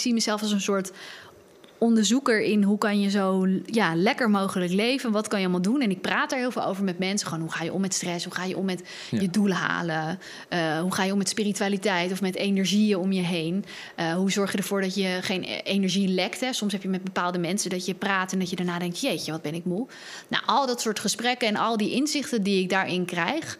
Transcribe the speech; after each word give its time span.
zie 0.00 0.12
mezelf 0.12 0.42
als 0.42 0.52
een 0.52 0.60
soort 0.60 0.92
onderzoeker 1.80 2.42
in 2.42 2.62
hoe 2.62 2.78
kan 2.78 3.00
je 3.00 3.10
zo 3.10 3.46
ja, 3.66 3.94
lekker 3.94 4.30
mogelijk 4.30 4.72
leven. 4.72 5.12
Wat 5.12 5.28
kan 5.28 5.38
je 5.38 5.44
allemaal 5.44 5.62
doen? 5.62 5.80
En 5.80 5.90
ik 5.90 6.00
praat 6.00 6.30
daar 6.30 6.38
heel 6.38 6.50
veel 6.50 6.64
over 6.64 6.84
met 6.84 6.98
mensen. 6.98 7.28
Gewoon 7.28 7.42
hoe 7.42 7.52
ga 7.52 7.64
je 7.64 7.72
om 7.72 7.80
met 7.80 7.94
stress? 7.94 8.24
Hoe 8.24 8.34
ga 8.34 8.44
je 8.44 8.56
om 8.56 8.64
met 8.64 8.82
Ja. 9.10 9.20
je 9.20 9.30
doelen 9.30 9.56
halen? 9.56 10.18
Eh, 10.48 10.80
hoe 10.80 10.94
ga 10.94 11.04
je 11.04 11.12
om 11.12 11.18
met 11.18 11.28
spiritualiteit 11.28 12.12
of 12.12 12.20
met 12.20 12.34
energieën 12.36 12.96
om 12.98 13.12
je 13.12 13.22
heen? 13.22 13.64
Eh, 13.96 14.14
hoe 14.14 14.30
zorg 14.30 14.52
je 14.52 14.58
ervoor 14.58 14.80
dat 14.80 14.94
je 14.94 15.18
geen 15.20 15.42
e- 15.44 15.60
energie 15.64 16.08
lekt? 16.08 16.40
Hè? 16.40 16.52
Soms 16.52 16.72
heb 16.72 16.82
je 16.82 16.88
met 16.88 17.04
bepaalde 17.04 17.38
mensen 17.38 17.70
dat 17.70 17.86
je 17.86 17.94
praat 17.94 18.32
en 18.32 18.38
dat 18.38 18.50
je 18.50 18.56
daarna 18.56 18.78
denkt: 18.78 19.00
jeetje, 19.00 19.32
wat 19.32 19.42
ben 19.42 19.54
ik 19.54 19.64
moe. 19.64 19.86
Nou, 20.28 20.42
al 20.46 20.66
dat 20.66 20.80
soort 20.80 20.98
gesprekken 20.98 21.48
en 21.48 21.56
al 21.56 21.76
die 21.76 21.90
inzichten 21.90 22.42
die 22.42 22.62
ik 22.62 22.68
daarin 22.68 23.04
krijg. 23.04 23.58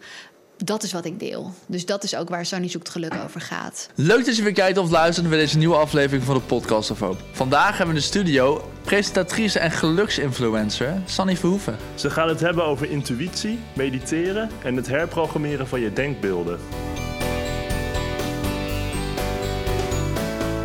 Dat 0.63 0.83
is 0.83 0.91
wat 0.91 1.05
ik 1.05 1.19
deel. 1.19 1.53
Dus 1.65 1.85
dat 1.85 2.03
is 2.03 2.15
ook 2.15 2.29
waar 2.29 2.45
Sunny 2.45 2.67
Zoekt 2.69 2.89
Geluk 2.89 3.13
over 3.25 3.41
gaat. 3.41 3.89
Leuk 3.95 4.25
dat 4.25 4.35
je 4.35 4.43
weer 4.43 4.53
kijkt 4.53 4.77
of 4.77 4.89
luistert 4.91 5.27
naar 5.29 5.37
deze 5.37 5.57
nieuwe 5.57 5.75
aflevering 5.75 6.23
van 6.23 6.35
de 6.35 6.41
Podcast 6.41 6.91
of 6.91 6.99
Hoop. 6.99 7.17
Vandaag 7.31 7.67
hebben 7.67 7.85
we 7.87 7.93
in 7.93 7.99
de 7.99 8.01
studio 8.01 8.69
presentatrice 8.81 9.59
en 9.59 9.71
geluksinfluencer 9.71 11.01
Sanny 11.05 11.35
Verhoeven. 11.37 11.75
Ze 11.95 12.09
gaan 12.09 12.27
het 12.27 12.39
hebben 12.39 12.65
over 12.65 12.89
intuïtie, 12.89 13.59
mediteren 13.73 14.49
en 14.63 14.75
het 14.75 14.87
herprogrammeren 14.87 15.67
van 15.67 15.79
je 15.79 15.93
denkbeelden. 15.93 16.59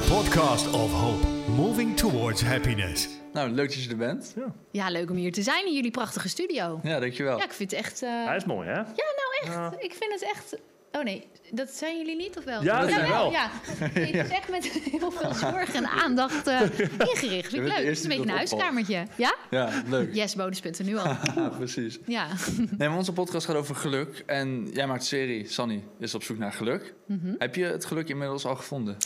Podcast 0.08 0.70
of 0.72 0.92
Hope. 0.92 1.26
Moving 1.56 1.96
towards 1.96 2.42
happiness. 2.42 3.08
Nou, 3.32 3.50
leuk 3.50 3.68
dat 3.74 3.82
je 3.82 3.90
er 3.90 3.96
bent. 3.96 4.34
Ja, 4.70 4.90
leuk 4.90 5.10
om 5.10 5.16
hier 5.16 5.32
te 5.32 5.42
zijn 5.42 5.66
in 5.66 5.74
jullie 5.74 5.90
prachtige 5.90 6.28
studio. 6.28 6.80
Ja, 6.82 7.00
dankjewel. 7.00 7.38
Ja, 7.38 7.44
ik 7.44 7.52
vind 7.52 7.70
het 7.70 7.80
echt. 7.80 8.02
eh, 8.02 8.08
Hij 8.26 8.36
is 8.36 8.44
mooi, 8.44 8.66
hè? 8.68 8.74
Ja, 8.74 8.82
nou 8.84 9.25
echt. 9.42 9.82
Ik 9.82 9.94
vind 9.94 10.12
het 10.12 10.22
echt. 10.22 10.56
Oh 10.92 11.02
nee, 11.02 11.28
dat 11.50 11.70
zijn 11.70 11.96
jullie 11.96 12.16
niet 12.16 12.36
of 12.38 12.44
wel? 12.44 12.62
Ja, 12.62 12.80
dat 12.80 12.90
zijn 12.90 13.08
wel. 13.08 13.30
Ja, 13.30 13.50
Nee, 13.94 14.16
het 14.16 14.26
is 14.26 14.32
echt 14.32 14.48
met 14.50 14.64
heel 14.64 15.10
veel 15.10 15.34
zorg 15.34 15.74
en 15.74 15.86
aandacht 15.86 16.46
eh, 16.46 16.60
ingericht. 17.12 17.50
Vind 17.50 17.66
ik 17.66 17.72
leuk. 17.72 17.76
Het 17.76 17.86
is 17.86 18.02
een 18.02 18.08
beetje 18.08 18.22
een 18.22 18.36
huiskamertje. 18.36 19.06
Ja? 19.16 19.34
Ja, 19.50 19.82
leuk. 19.86 20.14
Yes, 20.14 20.34
nu 20.84 20.96
al. 20.96 21.04
Ja, 21.36 21.48
precies. 21.48 21.98
Ja. 22.06 22.26
Nee, 22.78 22.88
maar 22.88 22.96
onze 22.96 23.12
podcast 23.12 23.46
gaat 23.46 23.56
over 23.56 23.74
geluk. 23.74 24.22
En 24.26 24.68
jij 24.72 24.86
maakt 24.86 25.04
serie, 25.04 25.48
Sanny 25.48 25.82
is 25.98 26.14
op 26.14 26.22
zoek 26.22 26.38
naar 26.38 26.52
geluk. 26.52 26.94
Mhm. 27.06 27.34
Heb 27.38 27.54
je 27.54 27.64
het 27.64 27.84
geluk 27.84 28.08
inmiddels 28.08 28.44
al 28.44 28.56
gevonden? 28.56 28.96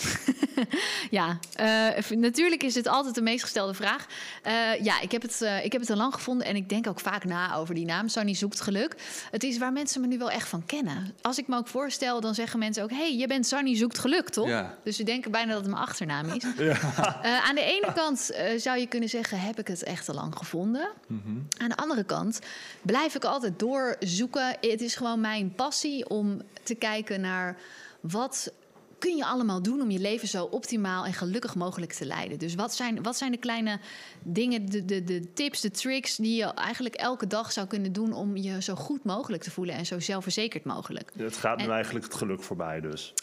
Ja, 1.11 1.39
eh, 1.55 2.17
natuurlijk 2.17 2.63
is 2.63 2.75
het 2.75 2.87
altijd 2.87 3.15
de 3.15 3.23
meest 3.23 3.43
gestelde 3.43 3.75
vraag. 3.75 4.07
Eh, 4.43 4.53
ja, 4.83 5.01
ik 5.01 5.13
heb, 5.13 5.23
het, 5.23 5.43
eh, 5.43 5.65
ik 5.65 5.73
heb 5.73 5.81
het 5.81 5.91
al 5.91 5.97
lang 5.97 6.15
gevonden 6.15 6.47
en 6.47 6.57
ik 6.57 6.69
denk 6.69 6.87
ook 6.87 7.01
vaak 7.01 7.25
na 7.25 7.55
over 7.55 7.75
die 7.75 7.85
naam. 7.85 8.09
Sonny 8.09 8.35
zoekt 8.35 8.61
geluk. 8.61 8.95
Het 9.31 9.43
is 9.43 9.59
waar 9.59 9.73
mensen 9.73 10.01
me 10.01 10.07
nu 10.07 10.19
wel 10.19 10.31
echt 10.31 10.49
van 10.49 10.67
kennen. 10.67 11.15
Als 11.21 11.39
ik 11.39 11.49
me 11.49 11.57
ook 11.57 11.69
voorstel, 11.69 12.21
dan 12.21 12.30
zeggen 12.35 12.59
mensen 12.59 12.83
ook... 12.83 12.91
hey, 12.91 13.17
je 13.17 13.27
bent 13.27 13.47
Sonny 13.47 13.77
zoekt 13.77 13.99
geluk, 13.99 14.29
toch? 14.29 14.49
Ja. 14.49 14.75
Dus 14.85 14.97
ze 14.97 15.03
denken 15.03 15.31
bijna 15.31 15.53
dat 15.53 15.61
het 15.61 15.71
mijn 15.71 15.83
achternaam 15.83 16.29
is. 16.29 16.45
Eh, 17.23 17.49
aan 17.49 17.55
de 17.55 17.63
ene 17.63 17.93
kant 17.95 18.31
eh, 18.31 18.59
zou 18.59 18.79
je 18.79 18.87
kunnen 18.87 19.09
zeggen... 19.09 19.41
heb 19.41 19.59
ik 19.59 19.67
het 19.67 19.83
echt 19.83 20.09
al 20.09 20.15
lang 20.15 20.37
gevonden? 20.37 20.91
Aan 21.59 21.69
de 21.69 21.77
andere 21.77 22.05
kant 22.05 22.41
blijf 22.83 23.15
ik 23.15 23.25
altijd 23.25 23.59
doorzoeken. 23.59 24.57
Het 24.61 24.81
is 24.81 24.95
gewoon 24.95 25.21
mijn 25.21 25.55
passie 25.55 26.09
om 26.09 26.43
te 26.63 26.75
kijken 26.75 27.21
naar... 27.21 27.57
wat 28.01 28.53
kun 29.01 29.17
je 29.17 29.25
allemaal 29.25 29.63
doen 29.63 29.81
om 29.81 29.91
je 29.91 29.99
leven 29.99 30.29
zo 30.29 30.45
optimaal 30.45 31.05
en 31.05 31.13
gelukkig 31.13 31.55
mogelijk 31.55 31.93
te 31.93 32.05
leiden? 32.07 32.39
Dus 32.39 32.55
wat 32.55 32.75
zijn, 32.75 33.03
wat 33.03 33.17
zijn 33.17 33.31
de 33.31 33.39
kleine 33.39 33.79
dingen, 34.23 34.67
de, 34.67 34.85
de, 34.85 35.05
de 35.05 35.33
tips, 35.33 35.61
de 35.61 35.71
tricks 35.71 36.17
die 36.17 36.37
je 36.37 36.45
eigenlijk 36.45 36.95
elke 36.95 37.27
dag 37.27 37.53
zou 37.53 37.67
kunnen 37.67 37.93
doen 37.93 38.13
om 38.13 38.37
je 38.37 38.63
zo 38.63 38.75
goed 38.75 39.05
mogelijk 39.05 39.43
te 39.43 39.51
voelen 39.51 39.75
en 39.75 39.87
zo 39.87 40.01
zelfverzekerd 40.01 40.65
mogelijk? 40.65 41.13
Het 41.17 41.37
gaat 41.37 41.57
nu 41.57 41.65
En- 41.65 41.71
eigenlijk 41.71 42.05
het 42.05 42.15
geluk 42.15 42.43
voorbij, 42.43 42.81
dus. 42.81 43.15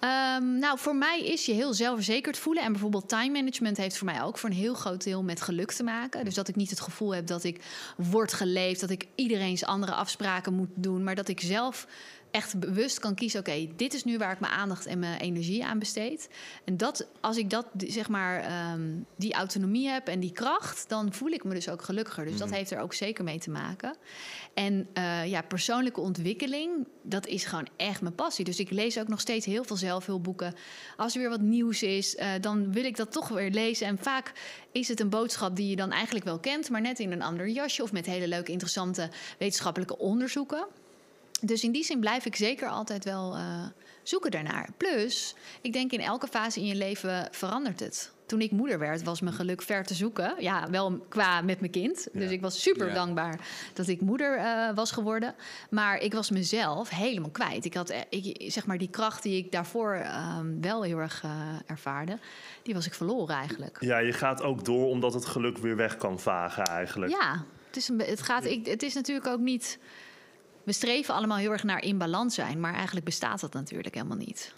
Ehm, 0.00 0.58
nou, 0.58 0.78
voor 0.78 0.96
mij 0.96 1.20
is 1.24 1.46
je 1.46 1.52
heel 1.52 1.74
zelfverzekerd 1.74 2.38
voelen. 2.38 2.62
En 2.62 2.72
bijvoorbeeld 2.72 3.08
time 3.08 3.32
management 3.32 3.76
heeft 3.76 3.96
voor 3.96 4.06
mij 4.06 4.22
ook 4.22 4.38
voor 4.38 4.48
een 4.48 4.54
heel 4.54 4.74
groot 4.74 5.04
deel 5.04 5.22
met 5.22 5.40
geluk 5.40 5.72
te 5.72 5.82
maken. 5.82 6.24
Dus 6.24 6.34
dat 6.34 6.48
ik 6.48 6.56
niet 6.56 6.70
het 6.70 6.80
gevoel 6.80 7.14
heb 7.14 7.26
dat 7.26 7.44
ik 7.44 7.60
word 7.96 8.32
geleefd, 8.32 8.80
dat 8.80 8.90
ik 8.90 9.06
iedereen's 9.14 9.64
andere 9.64 9.92
afspraken 9.92 10.54
moet 10.54 10.68
doen, 10.74 11.04
maar 11.04 11.14
dat 11.14 11.28
ik 11.28 11.40
zelf 11.40 11.86
echt 12.30 12.58
bewust 12.58 12.98
kan 12.98 13.14
kiezen: 13.14 13.40
oké, 13.40 13.68
dit 13.76 13.94
is 13.94 14.04
nu 14.04 14.18
waar 14.18 14.32
ik 14.32 14.40
mijn 14.40 14.52
aandacht 14.52 14.86
en 14.86 14.98
mijn 14.98 15.20
energie 15.20 15.64
aan 15.64 15.78
besteed. 15.78 16.28
En 16.64 16.76
dat, 16.76 17.08
als 17.20 17.36
ik 17.36 17.50
dat, 17.50 17.66
zeg 17.76 18.08
maar, 18.08 18.40
ehm, 18.40 18.98
die 19.16 19.34
autonomie 19.34 19.88
heb 19.88 20.08
en 20.08 20.20
die 20.20 20.32
kracht, 20.32 20.88
dan 20.88 21.12
voel 21.12 21.30
ik 21.30 21.44
me 21.44 21.54
dus 21.54 21.68
ook 21.68 21.82
gelukkiger. 21.82 22.24
Dus 22.24 22.36
dat 22.36 22.50
heeft 22.50 22.70
er 22.70 22.80
ook 22.80 22.94
zeker 22.94 23.24
mee 23.24 23.38
te 23.38 23.50
maken. 23.50 23.96
En 24.54 24.88
eh, 24.92 25.26
ja, 25.26 25.42
persoonlijke 25.42 26.00
ontwikkeling, 26.00 26.86
dat 27.02 27.26
is 27.26 27.44
gewoon 27.44 27.68
echt 27.76 28.00
mijn 28.00 28.14
passie. 28.14 28.44
Dus 28.44 28.58
ik 28.58 28.70
lees 28.70 28.98
ook 28.98 29.08
nog 29.08 29.20
steeds 29.20 29.46
heel 29.46 29.64
veel 29.64 29.76
zelfhulpboeken. 29.76 30.54
Als 30.96 31.14
er 31.14 31.20
weer 31.20 31.30
wat 31.30 31.40
nieuws 31.40 31.82
is, 31.82 32.16
eh, 32.16 32.28
dan 32.40 32.72
wil 32.72 32.84
ik 32.84 32.96
dat 32.96 33.12
toch 33.12 33.28
weer 33.28 33.50
lezen. 33.50 33.86
En 33.86 33.98
vaak 33.98 34.32
is 34.72 34.88
het 34.88 35.00
een 35.00 35.08
boodschap 35.08 35.56
die 35.56 35.68
je 35.68 35.76
dan 35.76 35.90
eigenlijk 35.90 36.24
wel 36.24 36.38
kent, 36.38 36.70
maar 36.70 36.80
net 36.80 36.98
in 36.98 37.12
een 37.12 37.22
ander 37.22 37.48
jasje 37.48 37.82
of 37.82 37.92
met 37.92 38.06
hele 38.06 38.28
leuke, 38.28 38.52
interessante 38.52 39.10
wetenschappelijke 39.38 39.98
onderzoeken. 39.98 40.66
Dus 41.40 41.64
in 41.64 41.72
die 41.72 41.84
zin 41.84 42.00
blijf 42.00 42.24
ik 42.24 42.36
zeker 42.36 42.68
altijd 42.68 43.04
wel 43.04 43.34
eh, 43.36 43.64
zoeken 44.02 44.30
daarnaar. 44.30 44.68
Plus, 44.76 45.34
ik 45.60 45.72
denk 45.72 45.92
in 45.92 46.00
elke 46.00 46.26
fase 46.26 46.60
in 46.60 46.66
je 46.66 46.74
leven 46.74 47.28
verandert 47.30 47.80
het. 47.80 48.12
Toen 48.26 48.40
ik 48.40 48.50
moeder 48.50 48.78
werd, 48.78 49.02
was 49.02 49.20
mijn 49.20 49.34
geluk 49.34 49.62
ver 49.62 49.84
te 49.84 49.94
zoeken. 49.94 50.34
Ja, 50.38 50.70
wel 50.70 50.98
qua 51.08 51.40
met 51.40 51.60
mijn 51.60 51.72
kind. 51.72 52.08
Dus 52.12 52.30
ik 52.30 52.40
was 52.40 52.62
super 52.62 52.86
Ja. 52.86 52.94
dankbaar 52.94 53.40
dat 53.74 53.88
ik 53.88 54.00
moeder 54.00 54.36
eh, 54.38 54.74
was 54.74 54.90
geworden. 54.90 55.34
Maar 55.70 55.98
ik 55.98 56.12
was 56.14 56.30
mezelf 56.30 56.88
helemaal 56.88 57.30
kwijt. 57.30 57.64
Ik 57.64 57.74
had, 57.74 57.90
eh, 57.90 58.00
ik, 58.08 58.52
zeg 58.52 58.66
maar, 58.66 58.78
die 58.78 58.90
kracht 58.90 59.22
die 59.22 59.36
ik 59.44 59.52
daarvoor 59.52 59.94
ehm, 59.94 60.60
wel 60.60 60.82
heel 60.82 60.98
erg 60.98 61.24
ervaarde, 61.66 62.18
die 62.62 62.74
was 62.74 62.86
ik 62.86 62.94
verloren 62.94 63.34
eigenlijk. 63.36 63.76
Ja, 63.80 63.98
je 63.98 64.12
gaat 64.12 64.42
ook 64.42 64.64
door 64.64 64.86
omdat 64.86 65.14
het 65.14 65.24
geluk 65.26 65.58
weer 65.58 65.76
weg 65.76 65.96
kan 65.96 66.20
vagen, 66.20 66.64
eigenlijk. 66.64 67.12
Ja, 67.12 67.44
het 67.66 67.76
is, 67.76 67.88
een, 67.88 67.98
het, 68.00 68.22
gaat, 68.22 68.44
ik, 68.44 68.66
het 68.66 68.82
is 68.82 68.94
natuurlijk 68.94 69.26
ook 69.26 69.40
niet. 69.40 69.78
We 70.62 70.72
streven 70.72 71.14
allemaal 71.14 71.38
heel 71.38 71.52
erg 71.52 71.64
naar 71.64 71.82
in 71.82 71.98
balans 71.98 72.34
zijn, 72.34 72.60
maar 72.60 72.74
eigenlijk 72.74 73.04
bestaat 73.04 73.40
dat 73.40 73.52
natuurlijk 73.52 73.94
helemaal 73.94 74.16
niet. 74.16 74.54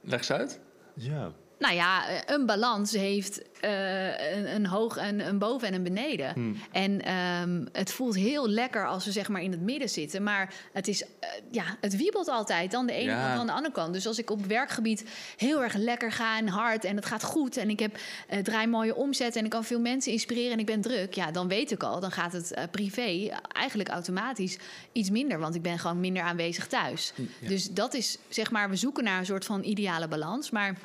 Leg 0.00 0.18
eens 0.18 0.32
uit. 0.32 0.60
Ja. 0.94 1.32
Nou 1.58 1.74
ja, 1.74 2.08
eh, 2.08 2.18
een 2.26 2.46
balans 2.46 2.92
heeft 2.92 3.42
eh, 3.60 4.36
een, 4.36 4.54
een 4.54 4.66
hoog 4.66 4.96
en 4.96 5.20
een 5.20 5.38
boven 5.38 5.68
en 5.68 5.74
een 5.74 5.82
beneden. 5.82 6.32
Hmm. 6.32 6.56
En 6.72 7.02
ehm, 7.02 7.64
het 7.72 7.92
voelt 7.92 8.14
heel 8.14 8.48
lekker 8.48 8.86
als 8.86 9.04
we 9.04 9.12
zeg 9.12 9.28
maar 9.28 9.42
in 9.42 9.50
het 9.50 9.60
midden 9.60 9.88
zitten. 9.88 10.22
Maar 10.22 10.54
het, 10.72 10.88
is, 10.88 11.02
eh, 11.02 11.28
ja, 11.50 11.64
het 11.80 11.96
wiebelt 11.96 12.28
altijd, 12.28 12.70
dan 12.70 12.86
de 12.86 12.92
ene 12.92 13.10
Ja. 13.10 13.24
kant, 13.24 13.36
dan 13.36 13.46
de 13.46 13.52
andere 13.52 13.74
kant. 13.74 13.92
Dus 13.92 14.06
als 14.06 14.18
ik 14.18 14.30
op 14.30 14.44
werkgebied 14.46 15.04
heel 15.36 15.62
erg 15.62 15.74
lekker 15.74 16.12
ga 16.12 16.38
en 16.38 16.48
hard 16.48 16.84
en 16.84 16.96
het 16.96 17.06
gaat 17.06 17.22
goed... 17.22 17.56
en 17.56 17.70
ik 17.70 17.78
heb, 17.78 17.98
eh, 18.28 18.42
draai 18.42 18.66
mooie 18.66 18.94
omzet 18.94 19.36
en 19.36 19.44
ik 19.44 19.50
kan 19.50 19.64
veel 19.64 19.80
mensen 19.80 20.12
inspireren 20.12 20.52
en 20.52 20.58
ik 20.58 20.66
ben 20.66 20.80
druk... 20.80 21.14
ja, 21.14 21.30
dan 21.30 21.48
weet 21.48 21.70
ik 21.70 21.82
al, 21.82 22.00
dan 22.00 22.10
gaat 22.12 22.32
het 22.32 22.54
privé 22.70 23.28
eigenlijk 23.52 23.88
automatisch 23.88 24.58
iets 24.92 25.10
minder... 25.10 25.38
want 25.38 25.54
ik 25.54 25.62
ben 25.62 25.78
gewoon 25.78 26.00
minder 26.00 26.22
aanwezig 26.22 26.66
thuis. 26.66 27.12
Ja. 27.40 27.48
Dus 27.48 27.70
dat 27.70 27.94
is, 27.94 28.18
zeg 28.28 28.50
maar, 28.50 28.70
we 28.70 28.76
zoeken 28.76 29.04
naar 29.04 29.18
een 29.18 29.26
soort 29.26 29.44
van 29.44 29.64
ideale 29.64 30.08
balans... 30.08 30.50
maar 30.50 30.76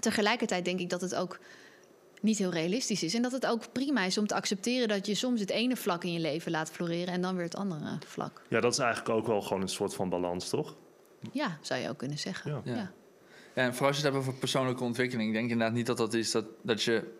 tegelijkertijd 0.00 0.64
denk 0.64 0.80
ik 0.80 0.90
dat 0.90 1.00
het 1.00 1.14
ook 1.14 1.38
niet 2.20 2.38
heel 2.38 2.50
realistisch 2.52 3.02
is. 3.02 3.14
En 3.14 3.22
dat 3.22 3.32
het 3.32 3.46
ook 3.46 3.72
prima 3.72 4.04
is 4.04 4.18
om 4.18 4.26
te 4.26 4.34
accepteren 4.34 4.88
dat 4.88 5.06
je 5.06 5.14
soms 5.14 5.40
het 5.40 5.50
ene 5.50 5.76
vlak 5.76 6.04
in 6.04 6.12
je 6.12 6.20
leven 6.20 6.50
laat 6.50 6.70
floreren 6.70 7.14
en 7.14 7.20
dan 7.20 7.34
weer 7.34 7.44
het 7.44 7.56
andere 7.56 7.98
vlak. 8.06 8.42
ja, 8.48 8.60
dat 8.60 8.72
is 8.72 8.78
eigenlijk 8.78 9.14
ook 9.18 9.26
wel 9.26 9.42
gewoon 9.42 9.62
een 9.62 9.68
soort 9.68 9.94
van 9.94 10.08
balans, 10.08 10.48
toch? 10.48 10.74
Ja, 11.32 11.58
zou 11.60 11.80
je 11.80 11.88
ook 11.88 11.98
kunnen 11.98 12.18
zeggen. 12.18 12.50
Ja. 12.50 12.60
Ja. 12.64 12.74
Ja. 12.74 12.92
Ja, 13.54 13.62
en 13.62 13.70
vooral 13.72 13.88
als 13.88 13.96
je 13.96 14.04
het 14.04 14.12
hebt 14.14 14.26
over 14.26 14.38
persoonlijke 14.38 14.84
ontwikkeling. 14.84 15.28
Ik 15.28 15.34
denk 15.34 15.50
inderdaad 15.50 15.76
niet 15.76 15.86
dat 15.86 15.96
dat 15.96 16.14
is 16.14 16.30
dat, 16.30 16.44
dat 16.62 16.82
je 16.82 17.12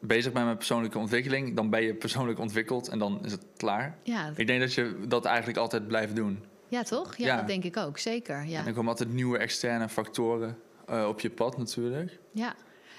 bezig 0.00 0.32
bent 0.32 0.46
met 0.46 0.56
persoonlijke 0.56 0.98
ontwikkeling. 0.98 1.56
Dan 1.56 1.70
ben 1.70 1.82
je 1.82 1.94
persoonlijk 1.94 2.38
ontwikkeld 2.38 2.88
en 2.88 2.98
dan 2.98 3.24
is 3.24 3.32
het 3.32 3.44
klaar. 3.56 3.98
Ja, 4.02 4.28
dat- 4.28 4.38
Ik 4.38 4.46
denk 4.46 4.60
dat 4.60 4.74
je 4.74 4.96
dat 5.08 5.24
eigenlijk 5.24 5.58
altijd 5.58 5.86
blijft 5.86 6.16
doen. 6.16 6.44
ja 6.68 6.82
toch? 6.82 7.16
Ja, 7.16 7.26
Ja. 7.26 7.36
dat 7.36 7.46
denk 7.46 7.64
ik 7.64 7.76
ook, 7.76 7.98
zeker. 7.98 8.44
Ja. 8.46 8.58
En 8.60 8.66
er 8.66 8.72
komen 8.72 8.90
altijd 8.90 9.12
nieuwe 9.12 9.38
externe 9.38 9.88
factoren 9.88 10.58
eh, 10.86 11.06
op 11.08 11.20
je 11.20 11.30
pad 11.30 11.58
natuurlijk. 11.58 12.18
Ja. 12.32 12.54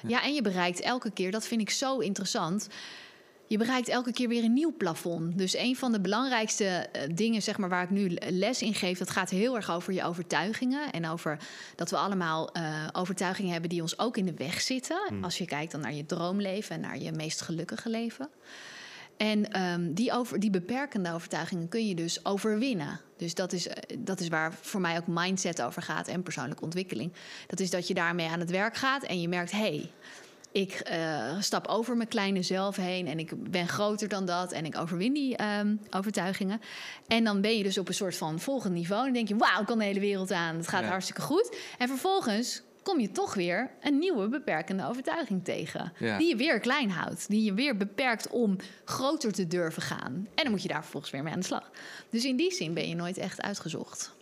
ja, 0.08 0.24
en 0.24 0.34
je 0.34 0.42
bereikt 0.42 0.80
elke 0.80 1.12
keer, 1.12 1.31
dat 1.31 1.48
vind 1.48 1.62
ik 1.62 1.69
zo 1.69 1.98
interessant. 1.98 2.68
Je 3.48 3.57
bereikt 3.57 3.88
elke 3.88 4.12
keer 4.12 4.28
weer 4.28 4.44
een 4.44 4.54
nieuw 4.54 4.74
plafond. 4.78 5.38
Dus 5.38 5.57
een 5.57 5.75
van 5.75 5.92
de 5.92 6.02
belangrijkste 6.02 6.66
eh, 6.66 7.10
dingen, 7.16 7.42
zeg 7.42 7.57
maar, 7.57 7.69
waar 7.69 7.84
ik 7.84 7.90
nu 7.90 8.18
les 8.30 8.62
in 8.62 8.74
geef, 8.74 8.98
dat 8.98 9.10
gaat 9.10 9.30
heel 9.30 9.56
erg 9.56 9.72
over 9.72 9.94
je 9.94 10.04
overtuigingen. 10.04 10.92
En 10.92 11.07
over 11.07 11.38
dat 11.75 11.90
we 11.90 11.98
allemaal 11.98 12.52
eh, 12.52 12.88
overtuigingen 12.92 13.52
hebben 13.52 13.69
die 13.69 13.81
ons 13.81 14.00
ook 14.00 14.18
in 14.18 14.25
de 14.25 14.34
weg 14.34 14.62
zitten. 14.62 15.00
Als 15.22 15.38
je 15.38 15.46
kijkt 15.46 15.72
dan 15.72 15.81
naar 15.81 15.94
je 15.94 16.06
droomleven 16.06 16.75
en 16.75 16.81
naar 16.81 16.98
je 16.98 17.12
meest 17.12 17.42
gelukkige 17.42 17.90
leven. 17.90 18.30
En 19.18 19.51
ehm, 19.51 19.94
die, 19.94 20.12
over, 20.12 20.39
die 20.39 20.50
beperkende 20.50 21.13
overtuigingen 21.13 21.69
kun 21.69 21.88
je 21.88 21.95
dus 21.95 22.25
overwinnen. 22.25 23.00
Dus 23.18 23.36
dat 23.36 23.54
is, 23.54 23.68
eh, 23.68 23.98
dat 24.00 24.19
is 24.19 24.27
waar 24.27 24.54
voor 24.54 24.81
mij 24.81 24.98
ook 24.98 25.07
mindset 25.07 25.62
over 25.62 25.81
gaat 25.81 26.07
en 26.07 26.24
persoonlijke 26.24 26.63
ontwikkeling. 26.63 27.13
Dat 27.48 27.60
is 27.60 27.69
dat 27.69 27.88
je 27.88 27.94
daarmee 27.94 28.27
aan 28.27 28.39
het 28.39 28.50
werk 28.50 28.75
gaat 28.75 29.04
en 29.04 29.21
je 29.21 29.27
merkt: 29.27 29.51
hé, 29.51 29.57
hey, 29.57 29.92
ik 30.51 30.71
eh, 30.74 31.39
stap 31.39 31.68
over 31.68 31.98
mijn 31.98 32.10
kleine 32.10 32.42
zelf 32.42 32.75
heen 32.75 33.07
en 33.07 33.19
ik 33.19 33.51
ben 33.51 33.68
groter 33.68 34.07
dan 34.07 34.25
dat 34.25 34.51
en 34.51 34.65
ik 34.65 34.77
overwin 34.77 35.13
die 35.13 35.36
ehm, 35.36 35.75
overtuigingen. 35.89 36.62
En 37.07 37.24
dan 37.24 37.42
ben 37.42 37.57
je 37.57 37.63
dus 37.63 37.77
op 37.77 37.88
een 37.88 37.94
soort 37.94 38.16
van 38.16 38.39
volgend 38.39 38.74
niveau 38.74 39.00
en 39.00 39.06
dan 39.06 39.13
denk 39.13 39.27
je: 39.27 39.36
wauw, 39.36 39.59
ik 39.59 39.66
kan 39.66 39.77
de 39.77 39.83
hele 39.83 40.00
wereld 40.00 40.31
aan, 40.31 40.56
het 40.56 40.68
gaat 40.68 40.83
Ja. 40.83 40.88
hartstikke 40.89 41.21
goed. 41.21 41.57
En 41.77 41.88
vervolgens 41.88 42.62
kom 42.83 43.00
je 43.00 43.12
toch 43.12 43.33
weer 43.33 43.69
een 43.81 44.00
nieuwe 44.00 44.27
beperkende 44.27 44.88
overtuiging 44.88 45.44
tegen. 45.44 45.94
Ja. 46.00 46.18
Die 46.18 46.27
je 46.27 46.35
weer 46.35 46.59
klein 46.59 46.89
houdt. 46.89 47.30
Die 47.30 47.44
je 47.44 47.53
weer 47.53 47.77
beperkt 47.77 48.27
om 48.27 48.56
groter 48.85 49.31
te 49.31 49.47
durven 49.47 49.81
gaan. 49.81 50.13
En 50.13 50.44
dan 50.44 50.51
moet 50.51 50.62
je 50.62 50.68
daar 50.68 50.81
vervolgens 50.81 51.12
weer 51.12 51.24
mee 51.24 51.33
aan 51.33 51.39
de 51.39 51.45
slag. 51.45 51.71
Dus 52.09 52.25
in 52.25 52.35
die 52.35 52.51
zin 52.51 52.74
ben 52.74 52.89
je 52.89 52.95
nooit 52.95 53.18
echt 53.18 53.41
uitgezocht. 53.41 54.15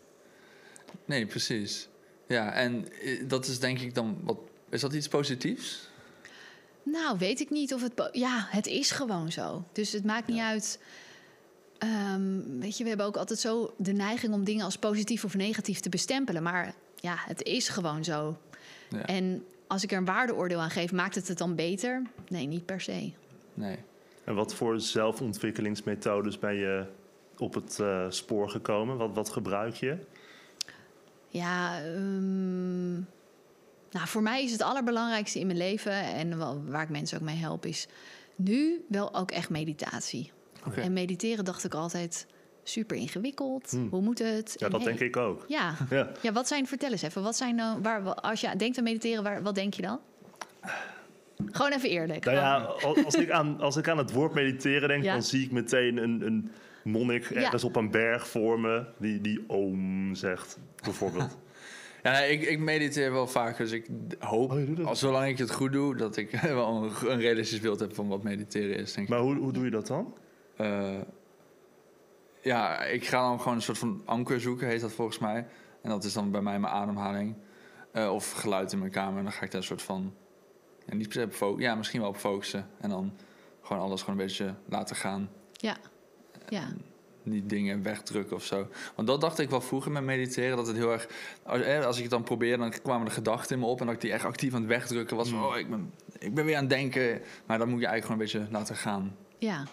Nee, 1.05 1.25
precies. 1.25 1.87
Ja, 2.27 2.51
en 2.51 2.87
eh, 3.01 3.27
dat 3.27 3.47
is 3.47 3.59
denk 3.59 3.79
ik 3.79 3.95
dan 3.95 4.17
wat. 4.23 4.37
Is 4.69 4.81
dat 4.81 4.93
iets 4.93 5.07
positiefs? 5.07 5.89
Nou, 6.83 7.17
weet 7.17 7.39
ik 7.39 7.49
niet 7.49 7.73
of 7.73 7.81
het. 7.81 8.09
Ja, 8.11 8.47
het 8.49 8.67
is 8.67 8.91
gewoon 8.91 9.31
zo. 9.31 9.65
Dus 9.71 9.91
het 9.91 10.03
maakt 10.03 10.27
niet 10.27 10.39
uit. 10.39 10.79
Ehm, 11.77 12.59
weet 12.59 12.77
je, 12.77 12.83
we 12.83 12.89
hebben 12.89 13.07
ook 13.07 13.17
altijd 13.17 13.39
zo 13.39 13.73
de 13.77 13.91
neiging 13.91 14.33
om 14.33 14.43
dingen 14.43 14.65
als 14.65 14.77
positief 14.77 15.23
of 15.23 15.35
negatief 15.35 15.79
te 15.79 15.89
bestempelen. 15.89 16.43
Maar 16.43 16.73
ja, 16.95 17.15
het 17.17 17.43
is 17.43 17.69
gewoon 17.69 18.03
zo. 18.03 18.37
Ja. 18.91 19.05
En 19.05 19.45
als 19.67 19.83
ik 19.83 19.91
er 19.91 19.97
een 19.97 20.05
waardeoordeel 20.05 20.59
aan 20.59 20.69
geef, 20.69 20.91
maakt 20.91 21.15
het 21.15 21.27
het 21.27 21.37
dan 21.37 21.55
beter? 21.55 22.01
Nee, 22.27 22.47
niet 22.47 22.65
per 22.65 22.81
se. 22.81 23.11
Nee. 23.53 23.77
En 24.23 24.35
wat 24.35 24.55
voor 24.55 24.79
zelfontwikkelingsmethodes 24.79 26.39
ben 26.39 26.55
je 26.55 26.85
op 27.37 27.53
het 27.53 27.79
eh, 27.79 28.05
spoor 28.09 28.49
gekomen? 28.49 28.97
Wat, 28.97 29.13
wat 29.13 29.29
gebruik 29.29 29.75
je? 29.75 29.97
Ja, 31.27 31.81
ehm, 31.83 32.93
nou, 33.91 34.07
voor 34.07 34.21
mij 34.21 34.43
is 34.43 34.51
het 34.51 34.61
allerbelangrijkste 34.61 35.39
in 35.39 35.45
mijn 35.45 35.57
leven 35.57 35.93
en 35.93 36.37
wel, 36.37 36.63
waar 36.65 36.83
ik 36.83 36.89
mensen 36.89 37.17
ook 37.17 37.25
mee 37.25 37.35
help, 37.35 37.65
is 37.65 37.87
nu 38.35 38.85
wel 38.87 39.15
ook 39.15 39.31
echt 39.31 39.49
meditatie. 39.49 40.31
Oké. 40.65 40.81
En 40.81 40.93
mediteren 40.93 41.45
dacht 41.45 41.63
ik 41.63 41.73
altijd 41.73 42.27
super 42.63 42.97
ingewikkeld. 42.97 43.71
Hmm. 43.71 43.87
Hoe 43.89 44.01
moet 44.01 44.19
het? 44.19 44.55
Ja, 44.57 44.65
En 44.65 44.71
dat 44.71 44.83
hey, 44.83 44.89
denk 44.95 44.99
ik 45.15 45.17
ook. 45.17 45.45
Ja. 45.47 45.73
Ja. 45.89 46.11
ja, 46.21 46.31
wat 46.31 46.47
zijn, 46.47 46.67
vertel 46.67 46.91
eens 46.91 47.01
even, 47.01 47.23
wat 47.23 47.35
zijn 47.37 47.55
nou, 47.55 47.81
waar, 47.81 48.01
als 48.13 48.41
je 48.41 48.55
denkt 48.57 48.77
aan 48.77 48.83
mediteren, 48.83 49.23
waar, 49.23 49.41
wat 49.43 49.55
denk 49.55 49.73
je 49.73 49.81
dan? 49.81 49.99
Gewoon 51.51 51.71
even 51.71 51.89
eerlijk. 51.89 52.25
Nou 52.25 52.37
ja, 52.37 52.55
al- 52.57 53.03
als 53.03 53.15
ik 53.15 53.29
aan, 53.31 53.59
als 53.59 53.75
ik 53.77 53.87
aan 53.87 53.97
het 53.97 54.11
woord 54.11 54.33
mediteren 54.33 54.87
denk, 54.87 55.03
Ja. 55.03 55.13
dan 55.13 55.23
zie 55.23 55.45
ik 55.45 55.51
meteen 55.51 55.97
een, 55.97 56.25
een 56.25 56.51
monnik 56.83 57.29
ergens 57.29 57.63
op 57.63 57.75
een 57.75 57.91
berg 57.91 58.27
voor 58.27 58.59
me 58.59 58.85
die, 58.97 59.21
die 59.21 59.43
oom 59.47 60.15
zegt, 60.15 60.57
bijvoorbeeld. 60.83 61.37
Ja, 62.03 62.17
ik, 62.19 62.41
ik 62.41 62.59
mediteer 62.59 63.11
wel 63.11 63.27
vaak, 63.27 63.57
dus 63.57 63.71
ik 63.71 63.85
hoop, 64.19 64.51
Oh, 64.51 64.85
als, 64.87 64.99
zolang 64.99 65.27
ik 65.27 65.37
het 65.37 65.51
goed 65.51 65.71
doe, 65.71 65.95
dat 65.95 66.17
ik 66.17 66.31
wel 66.41 66.83
een, 66.83 67.11
een 67.11 67.19
realistisch 67.19 67.59
beeld 67.59 67.79
heb 67.79 67.95
van 67.95 68.07
wat 68.07 68.23
mediteren 68.23 68.75
is. 68.77 68.93
Denk 68.93 69.07
ik. 69.07 69.13
maar 69.13 69.23
hoe, 69.23 69.35
hoe 69.35 69.51
doe 69.53 69.63
je 69.65 69.69
dat 69.71 69.87
dan? 69.87 70.13
Eh, 70.57 70.89
ja, 72.41 72.83
ik 72.83 73.07
ga 73.07 73.21
dan 73.21 73.39
gewoon 73.39 73.55
een 73.55 73.61
soort 73.61 73.77
van 73.77 74.01
anker 74.05 74.41
zoeken, 74.41 74.67
heet 74.67 74.81
dat 74.81 74.91
volgens 74.91 75.17
mij. 75.17 75.47
En 75.81 75.89
dat 75.89 76.03
is 76.03 76.13
dan 76.13 76.31
bij 76.31 76.41
mij 76.41 76.59
mijn 76.59 76.73
ademhaling. 76.73 77.35
Eh, 77.91 78.13
of 78.13 78.31
geluid 78.31 78.71
in 78.71 78.79
mijn 78.79 78.91
kamer. 78.91 79.17
En 79.17 79.23
dan 79.23 79.33
ga 79.33 79.43
ik 79.43 79.51
daar 79.51 79.61
een 79.61 79.67
soort 79.67 79.81
van... 79.81 80.13
Ja, 80.85 80.95
niet 80.95 81.09
per 81.09 81.27
se 81.31 81.53
ja, 81.57 81.75
misschien 81.75 81.99
wel 81.99 82.09
op 82.09 82.17
focussen. 82.17 82.67
En 82.79 82.89
dan 82.89 83.13
gewoon 83.61 83.81
alles 83.81 84.01
gewoon 84.01 84.19
een 84.19 84.25
beetje 84.25 84.55
laten 84.65 84.95
gaan. 84.95 85.29
Ja, 85.51 85.77
ja. 86.47 86.67
Niet 87.23 87.49
dingen 87.49 87.83
wegdrukken 87.83 88.35
of 88.35 88.43
zo. 88.43 88.67
Want 88.95 89.07
dat 89.07 89.21
dacht 89.21 89.39
ik 89.39 89.49
wel 89.49 89.61
vroeger 89.61 89.91
met 89.91 90.03
mediteren. 90.03 90.57
Dat 90.57 90.67
het 90.67 90.75
heel 90.75 90.91
erg... 90.91 91.07
Als, 91.43 91.61
eh, 91.61 91.85
als 91.85 91.95
ik 91.95 92.01
het 92.01 92.11
dan 92.11 92.23
probeerde, 92.23 92.57
dan 92.57 92.81
kwamen 92.81 93.05
de 93.05 93.13
gedachten 93.13 93.55
in 93.55 93.61
me 93.61 93.67
op. 93.67 93.79
En 93.79 93.85
dat 93.85 93.95
ik 93.95 94.01
die 94.01 94.11
echt 94.11 94.25
actief 94.25 94.53
aan 94.53 94.59
het 94.59 94.69
wegdrukken 94.69 95.17
was. 95.17 95.29
Van, 95.29 95.45
oh, 95.45 95.57
ik 95.57 95.69
ben, 95.69 95.93
ik 96.19 96.33
ben 96.33 96.45
weer 96.45 96.55
aan 96.55 96.61
het 96.61 96.69
denken. 96.69 97.21
Maar 97.45 97.57
dan 97.57 97.69
moet 97.69 97.79
je 97.79 97.85
eigenlijk 97.85 98.21
gewoon 98.21 98.41
een 98.41 98.47
beetje 98.47 98.57
laten 98.59 98.75
gaan. 98.75 99.15
ja. 99.37 99.65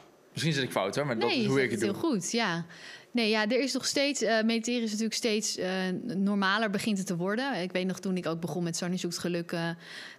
Misschien 0.43 0.55
zit 0.61 0.64
ik 0.64 0.70
fout 0.70 0.96
hoor, 0.96 1.06
maar 1.06 1.19
dat 1.19 1.31
is 1.31 1.46
hoe 1.46 1.62
ik 1.62 1.70
het 1.70 1.81
het 1.81 1.82
heel 1.82 1.93
doe. 1.93 2.00
goed, 2.11 2.31
ja. 2.31 2.64
Nee, 3.13 3.29
ja, 3.29 3.43
er 3.49 3.61
is 3.61 3.73
nog 3.73 3.87
steeds... 3.87 4.23
eh, 4.23 4.43
mediteren 4.43 4.83
is 4.83 4.89
natuurlijk 4.91 5.15
steeds 5.17 5.57
eh, 5.57 5.71
normaler 6.03 6.71
begint 6.71 6.99
het 6.99 7.07
te 7.07 7.17
worden. 7.17 7.63
Ik 7.63 7.73
weet 7.73 7.87
nog, 7.87 8.01
toen 8.01 8.17
ik 8.17 8.27
ook 8.27 8.41
begon 8.41 8.63
met 8.65 8.77
Sonny 8.77 8.97
Zoekt 8.97 9.19
Geluk... 9.19 9.53
eh 9.53 9.69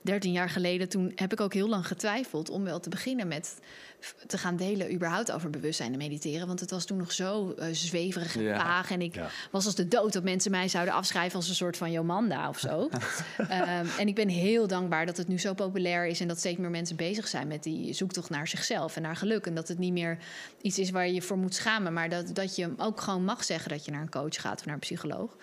13 0.04 0.32
jaar 0.32 0.50
geleden, 0.50 0.90
toen 0.90 1.12
heb 1.16 1.32
ik 1.32 1.42
ook 1.42 1.54
heel 1.54 1.70
lang 1.70 1.88
getwijfeld... 1.88 2.50
om 2.50 2.64
wel 2.64 2.80
te 2.80 2.90
beginnen 2.90 3.28
met 3.28 3.60
te 4.28 4.38
gaan 4.38 4.56
delen 4.56 4.94
überhaupt 4.94 5.32
over 5.32 5.50
bewustzijn 5.50 5.92
en 5.92 5.98
mediteren. 5.98 6.48
Want 6.48 6.60
het 6.60 6.72
was 6.72 6.86
toen 6.86 6.98
nog 6.98 7.12
zo 7.12 7.52
eh, 7.52 7.68
zweverig 7.72 8.36
en 8.36 8.42
Ja. 8.42 8.60
vaag. 8.60 8.92
En 8.92 9.02
ik 9.02 9.16
Ja. 9.16 9.30
was 9.52 9.66
als 9.66 9.76
de 9.76 9.88
dood 9.88 10.14
dat 10.14 10.24
mensen 10.24 10.52
mij 10.52 10.68
zouden 10.68 10.94
afschrijven... 10.94 11.36
als 11.36 11.50
een 11.50 11.56
soort 11.56 11.78
van 11.78 11.92
Jomanda 11.92 12.50
of 12.50 12.60
zo. 12.60 12.90
Ehm, 13.50 13.86
en 13.98 14.08
ik 14.08 14.16
ben 14.16 14.28
heel 14.28 14.68
dankbaar 14.68 15.06
dat 15.06 15.18
het 15.18 15.28
nu 15.28 15.40
zo 15.40 15.54
populair 15.54 16.06
is... 16.06 16.20
en 16.20 16.28
dat 16.28 16.38
steeds 16.38 16.58
meer 16.58 16.70
mensen 16.70 16.96
bezig 16.96 17.28
zijn 17.28 17.48
met 17.48 17.64
die 17.64 17.94
zoektocht 17.94 18.30
naar 18.30 18.48
zichzelf 18.48 18.96
en 18.96 19.02
naar 19.02 19.16
geluk. 19.16 19.46
En 19.46 19.56
dat 19.56 19.68
het 19.68 19.78
niet 19.78 19.94
meer 19.94 20.18
iets 20.62 20.80
is 20.80 20.90
waar 20.90 21.08
je 21.08 21.14
je 21.14 21.22
voor 21.22 21.38
moet 21.38 21.56
schamen... 21.56 21.94
maar 21.94 22.10
dat, 22.10 22.36
dat 22.36 22.56
je 22.56 22.74
ook 22.80 23.02
gewoon 23.02 23.24
mag 23.24 23.44
zeggen 23.44 23.70
dat 23.70 23.86
je 23.86 23.92
naar 23.92 24.02
een 24.02 24.10
coach 24.10 24.42
gaat 24.42 24.60
of 24.60 24.66
naar 24.66 24.74
een 24.74 24.80
psycholoog. 24.80 25.36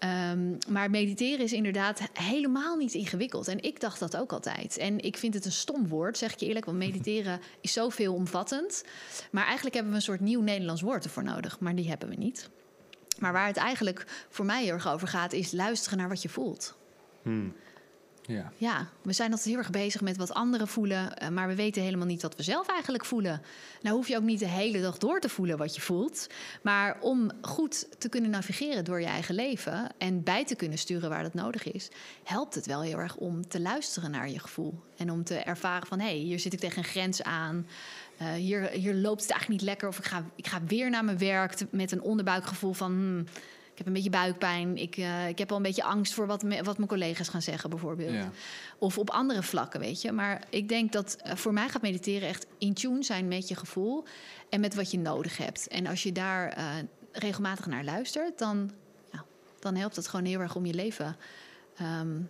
Ehm, 0.00 0.54
maar 0.68 0.90
mediteren 0.90 1.44
is 1.44 1.52
inderdaad 1.52 2.00
helemaal 2.12 2.76
niet 2.76 2.94
ingewikkeld. 2.94 3.48
En 3.48 3.62
ik 3.62 3.80
dacht 3.80 4.00
dat 4.00 4.16
ook 4.16 4.32
altijd. 4.32 4.78
En 4.78 5.00
ik 5.00 5.16
vind 5.16 5.34
het 5.34 5.44
een 5.44 5.52
stom 5.52 5.88
woord, 5.88 6.18
zeg 6.18 6.32
ik 6.32 6.40
je 6.40 6.46
eerlijk. 6.46 6.64
Want 6.64 6.78
mediteren 6.88 7.40
is 7.60 7.72
zo 7.72 7.88
veelomvattend. 7.88 8.84
Maar 9.30 9.44
eigenlijk 9.44 9.74
hebben 9.74 9.92
we 9.92 9.98
een 9.98 10.04
soort 10.04 10.20
nieuw 10.20 10.40
Nederlands 10.40 10.82
woord 10.82 11.04
ervoor 11.04 11.24
nodig. 11.24 11.60
Maar 11.60 11.74
die 11.74 11.88
hebben 11.88 12.08
we 12.08 12.14
niet. 12.14 12.48
Maar 13.18 13.32
waar 13.32 13.46
het 13.46 13.56
eigenlijk 13.56 14.26
voor 14.28 14.44
mij 14.44 14.62
heel 14.64 14.72
erg 14.72 14.88
over 14.88 15.08
gaat... 15.08 15.32
is 15.32 15.52
luisteren 15.52 15.98
naar 15.98 16.08
wat 16.08 16.22
je 16.22 16.28
voelt. 16.28 16.76
Hmm. 17.22 17.54
Ja. 18.30 18.52
Ja, 18.56 18.88
we 19.02 19.12
zijn 19.12 19.30
altijd 19.30 19.48
heel 19.48 19.58
erg 19.58 19.70
bezig 19.70 20.00
met 20.00 20.16
wat 20.16 20.34
anderen 20.34 20.68
voelen, 20.68 21.16
eh, 21.16 21.28
maar 21.28 21.48
we 21.48 21.54
weten 21.54 21.82
helemaal 21.82 22.06
niet 22.06 22.22
wat 22.22 22.36
we 22.36 22.42
zelf 22.42 22.68
eigenlijk 22.68 23.04
voelen. 23.04 23.42
Nou 23.82 23.96
hoef 23.96 24.08
je 24.08 24.16
ook 24.16 24.22
niet 24.22 24.38
de 24.38 24.48
hele 24.48 24.80
dag 24.80 24.98
door 24.98 25.20
te 25.20 25.28
voelen 25.28 25.58
wat 25.58 25.74
je 25.74 25.80
voelt, 25.80 26.26
maar 26.62 26.96
om 27.00 27.30
goed 27.40 27.86
te 27.98 28.08
kunnen 28.08 28.30
navigeren 28.30 28.84
door 28.84 29.00
je 29.00 29.06
eigen 29.06 29.34
leven 29.34 29.88
en 29.98 30.22
bij 30.22 30.44
te 30.44 30.54
kunnen 30.54 30.78
sturen 30.78 31.08
waar 31.08 31.22
dat 31.22 31.34
nodig 31.34 31.72
is, 31.72 31.88
helpt 32.24 32.54
het 32.54 32.66
wel 32.66 32.82
heel 32.82 32.98
erg 32.98 33.16
om 33.16 33.48
te 33.48 33.60
luisteren 33.60 34.10
naar 34.10 34.30
je 34.30 34.38
gevoel 34.38 34.82
en 34.96 35.10
om 35.10 35.24
te 35.24 35.34
ervaren 35.34 35.86
van 35.86 35.98
hé, 35.98 36.06
hey, 36.06 36.16
hier 36.16 36.40
zit 36.40 36.52
ik 36.52 36.60
tegen 36.60 36.78
een 36.78 36.84
grens 36.84 37.22
aan. 37.22 37.66
Eh, 38.16 38.32
hier, 38.32 38.68
hier 38.68 38.94
loopt 38.94 39.22
het 39.22 39.30
eigenlijk 39.30 39.60
niet 39.60 39.70
lekker. 39.70 39.88
Of 39.88 39.98
ik 39.98 40.04
ga, 40.04 40.24
ik 40.34 40.46
ga 40.46 40.60
weer 40.66 40.90
naar 40.90 41.04
mijn 41.04 41.18
werk 41.18 41.54
met 41.70 41.92
een 41.92 42.02
onderbuikgevoel 42.02 42.72
van... 42.72 42.90
hmm, 42.90 43.24
heb 43.86 43.86
een 43.86 43.92
beetje 43.92 44.10
buikpijn. 44.10 44.76
Ik, 44.76 44.96
eh, 44.96 45.28
ik 45.28 45.38
heb 45.38 45.50
al 45.50 45.56
een 45.56 45.62
beetje 45.62 45.84
angst 45.84 46.14
voor 46.14 46.26
wat, 46.26 46.42
me- 46.42 46.62
wat 46.62 46.76
mijn 46.76 46.88
collega's 46.88 47.28
gaan 47.28 47.42
zeggen, 47.42 47.70
bijvoorbeeld. 47.70 48.12
Ja. 48.12 48.30
Of 48.78 48.98
op 48.98 49.10
andere 49.10 49.42
vlakken, 49.42 49.80
weet 49.80 50.02
je. 50.02 50.12
Maar 50.12 50.42
ik 50.50 50.68
denk 50.68 50.92
dat 50.92 51.14
eh, 51.14 51.36
voor 51.36 51.52
mij 51.52 51.68
gaat 51.68 51.82
mediteren 51.82 52.28
echt 52.28 52.46
in 52.58 52.74
tune 52.74 53.02
zijn 53.02 53.28
met 53.28 53.48
je 53.48 53.54
gevoel 53.56 54.04
en 54.50 54.60
met 54.60 54.74
wat 54.74 54.90
je 54.90 54.98
nodig 54.98 55.36
hebt. 55.36 55.68
En 55.68 55.86
als 55.86 56.02
je 56.02 56.12
daar 56.12 56.48
eh, 56.48 56.66
regelmatig 57.12 57.66
naar 57.66 57.84
luistert, 57.84 58.38
dan, 58.38 58.70
ja, 59.12 59.24
dan 59.58 59.74
helpt 59.74 59.96
het 59.96 60.08
gewoon 60.08 60.24
heel 60.26 60.40
erg 60.40 60.56
om 60.56 60.66
je 60.66 60.74
leven 60.74 61.16
ehm, 61.76 62.20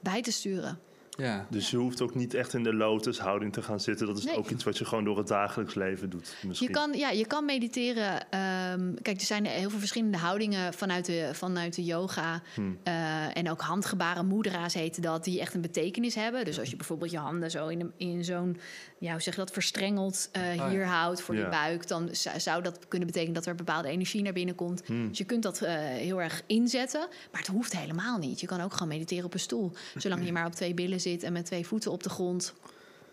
bij 0.00 0.22
te 0.22 0.32
sturen. 0.32 0.78
Ja. 1.10 1.46
Dus 1.50 1.70
je 1.70 1.76
hoeft 1.76 2.00
ook 2.00 2.14
niet 2.14 2.34
echt 2.34 2.54
in 2.54 2.62
de 2.62 2.74
lotushouding 2.74 3.52
te 3.52 3.62
gaan 3.62 3.80
zitten. 3.80 4.06
Dat 4.06 4.18
is 4.18 4.24
Nee. 4.24 4.36
ook 4.36 4.50
iets 4.50 4.64
wat 4.64 4.78
je 4.78 4.84
gewoon 4.84 5.04
door 5.04 5.18
het 5.18 5.26
dagelijks 5.28 5.74
leven 5.74 6.10
doet. 6.10 6.36
Misschien. 6.46 6.68
Je 6.68 6.74
kan, 6.74 6.92
ja, 6.92 7.10
je 7.10 7.26
kan 7.26 7.44
mediteren. 7.44 8.30
ehm, 8.30 8.94
kijk, 9.02 9.20
er 9.20 9.26
zijn 9.26 9.44
heel 9.46 9.70
veel 9.70 9.78
verschillende 9.78 10.18
houdingen 10.18 10.74
vanuit 10.74 11.06
de, 11.06 11.30
vanuit 11.32 11.74
de 11.74 11.84
yoga. 11.84 12.42
Hmm. 12.54 12.78
Eh, 12.82 13.36
en 13.36 13.50
ook 13.50 13.60
handgebaren 13.60 14.26
mudra's 14.26 14.74
heten 14.74 15.02
dat, 15.02 15.24
die 15.24 15.40
echt 15.40 15.54
een 15.54 15.60
betekenis 15.60 16.14
hebben. 16.14 16.44
Dus 16.44 16.58
als 16.58 16.70
je 16.70 16.76
bijvoorbeeld 16.76 17.10
je 17.10 17.18
handen 17.18 17.50
zo 17.50 17.66
in, 17.68 17.80
een- 17.80 17.92
in 17.96 18.24
zo'n, 18.24 18.56
ja, 19.00 19.12
hoe 19.12 19.20
zeg 19.20 19.34
je 19.34 19.40
dat, 19.40 19.50
verstrengeld 19.50 20.28
eh, 20.32 20.54
ja. 20.54 20.68
hier 20.68 20.86
houdt 20.86 21.20
voor 21.20 21.34
je 21.34 21.48
buik, 21.48 21.88
dan 21.88 22.08
zou, 22.12 22.40
zou 22.40 22.62
dat 22.62 22.88
kunnen 22.88 23.06
betekenen 23.06 23.34
dat 23.34 23.46
er 23.46 23.54
bepaalde 23.54 23.88
energie 23.88 24.22
naar 24.22 24.32
binnen 24.32 24.54
komt. 24.54 24.82
Hmm. 24.86 25.08
Dus 25.08 25.18
je 25.18 25.24
kunt 25.24 25.42
dat 25.42 25.62
eh, 25.62 25.74
heel 25.78 26.22
erg 26.22 26.42
inzetten, 26.46 27.08
maar 27.30 27.40
het 27.40 27.50
hoeft 27.50 27.76
helemaal 27.76 28.18
niet. 28.18 28.40
Je 28.40 28.46
kan 28.46 28.60
ook 28.60 28.72
gewoon 28.72 28.88
mediteren 28.88 29.24
op 29.24 29.34
een 29.34 29.40
stoel, 29.40 29.72
zolang 29.96 30.24
je 30.24 30.32
maar 30.32 30.46
op 30.46 30.54
twee 30.54 30.74
billen 30.74 31.00
zit 31.00 31.22
en 31.22 31.32
met 31.32 31.44
twee 31.44 31.66
voeten 31.66 31.90
op 31.90 32.02
de 32.02 32.08
grond 32.10 32.54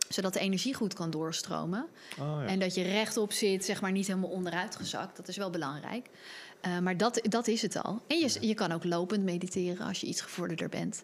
zodat 0.07 0.33
de 0.33 0.39
energie 0.39 0.73
goed 0.73 0.93
kan 0.93 1.09
doorstromen. 1.09 1.87
Oh, 2.19 2.41
ja. 2.41 2.45
En 2.45 2.59
dat 2.59 2.75
je 2.75 2.81
rechtop 2.81 3.31
zit, 3.31 3.65
zeg 3.65 3.81
maar 3.81 3.91
niet 3.91 4.07
helemaal 4.07 4.29
onderuit 4.29 4.75
gezakt. 4.75 5.17
Dat 5.17 5.27
is 5.27 5.37
wel 5.37 5.49
belangrijk. 5.49 6.09
Eh, 6.61 6.79
maar 6.79 6.97
dat, 6.97 7.19
dat 7.21 7.47
is 7.47 7.61
het 7.61 7.83
al. 7.83 8.01
En 8.07 8.17
je, 8.17 8.37
je 8.41 8.53
kan 8.53 8.71
ook 8.71 8.83
lopend 8.83 9.23
mediteren 9.23 9.87
als 9.87 10.01
je 10.01 10.07
iets 10.07 10.21
gevorderder 10.21 10.69
bent. 10.69 11.03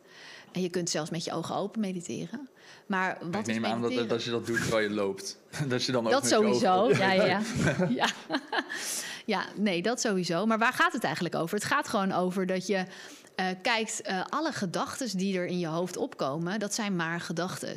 En 0.53 0.61
je 0.61 0.69
kunt 0.69 0.89
zelfs 0.89 1.09
met 1.09 1.23
je 1.23 1.31
ogen 1.31 1.55
open 1.55 1.79
mediteren. 1.79 2.49
Maar 2.85 3.17
wat 3.31 3.47
ik 3.47 3.53
neem 3.53 3.65
aan 3.65 3.81
dat, 3.81 4.09
dat 4.09 4.23
je 4.23 4.29
dat 4.29 4.45
doet 4.45 4.61
terwijl 4.61 4.89
je 4.89 4.93
loopt. 4.93 5.39
dat 5.67 5.83
je 5.83 5.91
dan 5.91 6.05
ook 6.05 6.11
Dat 6.11 6.21
met 6.21 6.31
je 6.31 6.37
ogen 6.37 6.55
sowieso. 6.55 7.03
Ja, 7.03 7.11
ja, 7.11 7.25
ja. 7.25 7.41
ja. 8.01 8.09
ja, 9.25 9.45
nee, 9.55 9.81
dat 9.81 10.01
sowieso. 10.01 10.45
Maar 10.45 10.59
waar 10.59 10.73
gaat 10.73 10.93
het 10.93 11.03
eigenlijk 11.03 11.35
over? 11.35 11.55
Het 11.55 11.65
gaat 11.65 11.87
gewoon 11.87 12.11
over 12.11 12.45
dat 12.45 12.67
je 12.67 12.85
eh, 13.35 13.47
kijkt, 13.61 14.01
eh, 14.01 14.21
alle 14.29 14.51
gedachten 14.51 15.17
die 15.17 15.37
er 15.37 15.45
in 15.45 15.59
je 15.59 15.67
hoofd 15.67 15.97
opkomen, 15.97 16.59
dat 16.59 16.73
zijn 16.73 16.95
maar 16.95 17.19
gedachten. 17.19 17.75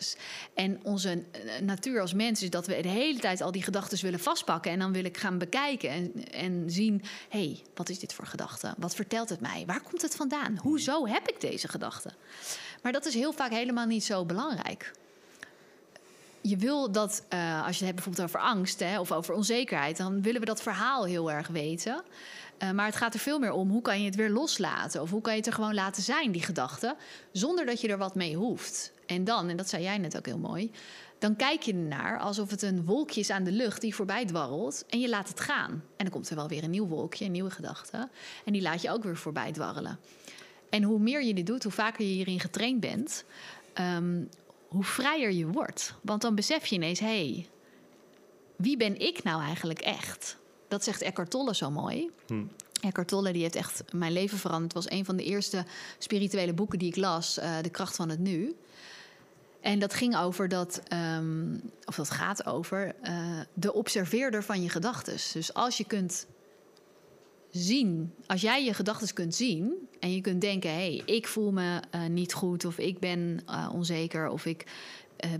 En 0.54 0.80
onze 0.82 1.10
eh, 1.10 1.60
natuur 1.62 2.00
als 2.00 2.12
mens 2.12 2.42
is 2.42 2.50
dat 2.50 2.66
we 2.66 2.82
de 2.82 2.88
hele 2.88 3.18
tijd 3.18 3.40
al 3.40 3.52
die 3.52 3.62
gedachten 3.62 4.02
willen 4.02 4.20
vastpakken 4.20 4.70
en 4.70 4.78
dan 4.78 4.92
wil 4.92 5.04
ik 5.04 5.16
gaan 5.16 5.38
bekijken 5.38 5.90
en, 5.90 6.30
en 6.30 6.70
zien, 6.70 7.02
hé, 7.28 7.38
hey, 7.38 7.62
wat 7.74 7.88
is 7.88 7.98
dit 7.98 8.12
voor 8.12 8.26
gedachte? 8.26 8.74
Wat 8.78 8.94
vertelt 8.94 9.28
het 9.28 9.40
mij? 9.40 9.62
Waar 9.66 9.80
komt 9.80 10.02
het 10.02 10.16
vandaan? 10.16 10.58
Hoezo 10.62 11.06
heb 11.06 11.28
ik 11.28 11.40
deze 11.40 11.68
gedachte? 11.68 12.10
Maar 12.82 12.92
dat 12.92 13.06
is 13.06 13.14
heel 13.14 13.32
vaak 13.32 13.50
helemaal 13.50 13.86
niet 13.86 14.04
zo 14.04 14.24
belangrijk 14.24 14.92
je 16.48 16.56
wil 16.56 16.92
dat, 16.92 17.24
eh, 17.28 17.66
als 17.66 17.78
je 17.78 17.84
het 17.84 17.94
hebt 17.94 17.94
bijvoorbeeld 17.94 18.28
over 18.28 18.40
angst 18.40 18.80
hè, 18.80 19.00
of 19.00 19.12
over 19.12 19.34
onzekerheid, 19.34 19.96
dan 19.96 20.22
willen 20.22 20.40
we 20.40 20.46
dat 20.46 20.62
verhaal 20.62 21.04
heel 21.04 21.30
erg 21.30 21.48
weten. 21.48 22.02
Eh, 22.58 22.70
maar 22.70 22.86
het 22.86 22.96
gaat 22.96 23.14
er 23.14 23.20
veel 23.20 23.38
meer 23.38 23.52
om 23.52 23.70
hoe 23.70 23.82
kan 23.82 24.00
je 24.00 24.06
het 24.06 24.14
weer 24.14 24.30
loslaten? 24.30 25.02
Of 25.02 25.10
hoe 25.10 25.20
kan 25.20 25.32
je 25.32 25.38
het 25.38 25.46
er 25.46 25.52
gewoon 25.52 25.74
laten 25.74 26.02
zijn, 26.02 26.32
die 26.32 26.42
gedachten, 26.42 26.96
zonder 27.32 27.66
dat 27.66 27.80
je 27.80 27.88
er 27.88 27.98
wat 27.98 28.14
mee 28.14 28.36
hoeft. 28.36 28.92
En 29.06 29.24
dan, 29.24 29.48
en 29.48 29.56
dat 29.56 29.68
zei 29.68 29.82
jij 29.82 29.98
net 29.98 30.16
ook 30.16 30.26
heel 30.26 30.38
mooi, 30.38 30.70
dan 31.18 31.36
kijk 31.36 31.62
je 31.62 31.72
ernaar 31.72 32.18
alsof 32.18 32.50
het 32.50 32.62
een 32.62 32.84
wolkje 32.84 33.20
is 33.20 33.30
aan 33.30 33.44
de 33.44 33.52
lucht 33.52 33.80
die 33.80 33.94
voorbij 33.94 34.24
dwarrelt. 34.24 34.84
En 34.88 35.00
je 35.00 35.08
laat 35.08 35.28
het 35.28 35.40
gaan. 35.40 35.70
En 35.70 35.82
dan 35.96 36.10
komt 36.10 36.30
er 36.30 36.36
wel 36.36 36.48
weer 36.48 36.64
een 36.64 36.70
nieuw 36.70 36.86
wolkje, 36.86 37.24
een 37.24 37.32
nieuwe 37.32 37.50
gedachte. 37.50 38.08
En 38.44 38.52
die 38.52 38.62
laat 38.62 38.82
je 38.82 38.90
ook 38.90 39.02
weer 39.02 39.16
voorbij 39.16 39.52
dwarrelen. 39.52 39.98
En 40.76 40.82
hoe 40.82 40.98
meer 40.98 41.22
je 41.22 41.34
dit 41.34 41.46
doet, 41.46 41.62
hoe 41.62 41.72
vaker 41.72 42.04
je 42.04 42.12
hierin 42.12 42.40
getraind 42.40 42.80
bent, 42.80 43.24
ehm, 43.72 44.22
hoe 44.68 44.84
vrijer 44.84 45.32
je 45.32 45.46
wordt. 45.46 45.94
Want 46.02 46.22
dan 46.22 46.34
besef 46.34 46.66
je 46.66 46.74
ineens, 46.74 47.00
hé, 47.00 47.06
hey, 47.06 47.48
wie 48.56 48.76
ben 48.76 49.00
ik 49.00 49.22
nou 49.22 49.42
eigenlijk 49.42 49.80
echt? 49.80 50.36
Dat 50.68 50.84
zegt 50.84 51.02
Eckhart 51.02 51.30
Tolle 51.30 51.54
zo 51.54 51.70
mooi. 51.70 52.10
Hm. 52.26 52.44
Eckhart 52.80 53.08
Tolle 53.08 53.32
die 53.32 53.42
heeft 53.42 53.54
echt 53.54 53.82
mijn 53.92 54.12
leven 54.12 54.38
veranderd. 54.38 54.74
Het 54.74 54.84
was 54.84 54.98
een 54.98 55.04
van 55.04 55.16
de 55.16 55.24
eerste 55.24 55.64
spirituele 55.98 56.52
boeken 56.52 56.78
die 56.78 56.88
ik 56.88 56.96
las, 56.96 57.38
uh, 57.38 57.56
De 57.62 57.70
kracht 57.70 57.96
van 57.96 58.08
het 58.08 58.18
nu. 58.18 58.56
En 59.60 59.78
dat 59.78 59.94
ging 59.94 60.16
over 60.16 60.48
dat, 60.48 60.80
um, 61.18 61.60
of 61.84 61.94
dat 61.94 62.10
gaat 62.10 62.46
over, 62.46 62.94
uh, 63.02 63.40
de 63.54 63.72
observeerder 63.72 64.44
van 64.44 64.62
je 64.62 64.68
gedachten. 64.68 65.16
Dus 65.32 65.54
als 65.54 65.76
je 65.76 65.84
kunt 65.84 66.26
zien, 67.58 68.12
als 68.26 68.40
jij 68.40 68.64
je 68.64 68.74
gedachten 68.74 69.14
kunt 69.14 69.34
zien 69.34 69.88
en 70.00 70.12
je 70.12 70.20
kunt 70.20 70.40
denken: 70.40 70.70
hé, 70.70 70.76
hey, 70.76 71.02
ik 71.04 71.26
voel 71.26 71.52
me 71.52 71.80
uh, 71.94 72.06
niet 72.06 72.32
goed, 72.32 72.64
of 72.64 72.78
ik 72.78 72.98
ben 72.98 73.40
uh, 73.50 73.70
onzeker, 73.72 74.28
of 74.28 74.44
ik 74.46 74.66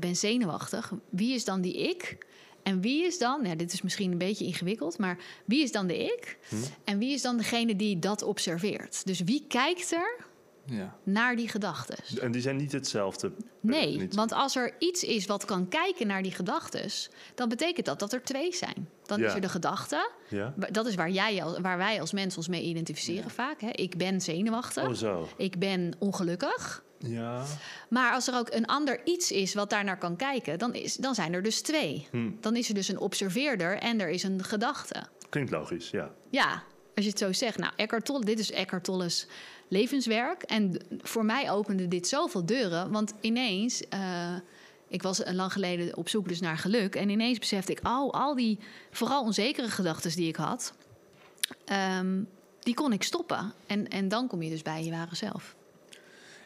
ben 0.01 0.17
zenuwachtig. 0.17 0.93
Wie 1.11 1.35
is 1.35 1.45
dan 1.45 1.61
die 1.61 1.89
ik? 1.89 2.19
En 2.63 2.81
wie 2.81 3.05
is 3.05 3.19
dan, 3.19 3.45
ja, 3.45 3.55
dit 3.55 3.73
is 3.73 3.83
misschien 3.83 4.13
een 4.13 4.19
beetje 4.19 4.45
ingewikkeld, 4.45 4.99
maar 4.99 5.19
wie 5.45 5.63
is 5.63 5.73
dan 5.73 5.87
de 5.87 5.99
ik? 5.99 6.39
Hm. 6.49 6.57
En 6.85 6.99
wie 6.99 7.13
is 7.13 7.23
dan 7.23 7.37
degene 7.37 7.77
die 7.77 7.99
dat 7.99 8.23
observeert? 8.23 9.07
Dus 9.07 9.21
wie 9.21 9.45
kijkt 9.49 9.93
er 9.93 10.27
ja. 10.65 10.97
naar 11.03 11.37
die 11.37 11.49
gedachten. 11.49 11.97
En 12.21 12.33
die 12.33 12.41
zijn 12.41 12.57
niet 12.57 12.73
hetzelfde. 12.73 13.33
Nee, 13.61 13.99
niet. 13.99 14.15
want 14.15 14.33
als 14.33 14.57
er 14.57 14.75
iets 14.79 15.05
is 15.05 15.27
wat 15.27 15.45
kan 15.45 15.69
kijken 15.69 16.07
naar 16.07 16.23
die 16.23 16.33
gedachten, 16.33 16.91
dan 17.35 17.49
betekent 17.49 17.87
dat 17.87 17.99
dat 17.99 18.13
er 18.13 18.23
twee 18.23 18.55
zijn. 18.55 18.89
Dan 19.07 19.21
ja. 19.21 19.27
is 19.27 19.35
er 19.35 19.41
de 19.41 19.49
gedachte. 19.49 20.11
Ja. 20.29 20.55
Dat 20.71 20.87
is 20.87 20.95
waar, 20.95 21.11
jij, 21.11 21.43
waar 21.61 21.79
wij 21.79 22.01
als 22.01 22.13
mens 22.13 22.37
ons 22.37 22.49
mee 22.49 22.63
identificeren 22.63 23.31
vaak. 23.31 23.61
Hè. 23.61 23.71
Ik 23.71 23.97
ben 23.97 24.21
zenuwachtig. 24.21 24.89
Oh, 24.89 24.95
zo. 24.95 25.29
Ik 25.37 25.59
ben 25.59 25.95
ongelukkig. 25.99 26.85
Ja. 26.99 27.45
Maar 27.89 28.13
als 28.13 28.29
er 28.29 28.35
ook 28.35 28.53
een 28.53 28.67
ander 28.67 29.01
iets 29.05 29.31
is 29.31 29.55
wat 29.55 29.71
daar 29.71 29.85
naar 29.85 29.99
kan 29.99 30.17
kijken, 30.17 30.59
dan, 30.59 30.75
is, 30.75 30.97
dan 30.97 31.15
zijn 31.15 31.33
er 31.33 31.43
dus 31.43 31.61
twee. 31.61 32.09
Hm. 32.11 32.31
Dan 32.41 32.57
is 32.57 32.69
er 32.69 32.75
dus 32.75 32.89
een 32.89 32.99
observeerder 32.99 33.79
en 33.79 34.01
er 34.01 34.09
is 34.09 34.23
een 34.23 34.45
gedachte. 34.45 35.03
Klinkt 35.29 35.51
logisch, 35.51 35.91
ja. 35.91 36.11
Ja, 36.31 36.63
als 36.95 37.05
je 37.05 37.11
het 37.11 37.19
zo 37.19 37.33
zegt. 37.33 37.59
Nou, 37.59 37.73
Eckhart 37.77 38.05
Tolle, 38.05 38.25
dit 38.25 38.39
is 38.39 38.51
Eckhart 38.51 38.85
Tolle's 38.85 39.27
levenswerk. 39.69 40.43
En 40.43 40.81
voor 40.99 41.25
mij 41.25 41.51
opende 41.51 41.89
dit 41.89 42.09
zoveel 42.09 42.47
deuren. 42.47 42.91
Want 42.91 43.15
ineens, 43.21 43.83
uh, 43.95 44.35
ik 44.89 45.03
was 45.03 45.23
lang 45.33 45.53
geleden 45.53 45.97
op 45.97 46.09
zoek 46.09 46.29
dus 46.29 46.41
naar 46.41 46.59
geluk. 46.59 46.95
En 46.95 47.09
ineens 47.09 47.39
besefte 47.39 47.73
ik, 47.73 47.81
oh, 47.83 48.11
al 48.13 48.35
die 48.35 48.59
vooral 48.91 49.23
onzekere 49.23 49.69
gedachten 49.69 50.17
die 50.17 50.29
ik 50.29 50.37
had, 50.37 50.75
um, 51.99 52.29
die 52.61 52.75
kon 52.75 52.93
ik 52.93 53.03
stoppen. 53.03 53.53
En, 53.67 53.89
en 53.89 54.09
dan 54.09 54.27
kom 54.27 54.43
je 54.43 54.51
dus 54.51 54.63
bij 54.63 54.85
je 54.85 54.91
ware 54.91 55.17
zelf. 55.17 55.55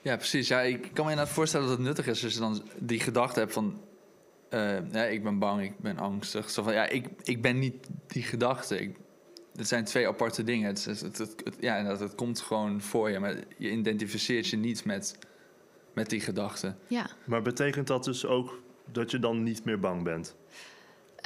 Ja, 0.03 0.17
precies. 0.17 0.49
Ja, 0.49 0.61
ik 0.61 0.81
kan 0.81 1.05
me 1.05 1.11
inderdaad 1.11 1.35
voorstellen 1.35 1.67
dat 1.67 1.77
het 1.77 1.87
nuttig 1.87 2.07
is 2.07 2.25
als 2.25 2.33
je 2.33 2.39
dan 2.39 2.63
die 2.79 3.01
gedachte 3.01 3.41
hebt 3.41 3.53
van... 3.53 3.81
Uh, 4.51 4.93
ja, 4.93 5.05
ik 5.05 5.23
ben 5.23 5.39
bang, 5.39 5.63
ik 5.63 5.79
ben 5.79 5.99
angstig. 5.99 6.51
Zo 6.51 6.63
van, 6.63 6.73
ja, 6.73 6.89
ik, 6.89 7.09
ik 7.23 7.43
ben 7.43 7.59
niet 7.59 7.87
die 8.07 8.23
gedachte. 8.23 8.81
Ik, 8.81 8.97
het 9.57 9.69
zijn 9.69 9.85
twee 9.85 10.09
aparte 10.09 10.45
dingen. 10.45 10.69
Het, 10.69 10.85
het, 10.85 11.19
het, 11.19 12.01
het 12.01 12.15
komt 12.15 12.41
gewoon 12.41 12.81
voor 12.81 13.11
je, 13.11 13.19
maar 13.19 13.37
je 13.59 13.71
identificeert 13.71 14.47
je 14.47 14.57
niet 14.57 14.85
met, 14.85 15.19
met 16.01 16.11
die 16.11 16.21
gedachten. 16.21 16.79
Ja. 16.87 17.07
Maar 17.25 17.43
betekent 17.43 17.87
dat 17.87 18.05
dus 18.05 18.27
ook 18.27 18.63
dat 18.93 19.11
je 19.11 19.19
dan 19.19 19.43
niet 19.43 19.65
meer 19.65 19.81
bang 19.81 20.03
bent? 20.03 20.35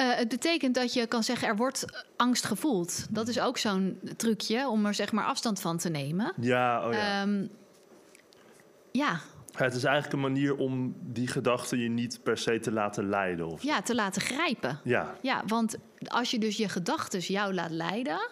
Uh, 0.00 0.14
het 0.14 0.28
betekent 0.28 0.74
dat 0.74 0.92
je 0.92 1.06
kan 1.06 1.22
zeggen, 1.22 1.48
er 1.48 1.56
wordt 1.56 2.04
angst 2.16 2.44
gevoeld. 2.44 3.06
Dat 3.10 3.28
is 3.28 3.40
ook 3.40 3.58
zo'n 3.58 4.00
trucje 4.16 4.68
om 4.68 4.86
er 4.86 4.94
zeg 4.94 5.12
maar 5.12 5.24
afstand 5.24 5.60
van 5.60 5.78
te 5.78 5.88
nemen. 5.88 6.32
Ja, 6.40 6.86
oh 6.86 6.92
ja. 6.92 7.22
Um, 7.22 7.48
ja. 8.92 9.20
Het 9.56 9.74
is 9.74 9.84
eigenlijk 9.84 10.14
een 10.14 10.32
manier 10.32 10.56
om 10.56 10.94
die 11.00 11.26
gedachten 11.26 11.78
je 11.78 11.88
niet 11.88 12.20
per 12.22 12.38
se 12.38 12.58
te 12.58 12.72
laten 12.72 13.08
leiden. 13.08 13.46
Of 13.46 13.62
ja, 13.62 13.82
te 13.82 13.94
laten 13.94 14.22
grijpen. 14.22 14.80
Ja. 14.84 15.14
ja, 15.22 15.42
want 15.46 15.76
als 16.06 16.30
je 16.30 16.38
dus 16.38 16.56
je 16.56 16.68
gedachten 16.68 17.20
jou 17.20 17.54
laat 17.54 17.70
leiden, 17.70 18.28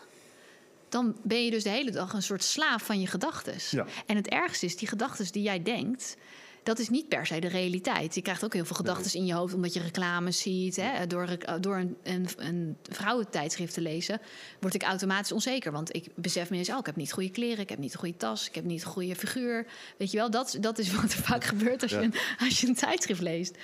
dan 0.92 1.16
ben 1.22 1.44
je 1.44 1.50
dus 1.50 1.62
de 1.62 1.70
hele 1.70 1.90
dag 1.90 2.12
een 2.12 2.22
soort 2.22 2.44
slaaf 2.44 2.82
van 2.82 3.00
je 3.00 3.06
gedachten. 3.06 3.54
Ja. 3.70 3.86
En 4.06 4.16
het 4.16 4.28
ergste 4.28 4.66
is, 4.66 4.76
die 4.76 4.88
gedachten 4.88 5.32
die 5.32 5.42
jij 5.42 5.62
denkt, 5.62 6.16
dat 6.62 6.78
is 6.78 6.88
niet 6.88 7.08
per 7.08 7.26
se 7.26 7.38
de 7.38 7.48
realiteit. 7.48 8.14
Je 8.14 8.22
krijgt 8.22 8.44
ook 8.44 8.52
heel 8.52 8.64
veel 8.64 8.76
gedachten 8.76 9.12
in 9.14 9.26
je 9.26 9.34
hoofd 9.34 9.54
omdat 9.54 9.72
je 9.72 9.80
reclames 9.80 10.38
ziet. 10.40 10.76
Hè? 10.76 11.06
Door, 11.06 11.28
door 11.60 11.76
een, 11.76 11.96
een, 12.02 12.28
een 12.36 12.76
vrouwentijdschrift 12.82 13.74
te 13.74 13.80
lezen, 13.80 14.20
word 14.60 14.74
ik 14.74 14.82
automatisch 14.82 15.32
onzeker. 15.32 15.72
Want 15.72 15.94
ik 15.94 16.06
besef 16.14 16.50
me 16.50 16.56
eens, 16.56 16.70
oh, 16.70 16.78
ik 16.78 16.86
heb 16.86 16.96
niet 16.96 17.12
goede 17.12 17.30
kleren, 17.30 17.58
ik 17.58 17.68
heb 17.68 17.78
niet 17.78 17.92
een 17.92 17.98
goede 17.98 18.16
tas, 18.16 18.48
ik 18.48 18.54
heb 18.54 18.64
niet 18.64 18.82
een 18.84 18.90
goede 18.90 19.16
figuur. 19.16 19.66
Weet 19.96 20.10
je 20.10 20.16
wel, 20.16 20.30
dat, 20.30 20.56
dat 20.60 20.78
is 20.78 20.92
wat 21.00 21.12
er 21.12 21.22
vaak 21.22 21.44
gebeurt 21.44 21.82
als, 21.82 21.90
je 21.90 21.98
een, 21.98 22.14
als 22.38 22.60
je 22.60 22.66
een 22.66 22.74
tijdschrift 22.74 23.20
leest. 23.20 23.56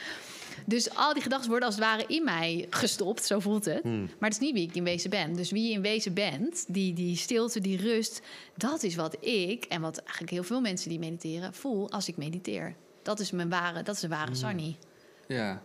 Dus 0.66 0.94
al 0.94 1.12
die 1.12 1.22
gedachten 1.22 1.48
worden 1.48 1.66
als 1.66 1.76
het 1.76 1.84
ware 1.84 2.04
in 2.06 2.24
mij 2.24 2.66
gestopt, 2.70 3.24
zo 3.24 3.40
voelt 3.40 3.64
het. 3.64 3.82
Hmm. 3.82 4.00
Maar 4.18 4.30
het 4.30 4.40
is 4.40 4.46
niet 4.46 4.54
wie 4.54 4.68
ik 4.68 4.74
in 4.74 4.84
wezen 4.84 5.10
ben. 5.10 5.32
Dus 5.34 5.50
wie 5.50 5.68
je 5.68 5.72
in 5.72 5.82
wezen 5.82 6.14
bent, 6.14 6.64
die, 6.68 6.92
die 6.92 7.16
stilte, 7.16 7.60
die 7.60 7.76
rust, 7.76 8.20
dat 8.56 8.82
is 8.82 8.94
wat 8.94 9.16
ik 9.24 9.64
en 9.64 9.80
wat 9.80 9.98
eigenlijk 9.98 10.30
heel 10.30 10.42
veel 10.42 10.60
mensen 10.60 10.88
die 10.88 10.98
mediteren 10.98 11.54
voel 11.54 11.90
als 11.90 12.08
ik 12.08 12.16
mediteer. 12.16 12.74
Dat 13.02 13.20
is 13.20 13.30
mijn 13.30 13.48
ware, 13.48 13.82
dat 13.82 13.94
is 13.94 14.00
de 14.00 14.08
ware 14.08 14.34
Sunny. 14.34 14.76
Ja. 15.28 15.62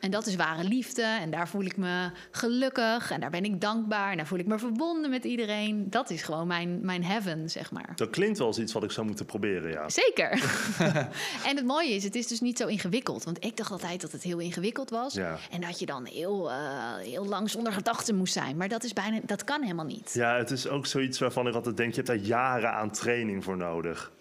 En 0.00 0.10
dat 0.10 0.26
is 0.26 0.36
ware 0.36 0.64
liefde. 0.64 1.02
En 1.02 1.30
daar 1.30 1.48
voel 1.48 1.64
ik 1.64 1.76
me 1.76 2.10
gelukkig. 2.30 3.10
En 3.10 3.20
daar 3.20 3.30
ben 3.30 3.44
ik 3.44 3.60
dankbaar. 3.60 4.10
En 4.10 4.16
daar 4.16 4.26
voel 4.26 4.38
ik 4.38 4.46
me 4.46 4.58
verbonden 4.58 5.10
met 5.10 5.24
iedereen. 5.24 5.90
Dat 5.90 6.10
is 6.10 6.22
gewoon 6.22 6.46
mijn, 6.46 6.78
mijn 6.82 7.04
heaven, 7.04 7.50
zeg 7.50 7.70
maar. 7.70 7.92
Dat 7.94 8.10
klinkt 8.10 8.38
wel 8.38 8.46
als 8.46 8.58
iets 8.58 8.72
wat 8.72 8.82
ik 8.82 8.90
zou 8.90 9.06
moeten 9.06 9.26
proberen, 9.26 9.70
ja. 9.70 9.88
Zeker. 9.88 10.30
en 11.48 11.56
het 11.56 11.64
mooie 11.64 11.94
is, 11.94 12.04
het 12.04 12.14
is 12.14 12.26
dus 12.26 12.40
niet 12.40 12.58
zo 12.58 12.66
ingewikkeld. 12.66 13.24
Want 13.24 13.44
ik 13.44 13.56
dacht 13.56 13.70
altijd 13.70 14.00
dat 14.00 14.12
het 14.12 14.22
heel 14.22 14.38
ingewikkeld 14.38 14.90
was. 14.90 15.14
Ja. 15.14 15.38
En 15.50 15.60
dat 15.60 15.78
je 15.78 15.86
dan 15.86 16.06
heel, 16.06 16.50
uh, 16.50 16.96
heel 16.96 17.26
lang 17.26 17.50
zonder 17.50 17.72
gedachten 17.72 18.16
moest 18.16 18.32
zijn. 18.32 18.56
Maar 18.56 18.68
dat, 18.68 18.84
is 18.84 18.92
bijna, 18.92 19.20
dat 19.22 19.44
kan 19.44 19.62
helemaal 19.62 19.84
niet. 19.84 20.10
Ja, 20.14 20.36
het 20.36 20.50
is 20.50 20.68
ook 20.68 20.86
zoiets 20.86 21.18
waarvan 21.18 21.48
ik 21.48 21.54
altijd 21.54 21.76
denk... 21.76 21.90
je 21.90 21.94
hebt 21.94 22.06
daar 22.06 22.16
jaren 22.16 22.72
aan 22.72 22.90
training 22.90 23.44
voor 23.44 23.56
nodig. 23.56 24.12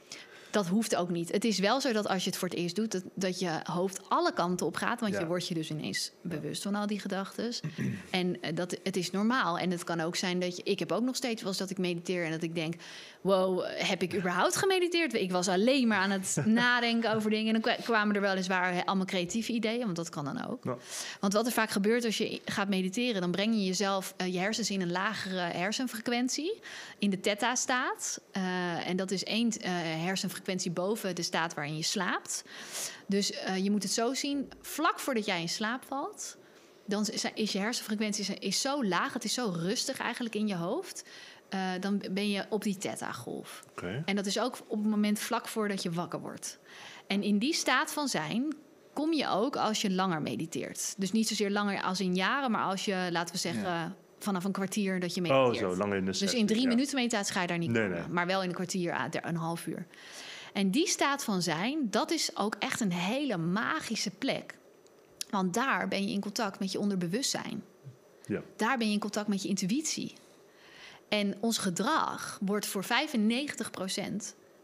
Dat 0.51 0.67
hoeft 0.67 0.95
ook 0.95 1.09
niet. 1.09 1.31
Het 1.31 1.45
is 1.45 1.59
wel 1.59 1.81
zo 1.81 1.91
dat 1.93 2.07
als 2.07 2.23
je 2.23 2.29
het 2.29 2.39
voor 2.39 2.47
het 2.47 2.57
eerst 2.57 2.75
doet, 2.75 2.91
dat, 2.91 3.03
dat 3.13 3.39
je 3.39 3.59
hoofd 3.63 4.09
alle 4.09 4.33
kanten 4.33 4.65
op 4.65 4.75
gaat. 4.75 4.99
Want 4.99 5.13
Ja. 5.13 5.19
je 5.19 5.25
wordt 5.25 5.47
je 5.47 5.53
dus 5.53 5.69
ineens 5.69 6.11
bewust 6.21 6.63
van 6.63 6.75
al 6.75 6.87
die 6.87 6.99
gedachten. 6.99 7.53
En 8.09 8.41
eh, 8.41 8.55
dat, 8.55 8.77
het 8.83 8.95
is 8.97 9.11
normaal. 9.11 9.57
En 9.59 9.71
het 9.71 9.83
kan 9.83 9.99
ook 9.99 10.15
zijn 10.15 10.39
dat 10.39 10.55
je. 10.57 10.63
Ik 10.63 10.79
heb 10.79 10.91
ook 10.91 11.03
nog 11.03 11.15
steeds 11.15 11.41
wel 11.41 11.49
eens 11.49 11.59
dat 11.59 11.69
ik 11.69 11.77
mediteer 11.77 12.25
en 12.25 12.31
dat 12.31 12.43
ik 12.43 12.55
denk: 12.55 12.73
wow, 13.21 13.65
heb 13.67 14.01
ik 14.01 14.15
überhaupt 14.15 14.55
gemediteerd? 14.55 15.13
Ik 15.13 15.31
was 15.31 15.47
alleen 15.47 15.87
maar 15.87 15.97
aan 15.97 16.11
het 16.11 16.37
nadenken 16.45 17.15
over 17.15 17.29
dingen. 17.29 17.55
En 17.55 17.61
dan 17.61 17.73
kwa- 17.75 17.83
kwamen 17.83 18.15
er 18.15 18.21
weliswaar 18.21 18.85
allemaal 18.85 19.05
creatieve 19.05 19.51
ideeën, 19.51 19.83
want 19.83 19.95
dat 19.95 20.09
kan 20.09 20.25
dan 20.25 20.47
ook. 20.47 20.63
Ja. 20.63 20.77
Want 21.19 21.33
wat 21.33 21.45
er 21.45 21.51
vaak 21.51 21.69
gebeurt 21.69 22.05
als 22.05 22.17
je 22.17 22.41
gaat 22.45 22.69
mediteren, 22.69 23.21
dan 23.21 23.31
breng 23.31 23.53
je 23.53 23.65
jezelf, 23.65 24.13
eh, 24.17 24.33
je 24.33 24.39
hersens 24.39 24.69
in 24.69 24.81
een 24.81 24.91
lagere 24.91 25.39
hersenfrequentie, 25.39 26.59
in 26.99 27.09
de 27.09 27.19
theta-staat. 27.19 28.21
Eh, 28.31 28.87
en 28.87 28.95
dat 28.97 29.11
is 29.11 29.23
één 29.23 29.49
eh, 29.51 29.71
hersenfrequentie 29.73 30.37
boven 30.71 31.15
de 31.15 31.21
staat 31.21 31.53
waarin 31.53 31.77
je 31.77 31.83
slaapt. 31.83 32.43
Dus 33.07 33.31
eh, 33.31 33.57
je 33.63 33.71
moet 33.71 33.83
het 33.83 33.91
zo 33.91 34.13
zien, 34.13 34.49
vlak 34.61 34.99
voordat 34.99 35.25
jij 35.25 35.41
in 35.41 35.49
slaap 35.49 35.83
valt, 35.87 36.37
dan 36.85 37.07
is 37.33 37.51
je 37.51 37.59
hersenfrequentie 37.59 38.39
is 38.39 38.61
zo 38.61 38.85
laag, 38.85 39.13
het 39.13 39.23
is 39.23 39.33
zo 39.33 39.53
rustig 39.55 39.99
eigenlijk 39.99 40.35
in 40.35 40.47
je 40.47 40.55
hoofd. 40.55 41.03
eh, 41.49 41.59
dan 41.79 42.01
ben 42.11 42.29
je 42.29 42.45
op 42.49 42.63
die 42.63 42.77
theta-golf. 42.77 43.63
Oké. 43.69 44.01
En 44.05 44.15
dat 44.15 44.25
is 44.25 44.39
ook 44.39 44.57
op 44.67 44.77
het 44.77 44.89
moment 44.89 45.19
vlak 45.19 45.47
voordat 45.47 45.83
je 45.83 45.91
wakker 45.91 46.19
wordt. 46.19 46.59
En 47.07 47.23
in 47.23 47.37
die 47.37 47.53
staat 47.53 47.91
van 47.93 48.07
zijn 48.07 48.55
kom 48.93 49.13
je 49.13 49.27
ook 49.27 49.55
als 49.55 49.81
je 49.81 49.91
langer 49.91 50.21
mediteert. 50.21 50.93
Dus 50.97 51.11
niet 51.11 51.27
zozeer 51.27 51.51
langer 51.51 51.81
als 51.81 51.99
in 51.99 52.15
jaren, 52.15 52.51
maar 52.51 52.63
als 52.63 52.85
je, 52.85 53.07
laten 53.11 53.33
we 53.33 53.39
zeggen, 53.39 53.63
Ja. 53.63 53.95
vanaf 54.19 54.43
een 54.43 54.51
kwartier 54.51 54.99
dat 54.99 55.13
je 55.15 55.21
Oh, 55.21 55.27
mediteert. 55.27 55.71
zo, 55.71 55.77
lang 55.77 55.93
in 55.93 56.05
de 56.05 56.11
Dus 56.19 56.33
in 56.33 56.45
drie 56.45 56.61
ja. 56.61 56.67
minuten 56.67 56.95
meditatie 56.95 57.33
ga 57.33 57.41
je 57.41 57.47
daar 57.47 57.57
niet 57.57 57.71
Nee, 57.71 57.81
komen. 57.83 57.97
nee. 57.99 58.07
Maar 58.09 58.25
wel 58.27 58.41
in 58.43 58.49
een 58.49 58.55
kwartier, 58.55 58.93
à 58.93 59.09
een 59.21 59.35
half 59.35 59.65
uur. 59.67 59.85
En 60.53 60.71
die 60.71 60.87
staat 60.87 61.23
van 61.23 61.41
zijn, 61.41 61.89
dat 61.89 62.11
is 62.11 62.35
ook 62.35 62.55
echt 62.59 62.79
een 62.79 62.91
hele 62.91 63.37
magische 63.37 64.11
plek. 64.11 64.57
Want 65.29 65.53
daar 65.53 65.87
ben 65.87 66.07
je 66.07 66.13
in 66.13 66.21
contact 66.21 66.59
met 66.59 66.71
je 66.71 66.79
onderbewustzijn. 66.79 67.63
Ja. 68.25 68.41
Daar 68.55 68.77
ben 68.77 68.87
je 68.87 68.93
in 68.93 68.99
contact 68.99 69.27
met 69.27 69.41
je 69.41 69.47
intuïtie. 69.47 70.13
En 71.09 71.35
ons 71.39 71.57
gedrag 71.57 72.39
wordt 72.41 72.65
voor 72.65 72.83
95% 72.83 72.87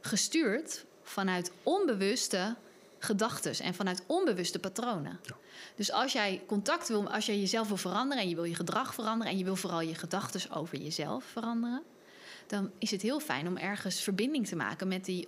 gestuurd 0.02 0.86
vanuit 1.04 1.52
onbewuste 1.64 2.56
gedachten 3.00 3.66
en 3.66 3.74
vanuit 3.74 4.04
onbewuste 4.08 4.60
patronen. 4.60 5.20
Dus 5.76 5.92
als 5.92 6.14
jij 6.14 6.42
contact 6.48 6.88
wil, 6.88 7.10
als 7.10 7.26
jij 7.26 7.40
jezelf 7.40 7.68
wil 7.68 7.78
veranderen 7.78 8.24
en 8.24 8.30
je 8.30 8.36
wil 8.36 8.44
je 8.44 8.56
gedrag 8.56 8.94
veranderen 8.94 9.32
en 9.32 9.38
je 9.38 9.44
wil 9.44 9.56
vooral 9.56 9.82
je 9.82 9.96
gedachten 9.96 10.52
over 10.52 10.78
jezelf 10.78 11.24
veranderen, 11.24 11.84
dan 12.48 12.72
is 12.78 12.92
het 12.92 13.02
heel 13.02 13.20
fijn 13.20 13.48
om 13.48 13.58
ergens 13.58 14.02
verbinding 14.02 14.48
te 14.48 14.56
maken 14.56 14.88
met, 14.88 15.06
die, 15.06 15.28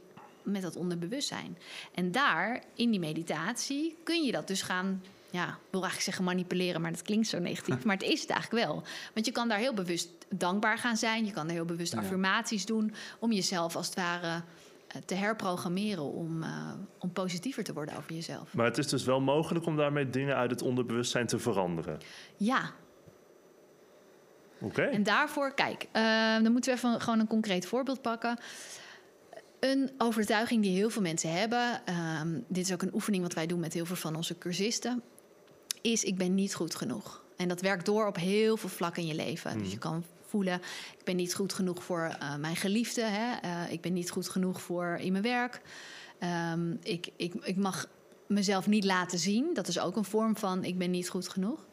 met 0.52 0.62
dat 0.62 0.76
onderbewustzijn. 0.76 1.58
En 1.94 2.12
daar, 2.12 2.64
in 2.76 2.92
die 2.92 3.00
meditatie, 3.00 3.98
kun 4.04 4.24
je 4.24 4.32
dat 4.32 4.48
dus 4.48 4.62
gaan 4.62 5.02
ja, 5.32 5.48
ik 5.48 5.72
wil 5.72 5.82
eigenlijk 5.82 6.02
zeggen 6.02 6.24
manipuleren, 6.24 6.82
maar 6.82 6.92
dat 6.92 7.02
klinkt 7.02 7.28
zo 7.28 7.40
negatief. 7.40 7.84
Maar 7.86 7.96
het 7.96 8.06
is 8.06 8.22
het 8.22 8.30
eigenlijk 8.30 8.66
wel. 8.66 8.84
Want 9.14 9.26
je 9.26 9.32
kan 9.32 9.48
daar 9.48 9.58
heel 9.58 9.74
bewust 9.74 10.10
dankbaar 10.30 10.78
gaan 10.78 10.98
zijn. 10.98 11.26
Je 11.26 11.32
kan 11.32 11.46
daar 11.48 11.56
heel 11.56 11.66
bewust 11.66 11.94
Ja. 11.94 12.00
affirmaties 12.00 12.66
doen. 12.66 12.94
Om 13.20 13.32
jezelf 13.32 13.76
als 13.76 13.86
het 13.86 13.96
ware 13.96 14.42
eh, 14.88 15.02
te 15.06 15.16
herprogrammeren 15.16 16.04
om, 16.04 16.44
eh, 16.44 16.72
om 17.00 17.12
positiever 17.12 17.64
te 17.64 17.74
worden 17.74 17.98
over 17.98 18.14
jezelf. 18.14 18.54
Maar 18.54 18.66
het 18.66 18.78
is 18.78 18.88
dus 18.88 19.04
wel 19.04 19.22
mogelijk 19.22 19.66
om 19.66 19.76
daarmee 19.78 20.10
dingen 20.10 20.36
uit 20.36 20.52
het 20.52 20.62
onderbewustzijn 20.62 21.28
te 21.28 21.40
veranderen. 21.40 21.98
Ja, 22.38 22.72
Oké. 24.60 24.82
En 24.82 25.04
daarvoor, 25.04 25.54
kijk, 25.54 25.88
eh, 25.92 26.34
dan 26.42 26.52
moeten 26.52 26.72
we 26.72 26.78
even 26.78 27.02
gewoon 27.02 27.20
een 27.20 27.28
concreet 27.28 27.66
voorbeeld 27.66 28.02
pakken. 28.02 28.40
Een 29.68 29.92
overtuiging 29.98 30.62
die 30.62 30.76
heel 30.76 30.90
veel 30.90 31.02
mensen 31.02 31.32
hebben, 31.32 31.86
ehm, 31.86 32.40
dit 32.48 32.66
is 32.66 32.74
ook 32.74 32.82
een 32.82 32.94
oefening 32.94 33.24
wat 33.24 33.34
wij 33.34 33.48
doen 33.48 33.60
met 33.60 33.74
heel 33.74 33.86
veel 33.86 33.96
van 33.96 34.16
onze 34.16 34.38
cursisten, 34.38 35.04
is 35.82 36.04
ik 36.04 36.18
ben 36.18 36.36
niet 36.36 36.56
goed 36.56 36.76
genoeg. 36.76 37.24
En 37.38 37.48
dat 37.48 37.62
werkt 37.62 37.86
door 37.86 38.08
op 38.08 38.16
heel 38.16 38.58
veel 38.58 38.70
vlakken 38.70 39.02
in 39.02 39.08
je 39.08 39.16
leven. 39.16 39.58
Dus 39.58 39.72
je 39.72 39.78
kan 39.78 40.04
voelen, 40.22 40.62
ik 40.98 41.04
ben 41.04 41.16
niet 41.16 41.36
goed 41.36 41.54
genoeg 41.54 41.84
voor 41.84 42.16
eh, 42.20 42.36
mijn 42.36 42.56
geliefde, 42.56 43.02
hè? 43.02 43.36
Eh, 43.42 43.72
ik 43.72 43.82
ben 43.82 43.94
niet 43.94 44.10
goed 44.10 44.30
genoeg 44.30 44.62
voor 44.62 44.98
in 45.02 45.12
mijn 45.12 45.24
werk. 45.24 45.62
Ehm, 46.20 46.72
ik, 46.82 47.10
ik, 47.16 47.34
ik 47.34 47.56
mag 47.56 47.88
mezelf 48.28 48.68
niet 48.68 48.84
laten 48.84 49.20
zien. 49.20 49.54
Dat 49.54 49.68
is 49.68 49.80
ook 49.80 49.96
een 49.96 50.06
vorm 50.06 50.38
van 50.38 50.64
ik 50.64 50.78
ben 50.78 50.92
niet 50.92 51.10
goed 51.10 51.30
genoeg. 51.30 51.66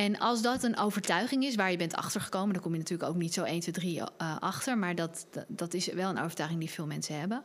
En 0.00 0.18
als 0.18 0.42
dat 0.42 0.62
een 0.62 0.76
overtuiging 0.76 1.44
is 1.44 1.54
waar 1.54 1.70
je 1.70 1.76
bent 1.76 1.94
achtergekomen, 1.94 2.52
dan 2.52 2.62
kom 2.62 2.72
je 2.72 2.78
natuurlijk 2.78 3.10
ook 3.10 3.16
niet 3.16 3.34
zo 3.34 3.42
1, 3.42 3.60
2, 3.60 3.74
3 3.74 4.00
eh, 4.00 4.36
achter, 4.38 4.78
maar 4.78 4.94
dat, 4.94 5.26
dat, 5.30 5.44
dat 5.48 5.74
is 5.74 5.86
wel 5.86 6.10
een 6.10 6.18
overtuiging 6.18 6.60
die 6.60 6.70
veel 6.70 6.86
mensen 6.86 7.18
hebben. 7.18 7.42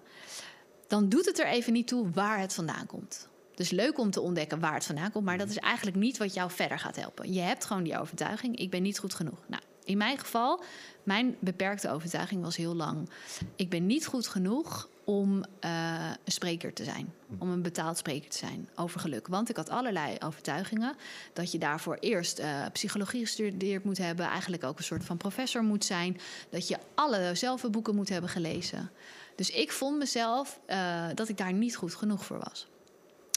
Dan 0.88 1.10
doet 1.10 1.26
het 1.26 1.40
er 1.40 1.48
even 1.48 1.74
niet 1.74 1.88
toe 1.88 2.10
waar 2.10 2.40
het 2.40 2.54
vandaan 2.54 2.86
komt. 2.86 3.28
Dus 3.56 3.70
leuk 3.70 4.00
om 4.00 4.12
te 4.12 4.22
ontdekken 4.22 4.60
waar 4.60 4.74
het 4.74 4.86
vandaan 4.86 5.12
komt, 5.12 5.26
maar 5.26 5.38
dat 5.38 5.50
is 5.50 5.58
eigenlijk 5.58 5.98
niet 5.98 6.18
wat 6.18 6.34
jou 6.34 6.52
verder 6.52 6.80
gaat 6.80 6.96
helpen. 6.96 7.34
Je 7.34 7.40
hebt 7.40 7.66
gewoon 7.66 7.84
die 7.84 8.00
overtuiging, 8.00 8.58
ik 8.58 8.70
ben 8.70 8.82
niet 8.82 9.00
goed 9.00 9.14
genoeg. 9.14 9.40
Nou, 9.48 9.62
in 9.84 9.98
mijn 9.98 10.18
geval, 10.18 10.64
mijn 11.04 11.36
beperkte 11.40 11.90
overtuiging 11.90 12.42
was 12.42 12.56
heel 12.56 12.76
lang, 12.76 13.10
ik 13.56 13.70
ben 13.70 13.86
niet 13.86 14.06
goed 14.06 14.28
genoeg 14.28 14.90
om 15.06 15.46
eh, 15.60 16.12
een 16.24 16.32
spreker 16.32 16.74
te 16.74 16.84
zijn. 16.84 17.14
Om 17.38 17.50
een 17.50 17.62
betaald 17.62 17.98
spreker 17.98 18.30
te 18.30 18.38
zijn 18.38 18.70
over 18.76 19.00
geluk. 19.00 19.28
Want 19.28 19.50
ik 19.50 19.56
had 19.56 19.70
allerlei 19.70 20.18
overtuigingen. 20.20 20.96
Dat 21.34 21.52
je 21.52 21.58
daarvoor 21.58 21.98
eerst 22.00 22.40
eh, 22.40 22.66
psychologie 22.74 23.22
gestudeerd 23.22 23.84
moet 23.84 23.98
hebben. 23.98 24.26
Eigenlijk 24.26 24.64
ook 24.64 24.78
een 24.78 24.84
soort 24.84 25.06
van 25.06 25.18
professor 25.18 25.64
moet 25.64 25.86
zijn. 25.86 26.18
Dat 26.50 26.68
je 26.68 26.78
alle 26.96 27.36
zelfboeken 27.36 27.96
moet 27.96 28.10
hebben 28.10 28.30
gelezen. 28.30 28.92
Dus 29.36 29.50
ik 29.50 29.72
vond 29.72 29.98
mezelf 29.98 30.60
eh, 30.66 31.06
dat 31.14 31.30
ik 31.30 31.38
daar 31.38 31.54
niet 31.54 31.76
goed 31.76 31.96
genoeg 31.96 32.26
voor 32.26 32.38
was. 32.38 32.68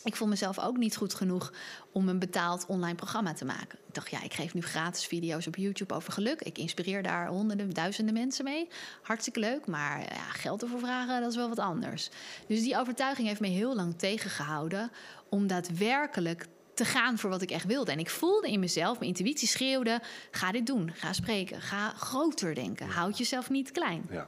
Ik 0.04 0.16
vond 0.16 0.30
mezelf 0.30 0.58
ook 0.58 0.76
niet 0.76 0.96
goed 0.96 1.14
genoeg 1.14 1.52
om 1.92 2.08
een 2.08 2.18
betaald 2.18 2.66
online 2.66 2.94
programma 2.94 3.32
te 3.32 3.44
maken. 3.44 3.78
Ik 3.86 3.94
dacht, 3.94 4.10
ja, 4.10 4.22
ik 4.22 4.34
geef 4.34 4.54
nu 4.54 4.62
gratis 4.62 5.06
video's 5.06 5.46
op 5.46 5.56
YouTube 5.56 5.94
over 5.94 6.12
geluk. 6.12 6.42
Ik 6.42 6.58
inspireer 6.58 7.02
daar 7.02 7.28
honderden, 7.28 7.70
duizenden 7.70 8.14
mensen 8.14 8.44
mee. 8.44 8.68
Hartstikke 9.02 9.40
leuk, 9.40 9.66
maar 9.66 10.00
ja, 10.00 10.30
geld 10.30 10.62
ervoor 10.62 10.78
vragen, 10.78 11.20
dat 11.20 11.30
is 11.30 11.36
wel 11.36 11.48
wat 11.48 11.58
anders. 11.58 12.10
Dus 12.46 12.60
die 12.60 12.78
overtuiging 12.78 13.28
heeft 13.28 13.40
me 13.40 13.46
heel 13.46 13.74
lang 13.74 13.98
tegengehouden 13.98 14.90
om 15.28 15.46
daadwerkelijk 15.46 16.46
te 16.74 16.84
gaan 16.84 17.18
voor 17.18 17.30
wat 17.30 17.42
ik 17.42 17.50
echt 17.50 17.66
wilde. 17.66 17.92
En 17.92 17.98
ik 17.98 18.10
voelde 18.10 18.50
in 18.50 18.60
mezelf, 18.60 18.98
mijn 18.98 19.10
intuïtie 19.10 19.48
schreeuwde: 19.48 20.00
ga 20.30 20.52
dit 20.52 20.66
doen, 20.66 20.92
ga 20.94 21.12
spreken, 21.12 21.60
ga 21.60 21.88
groter 21.88 22.54
denken, 22.54 22.88
houd 22.88 23.18
jezelf 23.18 23.50
niet 23.50 23.70
klein. 23.70 24.06
Ja. 24.10 24.26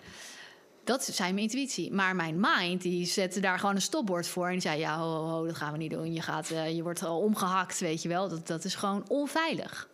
Dat 0.84 1.04
zei 1.04 1.32
mijn 1.32 1.44
intuïtie. 1.44 1.92
Maar 1.92 2.16
mijn 2.16 2.40
mind, 2.40 2.82
die 2.82 3.06
zette 3.06 3.40
daar 3.40 3.58
gewoon 3.58 3.74
een 3.74 3.82
stopbord 3.82 4.26
voor. 4.28 4.46
En 4.46 4.52
die 4.52 4.60
zei, 4.60 4.78
ja, 4.78 4.98
ho, 4.98 5.26
ho, 5.26 5.46
dat 5.46 5.56
gaan 5.56 5.72
we 5.72 5.78
niet 5.78 5.90
doen. 5.90 6.12
Je, 6.12 6.22
gaat, 6.22 6.50
eh, 6.50 6.76
je 6.76 6.82
wordt 6.82 7.02
al 7.02 7.18
omgehakt, 7.20 7.78
weet 7.78 8.02
je 8.02 8.08
wel. 8.08 8.28
Dat, 8.28 8.46
dat 8.46 8.64
is 8.64 8.74
gewoon 8.74 9.04
onveilig. 9.08 9.88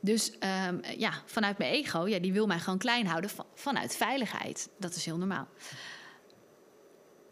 Dus 0.00 0.38
ehm, 0.38 0.78
ja, 0.98 1.12
vanuit 1.24 1.58
mijn 1.58 1.72
ego, 1.72 2.06
ja, 2.06 2.18
die 2.18 2.32
wil 2.32 2.46
mij 2.46 2.58
gewoon 2.58 2.78
klein 2.78 3.06
houden 3.06 3.30
van- 3.30 3.46
vanuit 3.54 3.96
veiligheid. 3.96 4.68
Dat 4.78 4.94
is 4.94 5.04
heel 5.04 5.16
normaal. 5.18 5.48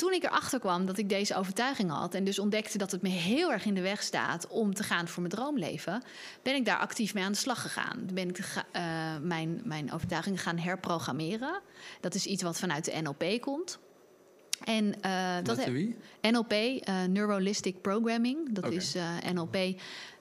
Toen 0.03 0.13
ik 0.13 0.25
erachter 0.25 0.59
kwam 0.59 0.87
dat 0.87 0.99
ik 0.99 1.09
deze 1.09 1.35
overtuiging 1.35 1.91
had... 1.91 2.15
en 2.15 2.25
dus 2.25 2.39
ontdekte 2.39 2.79
dat 2.79 2.91
het 2.91 3.03
me 3.03 3.09
heel 3.09 3.53
erg 3.53 3.65
in 3.65 3.75
de 3.75 3.81
weg 3.81 4.03
staat... 4.03 4.47
om 4.47 4.75
te 4.75 4.83
gaan 4.83 5.09
voor 5.09 5.23
mijn 5.23 5.35
droomleven... 5.35 6.03
ben 6.43 6.55
ik 6.55 6.65
daar 6.65 6.79
actief 6.79 7.15
mee 7.15 7.25
aan 7.25 7.33
de 7.33 7.39
slag 7.39 7.63
gegaan. 7.63 8.09
Ben 8.13 8.29
ik 8.29 8.39
eh, 8.73 8.83
mijn, 9.21 9.61
mijn 9.65 9.93
overtuiging 9.93 10.43
gaan 10.43 10.59
herprogrammeren. 10.59 11.61
Dat 12.01 12.15
is 12.15 12.27
iets 12.27 12.43
wat 12.43 12.59
vanuit 12.59 12.85
de 12.85 13.01
NLP 13.03 13.41
komt. 13.41 13.79
En 14.65 15.01
eh, 15.01 15.37
dat? 15.43 15.67
NLP, 16.21 16.53
eh 16.53 17.05
Neuralistic 17.05 17.81
Programming. 17.81 18.53
Dat 18.53 18.71
is 18.71 18.97
NLP. 19.33 19.57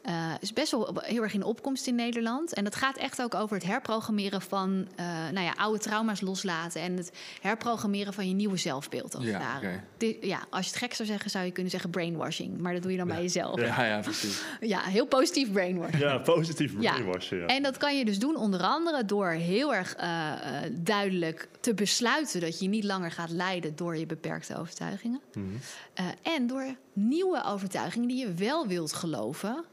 Eh, 0.01 0.31
is 0.39 0.53
best 0.53 0.71
wel 0.71 0.93
heel 1.01 1.21
erg 1.23 1.33
in 1.33 1.43
opkomst 1.43 1.87
in 1.87 1.95
Nederland. 1.95 2.53
En 2.53 2.63
dat 2.63 2.75
gaat 2.75 2.97
echt 2.97 3.21
ook 3.21 3.35
over 3.35 3.55
het 3.55 3.65
herprogrammeren 3.65 4.41
van 4.41 4.87
eh, 4.95 5.05
nou 5.05 5.45
ja, 5.45 5.53
oude 5.57 5.79
trauma's 5.79 6.21
loslaten. 6.21 6.81
En 6.81 6.97
het 6.97 7.11
herprogrammeren 7.41 8.13
van 8.13 8.27
je 8.27 8.33
nieuwe 8.33 8.57
zelfbeeld. 8.57 9.15
Als 9.15 9.23
het 9.23 9.33
Ja, 9.33 9.39
ware. 9.39 9.79
ja, 10.21 10.39
als 10.49 10.65
je 10.65 10.71
het 10.71 10.79
gek 10.79 10.93
zou 10.93 11.07
zeggen, 11.07 11.29
zou 11.29 11.45
je 11.45 11.51
kunnen 11.51 11.71
zeggen 11.71 11.89
brainwashing. 11.89 12.57
Maar 12.57 12.73
dat 12.73 12.81
doe 12.81 12.91
je 12.91 12.97
dan 12.97 13.07
bij 13.07 13.21
jezelf. 13.21 13.59
Ja. 13.59 13.65
Ja, 13.65 13.83
ja, 13.95 13.99
precies. 13.99 14.41
heel 14.69 15.05
positief 15.05 15.51
brainwashing. 15.51 16.01
Ja, 16.01 16.17
positief 16.17 16.73
Ja. 16.79 16.91
brainwashen. 16.93 17.37
Ja. 17.37 17.45
En 17.45 17.63
dat 17.63 17.77
kan 17.77 17.97
je 17.97 18.05
dus 18.05 18.19
doen 18.19 18.35
onder 18.35 18.61
andere 18.61 19.05
door 19.05 19.29
heel 19.29 19.73
erg 19.75 19.95
eh, 19.95 20.31
eh, 20.31 20.71
duidelijk 20.71 21.47
te 21.59 21.73
besluiten 21.73 22.41
dat 22.41 22.59
je 22.59 22.67
niet 22.67 22.83
langer 22.83 23.11
gaat 23.11 23.29
leiden 23.29 23.75
door 23.75 23.97
je 23.97 24.05
beperkte 24.05 24.57
overtuigingen. 24.57 25.21
Mhm. 25.33 25.45
Eh, 25.93 26.05
en 26.35 26.47
door 26.47 26.75
nieuwe 26.93 27.43
overtuigingen 27.45 28.07
die 28.07 28.17
je 28.17 28.33
wel 28.33 28.67
wilt 28.67 28.93
geloven, 28.93 29.63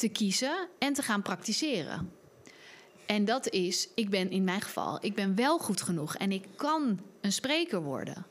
te 0.00 0.08
kiezen 0.08 0.68
en 0.78 0.92
te 0.92 1.02
gaan 1.02 1.22
praktiseren. 1.22 2.12
En 3.06 3.24
dat 3.24 3.48
is, 3.48 3.88
ik 3.94 4.10
ben 4.10 4.30
in 4.30 4.44
mijn 4.44 4.60
geval, 4.60 4.98
ik 5.00 5.14
ben 5.14 5.34
wel 5.34 5.58
goed 5.58 5.82
genoeg 5.82 6.16
en 6.16 6.32
ik 6.32 6.44
kan 6.56 7.00
een 7.20 7.32
spreker 7.32 7.82
worden. 7.82 8.26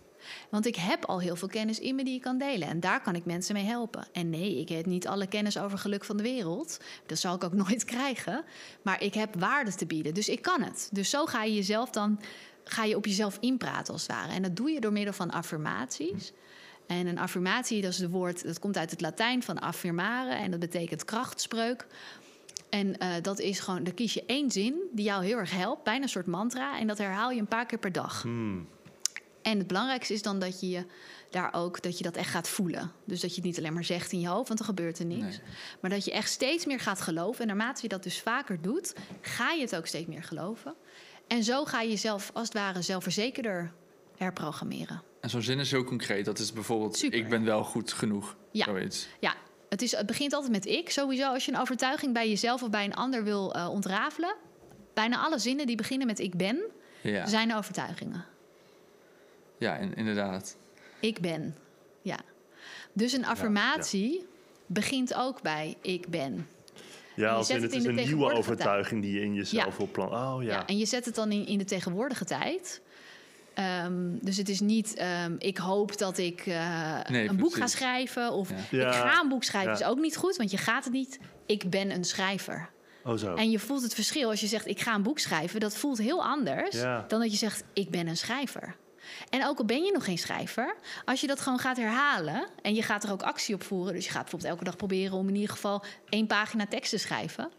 Want 0.49 0.65
ik 0.65 0.75
heb 0.75 1.05
al 1.05 1.19
heel 1.19 1.36
veel 1.36 1.47
kennis 1.47 1.79
in 1.79 1.95
me 1.95 2.03
die 2.03 2.15
ik 2.15 2.21
kan 2.21 2.38
delen. 2.38 2.67
En 2.67 2.79
daar 2.79 3.01
kan 3.01 3.15
ik 3.15 3.25
mensen 3.25 3.53
mee 3.53 3.63
helpen. 3.63 4.08
En 4.12 4.29
nee, 4.29 4.60
ik 4.60 4.69
heb 4.69 4.86
niet 4.86 5.08
alle 5.08 5.27
kennis 5.27 5.58
over 5.58 5.77
geluk 5.77 6.05
van 6.05 6.17
de 6.17 6.23
wereld. 6.23 6.77
Dat 7.05 7.17
zal 7.17 7.36
ik 7.36 7.43
ook 7.43 7.53
nooit 7.63 7.86
krijgen. 7.86 8.43
Maar 8.82 9.03
ik 9.03 9.13
heb 9.13 9.36
waarde 9.39 9.75
te 9.75 9.86
bieden. 9.86 10.13
Dus 10.13 10.29
ik 10.29 10.41
kan 10.41 10.62
het. 10.62 10.89
Dus 10.91 11.10
zo 11.10 11.25
ga 11.25 11.43
je 11.43 11.53
jezelf 11.53 11.89
dan 11.89 12.19
ga 12.63 12.84
je 12.84 12.95
op 12.95 13.05
jezelf 13.05 13.38
inpraten 13.39 13.93
als 13.93 14.01
het 14.01 14.12
ware. 14.12 14.32
En 14.32 14.41
dat 14.41 14.55
doe 14.55 14.69
je 14.69 14.79
door 14.79 14.91
middel 14.91 15.13
van 15.13 15.32
affirmaties. 15.32 16.32
En 16.89 17.08
een 17.08 17.19
affirmatie, 17.19 17.82
dat 17.82 17.91
is 17.91 17.97
de 17.97 18.10
woord, 18.10 18.43
dat 18.43 18.60
komt 18.60 18.78
uit 18.78 18.91
het 18.91 19.02
Latijn 19.02 19.43
van 19.43 19.60
affirmare. 19.60 20.34
En 20.34 20.52
dat 20.52 20.60
betekent 20.60 21.06
krachtspreuk. 21.06 21.88
En 22.69 22.97
eh, 22.97 23.10
dat 23.21 23.39
is 23.39 23.60
gewoon, 23.60 23.84
dan 23.84 23.93
kies 23.93 24.13
je 24.13 24.23
één 24.25 24.52
zin 24.52 24.75
die 24.91 25.06
jou 25.06 25.25
heel 25.25 25.38
erg 25.38 25.52
helpt, 25.52 25.84
bijna 25.84 26.04
een 26.04 26.10
soort 26.10 26.25
mantra. 26.25 26.80
En 26.80 26.88
dat 26.88 26.97
herhaal 26.97 27.32
je 27.32 27.39
een 27.39 27.47
paar 27.47 27.65
keer 27.65 27.80
per 27.80 27.91
dag. 27.91 28.21
Hmm. 28.21 28.67
En 29.41 29.58
het 29.58 29.67
belangrijkste 29.67 30.13
is 30.13 30.21
dan 30.21 30.39
dat 30.39 30.60
je 30.60 30.69
je 30.69 30.86
daar 31.30 31.54
ook 31.54 31.82
dat 31.82 31.97
je 31.97 32.04
dat 32.04 32.15
echt 32.15 32.30
gaat 32.30 32.49
voelen. 32.49 32.91
Dus 33.06 33.19
dat 33.19 33.30
je 33.30 33.36
het 33.36 33.45
niet 33.45 33.58
alleen 33.58 33.73
maar 33.73 33.84
zegt 33.84 34.12
in 34.12 34.19
je 34.19 34.28
hoofd, 34.28 34.47
want 34.47 34.60
dan 34.60 34.67
gebeurt 34.67 34.99
er 34.99 35.06
niks. 35.06 35.21
Nee. 35.21 35.39
Maar 35.82 35.89
dat 35.89 36.06
je 36.06 36.12
echt 36.12 36.30
steeds 36.30 36.65
meer 36.65 36.80
gaat 36.80 37.02
geloven. 37.02 37.41
En 37.41 37.47
naarmate 37.47 37.82
je 37.82 37.88
dat 37.88 38.04
dus 38.04 38.19
vaker 38.19 38.62
doet, 38.62 38.93
ga 39.21 39.52
je 39.52 39.62
het 39.62 39.75
ook 39.75 39.86
steeds 39.86 40.08
meer 40.08 40.23
geloven. 40.23 40.75
En 41.28 41.43
zo 41.43 41.65
ga 41.65 41.82
je 41.82 41.89
jezelf 41.89 42.32
als 42.34 42.47
het 42.47 42.58
ware 42.58 42.82
zelfverzekerder 42.82 43.71
herprogrammeren. 44.17 45.09
En 45.21 45.29
zo'n 45.29 45.41
zin 45.41 45.60
is 45.60 45.71
heel 45.71 45.84
concreet. 45.84 46.25
Dat 46.25 46.39
is 46.39 46.53
bijvoorbeeld, 46.53 46.97
Super. 46.97 47.19
ik 47.19 47.29
ben 47.29 47.43
wel 47.45 47.63
goed 47.63 47.93
genoeg. 47.93 48.36
Ja. 48.51 48.65
Zoiets. 48.65 49.08
Ja, 49.19 49.36
het, 49.69 49.82
is, 49.82 49.91
het 49.91 50.05
begint 50.05 50.34
altijd 50.34 50.51
met 50.51 50.65
ik. 50.65 50.89
Sowieso 50.89 51.34
als 51.34 51.45
je 51.45 51.51
een 51.51 51.60
overtuiging 51.60 52.13
bij 52.13 52.29
jezelf 52.29 52.63
of 52.63 52.69
bij 52.69 52.86
een 52.86 52.95
ander 52.95 53.23
wil 53.23 53.53
eh, 53.53 53.69
ontrafelen. 53.69 54.36
Bijna 54.93 55.19
alle 55.19 55.39
zinnen 55.39 55.65
die 55.67 55.75
beginnen 55.75 56.08
met 56.08 56.19
ik 56.19 56.36
ben, 56.38 56.60
Ja, 57.01 57.27
zijn 57.27 57.55
overtuigingen. 57.55 58.25
ja 59.58 59.75
in- 59.75 59.95
inderdaad. 59.95 60.58
Ik 60.99 61.19
ben. 61.19 61.55
Ja. 62.01 62.19
Dus 62.93 63.13
een 63.13 63.25
affirmatie 63.25 64.25
begint 64.65 65.13
ook 65.13 65.41
bij 65.41 65.77
ik 65.82 66.08
ben. 66.08 66.47
Ja, 67.15 67.29
als 67.29 67.49
in 67.49 67.62
het 67.62 67.71
in 67.71 67.79
is 67.79 67.86
een 67.86 67.95
nieuwe 67.95 68.34
overtuiging 68.34 69.01
die 69.01 69.13
je 69.13 69.21
in 69.21 69.34
jezelf 69.34 69.71
Ja. 69.71 69.77
wil 69.77 69.89
plannen. 69.91 70.19
Oh 70.19 70.43
ja. 70.43 70.49
Ja. 70.49 70.67
en 70.67 70.77
je 70.77 70.86
zet 70.86 71.05
het 71.05 71.15
dan 71.15 71.32
in, 71.32 71.45
in 71.47 71.58
de 71.58 71.65
tegenwoordige 71.65 72.25
tijd. 72.25 72.82
Ehm, 73.60 74.17
dus 74.22 74.38
het 74.38 74.50
is 74.50 74.60
niet, 74.60 74.93
ehm, 74.93 75.36
ik 75.38 75.58
hoop 75.58 75.98
dat 75.98 76.17
ik 76.17 76.39
eh, 76.45 77.00
Nee, 77.10 77.30
een 77.30 77.38
boek 77.38 77.54
ga 77.56 77.67
schrijven. 77.67 78.32
Of. 78.32 78.50
Ja. 78.72 78.88
ik 78.88 78.93
ga 78.93 79.22
een 79.22 79.30
boek 79.30 79.43
schrijven. 79.43 79.72
Ja. 79.72 79.78
is 79.80 79.86
ook 79.86 80.00
niet 80.00 80.17
goed, 80.17 80.36
want 80.38 80.52
je 80.52 80.58
gaat 80.58 80.84
het 80.84 80.93
niet. 80.93 81.19
Ik 81.45 81.69
ben 81.69 81.91
een 81.91 82.04
schrijver. 82.04 82.69
Oh 83.04 83.17
zo. 83.17 83.36
En 83.36 83.52
je 83.52 83.60
voelt 83.60 83.82
het 83.82 83.93
verschil 83.93 84.30
als 84.30 84.39
je 84.39 84.48
zegt 84.48 84.67
ik 84.67 84.80
ga 84.80 84.95
een 84.95 85.04
boek 85.04 85.19
schrijven. 85.19 85.60
Dat 85.60 85.76
voelt 85.78 85.98
heel 85.98 86.24
anders 86.24 86.76
Ja. 86.76 87.06
dan 87.08 87.19
dat 87.19 87.32
je 87.32 87.38
zegt 87.38 87.63
ik 87.74 87.89
ben 87.89 88.08
een 88.08 88.17
schrijver. 88.17 88.76
En 89.30 89.45
ook 89.45 89.58
al 89.58 89.65
ben 89.65 89.84
je 89.84 89.91
nog 89.91 90.04
geen 90.04 90.17
schrijver, 90.17 90.76
als 91.06 91.22
je 91.22 91.28
dat 91.28 91.39
gewoon 91.41 91.60
gaat 91.60 91.78
herhalen 91.78 92.48
en 92.62 92.74
je 92.74 92.82
gaat 92.82 93.04
er 93.04 93.12
ook 93.12 93.24
actie 93.24 93.56
op 93.56 93.63
voeren, 93.63 93.93
dus 93.93 94.06
je 94.06 94.12
gaat 94.12 94.22
bijvoorbeeld 94.22 94.52
elke 94.52 94.63
dag 94.63 94.76
proberen 94.76 95.17
om 95.17 95.28
in 95.28 95.36
ieder 95.36 95.50
geval 95.50 95.84
één 96.10 96.28
pagina 96.28 96.65
tekst 96.65 96.89
te 96.91 96.98
schrijven, 96.98 97.50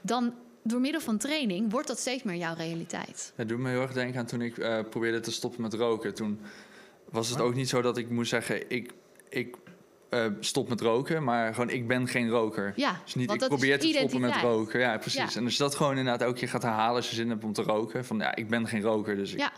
dan 0.00 0.34
door 0.62 0.80
middel 0.80 1.00
van 1.00 1.18
training 1.18 1.70
wordt 1.70 1.88
dat 1.88 1.98
steeds 1.98 2.22
meer 2.22 2.36
jouw 2.36 2.54
realiteit. 2.54 3.32
Het 3.36 3.48
doet 3.48 3.58
me 3.58 3.70
heel 3.70 3.80
erg 3.82 3.92
denken 3.92 4.20
aan 4.20 4.26
toen 4.26 4.42
ik 4.42 4.58
eh, 4.58 4.78
probeerde 4.90 5.20
te 5.20 5.32
stoppen 5.32 5.62
met 5.62 5.74
roken. 5.74 6.14
Toen 6.14 6.40
was 7.10 7.28
het 7.28 7.40
ook 7.40 7.54
niet 7.54 7.68
zo 7.68 7.82
dat 7.82 7.96
ik 7.96 8.10
moest 8.10 8.30
zeggen: 8.30 8.70
ik, 8.70 8.92
ik 9.28 9.56
eh, 10.08 10.26
stop 10.40 10.68
met 10.68 10.80
roken, 10.80 11.24
maar 11.24 11.54
gewoon 11.54 11.70
ik 11.70 11.86
ben 11.86 12.08
geen 12.08 12.28
roker. 12.28 12.72
Ja, 12.76 13.00
Dus 13.04 13.14
niet 13.14 13.26
want 13.26 13.42
ik 13.42 13.48
dat 13.48 13.58
probeer 13.58 13.74
is 13.74 13.90
te 13.92 13.98
stoppen 13.98 14.20
met 14.20 14.36
roken. 14.36 14.80
Ja, 14.80 14.98
precies. 14.98 15.32
Ja. 15.32 15.38
En 15.38 15.44
als 15.44 15.52
je 15.56 15.62
dat 15.62 15.74
gewoon 15.74 15.96
inderdaad 15.96 16.20
elke 16.20 16.38
keer 16.38 16.48
gaat 16.48 16.62
herhalen 16.62 16.96
als 16.96 17.08
je 17.08 17.14
zin 17.14 17.28
hebt 17.28 17.44
om 17.44 17.52
te 17.52 17.62
roken. 17.62 18.04
Van 18.04 18.18
ja, 18.18 18.34
ik 18.34 18.48
ben 18.48 18.66
geen 18.66 18.82
roker, 18.82 19.16
dus 19.16 19.32
ik, 19.32 19.38
Ja, 19.38 19.52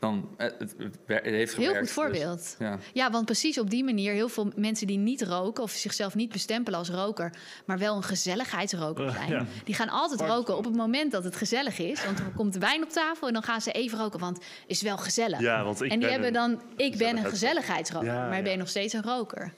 dan 0.00 0.28
eh, 0.36 0.46
het, 0.58 0.74
het, 0.78 0.98
heeft 1.06 1.26
heel 1.26 1.46
gewerkt. 1.46 1.70
goed 1.70 1.80
dus, 1.80 1.90
voorbeeld. 1.92 2.56
ja. 2.58 2.78
Ja, 2.92 3.10
want 3.10 3.24
precies 3.24 3.58
op 3.58 3.70
die 3.70 3.84
manier, 3.84 4.12
heel 4.12 4.28
veel 4.28 4.52
mensen 4.56 4.86
die 4.86 4.98
niet 4.98 5.22
roken 5.22 5.62
of 5.62 5.70
zichzelf 5.70 6.14
niet 6.14 6.32
bestempelen 6.32 6.78
als 6.78 6.88
roker, 6.90 7.32
maar 7.66 7.78
wel 7.78 7.96
een 7.96 8.02
gezelligheidsroker 8.02 9.06
Eh, 9.06 9.14
zijn, 9.14 9.30
ja. 9.30 9.44
die 9.64 9.74
gaan 9.74 9.88
altijd 9.88 10.20
roken 10.20 10.56
op 10.56 10.64
het 10.64 10.74
moment 10.76 11.12
dat 11.12 11.24
het 11.24 11.36
gezellig 11.36 11.78
is. 11.78 12.04
Want 12.04 12.18
er 12.18 12.24
komt 12.36 12.56
wijn 12.56 12.82
op 12.82 12.90
tafel 12.90 13.26
en 13.26 13.32
dan 13.32 13.42
gaan 13.42 13.60
ze 13.60 13.72
even 13.72 13.98
roken, 13.98 14.20
want 14.20 14.36
het 14.36 14.46
is 14.66 14.82
wel 14.82 14.98
gezellig. 14.98 15.40
Ja, 15.40 15.64
want 15.64 15.82
ik 15.82 15.90
en 15.90 15.98
die 15.98 16.08
ben 16.08 16.20
hebben 16.22 16.42
een 16.42 16.50
dan, 16.50 16.62
ik 16.76 16.96
ben 16.96 17.16
een 17.16 17.24
gezelligheidsroker. 17.24 17.30
gezelligheidsroker, 17.30 18.08
Ja, 18.08 18.26
maar 18.28 18.36
ja. 18.36 18.42
ben 18.42 18.52
je 18.52 18.58
nog 18.58 18.68
steeds 18.68 18.92
een 18.92 19.02
roker. 19.02 19.52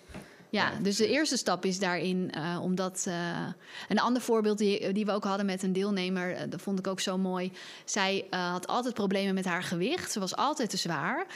Ja, 0.53 0.73
dus 0.83 0.97
de 0.97 1.09
eerste 1.09 1.37
stap 1.37 1.65
is 1.65 1.79
daarin, 1.79 2.31
eh, 2.31 2.59
omdat... 2.63 3.05
eh, 3.09 3.47
een 3.89 3.99
ander 3.99 4.23
voorbeeld 4.23 4.59
die, 4.59 4.93
die 4.93 5.05
we 5.05 5.13
ook 5.13 5.25
hadden 5.25 5.47
met 5.47 5.63
een 5.63 5.73
deelnemer, 5.73 6.35
eh, 6.35 6.51
dat 6.51 6.63
vond 6.63 6.79
ik 6.79 6.87
ook 6.87 7.01
zo 7.01 7.19
mooi. 7.19 7.53
Zij 7.85 8.27
had 8.31 8.67
altijd 8.67 8.95
problemen 8.95 9.35
met 9.35 9.45
haar 9.45 9.63
gewicht. 9.63 10.13
Ze 10.13 10.21
was 10.21 10.37
altijd 10.37 10.71
te 10.71 10.77
zwaar. 10.77 11.27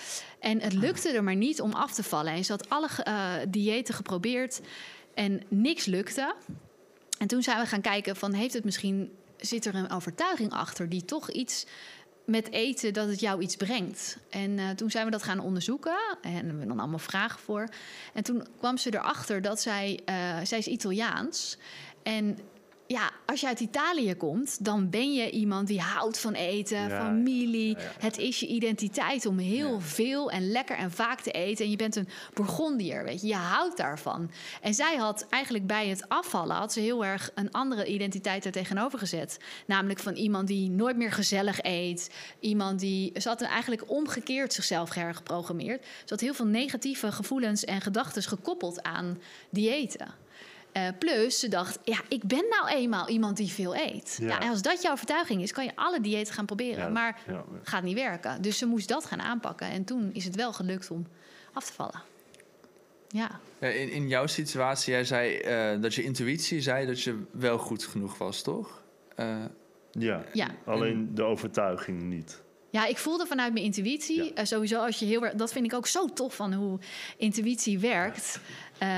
En 0.40 0.60
het 0.60 0.72
lukte 0.72 1.08
er 1.08 1.24
maar 1.24 1.36
niet 1.36 1.60
om 1.60 1.72
af 1.72 1.92
te 1.92 2.02
vallen. 2.02 2.32
En 2.32 2.44
ze 2.44 2.52
had 2.52 2.68
alle 2.68 2.88
diëten 3.48 3.94
geprobeerd 3.94 4.60
en 5.14 5.42
niks 5.48 5.84
lukte. 5.84 6.34
En 7.18 7.26
toen 7.26 7.42
zijn 7.42 7.60
we 7.60 7.66
gaan 7.66 7.80
kijken 7.80 8.16
van, 8.16 8.32
heeft 8.32 8.54
het 8.54 8.64
misschien... 8.64 9.10
zit 9.36 9.66
er 9.66 9.74
een 9.74 9.90
overtuiging 9.90 10.52
achter 10.52 10.88
die 10.88 11.04
toch 11.04 11.30
iets 11.30 11.66
met 12.26 12.50
eten 12.50 12.92
dat 12.92 13.08
het 13.08 13.20
jou 13.20 13.40
iets 13.42 13.56
brengt. 13.56 14.18
En 14.30 14.58
eh, 14.58 14.70
toen 14.70 14.90
zijn 14.90 15.04
we 15.04 15.10
dat 15.10 15.22
gaan 15.22 15.38
onderzoeken 15.38 15.96
en 16.22 16.32
hebben 16.32 16.58
we 16.58 16.66
dan 16.66 16.78
allemaal 16.78 16.98
vragen 16.98 17.40
voor. 17.40 17.68
En 18.14 18.22
toen 18.22 18.46
kwam 18.58 18.76
ze 18.76 18.94
erachter 18.94 19.42
dat 19.42 19.60
zij, 19.60 20.00
eh, 20.04 20.38
zij 20.44 20.58
is 20.58 20.66
Italiaans. 20.66 21.58
En 22.02 22.38
ja, 22.86 23.10
als 23.26 23.40
je 23.40 23.46
uit 23.46 23.60
Italië 23.60 24.14
komt, 24.14 24.64
dan 24.64 24.90
ben 24.90 25.12
je 25.14 25.30
iemand 25.30 25.68
die 25.68 25.80
houdt 25.80 26.18
van 26.18 26.32
eten, 26.32 26.88
Ja, 26.88 27.04
familie. 27.04 27.76
ja, 27.76 27.82
ja. 27.82 27.90
Het 27.98 28.18
is 28.18 28.40
je 28.40 28.46
identiteit 28.46 29.26
om 29.26 29.38
heel 29.38 29.80
veel 29.80 30.30
en 30.30 30.50
lekker 30.50 30.76
en 30.76 30.90
vaak 30.90 31.20
te 31.20 31.30
eten. 31.30 31.64
En 31.64 31.70
je 31.70 31.76
bent 31.76 31.96
een 31.96 32.08
Bourgondier, 32.34 33.04
weet 33.04 33.20
je. 33.20 33.26
Je 33.26 33.34
houdt 33.34 33.76
daarvan. 33.76 34.30
En 34.60 34.74
zij 34.74 34.96
had 34.96 35.26
eigenlijk 35.30 35.66
bij 35.66 35.88
het 35.88 36.08
afvallen... 36.08 36.56
had 36.56 36.72
ze 36.72 36.80
heel 36.80 37.04
erg 37.04 37.30
een 37.34 37.52
andere 37.52 37.86
identiteit 37.86 38.44
er 38.44 38.52
tegenover 38.52 38.98
gezet. 38.98 39.38
Namelijk 39.66 40.00
van 40.00 40.14
iemand 40.14 40.46
die 40.48 40.70
nooit 40.70 40.96
meer 40.96 41.12
gezellig 41.12 41.62
eet. 41.62 42.10
Iemand 42.40 42.80
die... 42.80 43.20
Ze 43.20 43.28
had 43.28 43.42
eigenlijk 43.42 43.90
omgekeerd 43.90 44.52
zichzelf 44.52 44.94
hergeprogrammeerd. 44.94 45.84
Ze 45.84 46.04
had 46.06 46.20
heel 46.20 46.34
veel 46.34 46.46
negatieve 46.46 47.12
gevoelens 47.12 47.64
en 47.64 47.80
gedachten 47.80 48.22
gekoppeld 48.22 48.82
aan 48.82 49.18
diëten. 49.50 50.24
Eh, 50.76 50.88
plus, 50.98 51.38
ze 51.38 51.48
dacht, 51.48 51.78
ja, 51.84 52.00
ik 52.08 52.24
ben 52.24 52.44
nou 52.50 52.68
eenmaal 52.68 53.08
iemand 53.08 53.36
die 53.36 53.50
veel 53.50 53.76
eet. 53.76 54.16
Ja. 54.20 54.26
Ja. 54.26 54.40
en 54.40 54.50
als 54.50 54.62
dat 54.62 54.82
jouw 54.82 54.92
overtuiging 54.92 55.42
is, 55.42 55.52
kan 55.52 55.64
je 55.64 55.72
alle 55.74 56.00
diëten 56.00 56.34
gaan 56.34 56.46
proberen. 56.46 56.84
Ja, 56.84 56.88
maar 56.88 57.20
ja. 57.26 57.44
gaat 57.62 57.82
niet 57.82 57.94
werken. 57.94 58.42
Dus 58.42 58.58
ze 58.58 58.66
moest 58.66 58.88
dat 58.88 59.04
gaan 59.04 59.20
aanpakken. 59.20 59.70
En 59.70 59.84
toen 59.84 60.10
is 60.12 60.24
het 60.24 60.34
wel 60.34 60.52
gelukt 60.52 60.90
om 60.90 61.06
af 61.52 61.64
te 61.64 61.72
vallen. 61.72 62.02
Ja, 63.08 63.40
in, 63.58 63.90
in 63.90 64.08
jouw 64.08 64.26
situatie, 64.26 64.92
jij 64.92 65.04
zei 65.04 65.36
eh, 65.36 65.80
dat 65.80 65.94
je 65.94 66.02
intuïtie 66.02 66.60
zei 66.60 66.86
dat 66.86 67.02
je 67.02 67.22
wel 67.30 67.58
goed 67.58 67.84
genoeg 67.84 68.18
was, 68.18 68.42
toch? 68.42 68.82
Eh, 69.14 69.44
Ja, 69.90 70.24
ja. 70.32 70.48
alleen 70.64 71.14
de 71.14 71.22
overtuiging 71.22 72.02
niet. 72.02 72.42
Ja 72.76 72.86
ik 72.86 72.98
voelde 72.98 73.26
vanuit 73.26 73.52
mijn 73.52 73.64
intuïtie. 73.64 74.24
Ja. 74.24 74.30
eh, 74.34 74.44
sowieso 74.44 74.84
als 74.84 74.98
je 74.98 75.06
heel 75.06 75.24
erg. 75.24 75.34
Dat 75.34 75.52
vind 75.52 75.64
ik 75.64 75.74
ook 75.74 75.86
zo 75.86 76.06
tof 76.06 76.34
van 76.34 76.52
hoe 76.52 76.78
intuïtie 77.16 77.78
werkt. 77.78 78.40
Eh, 78.78 78.88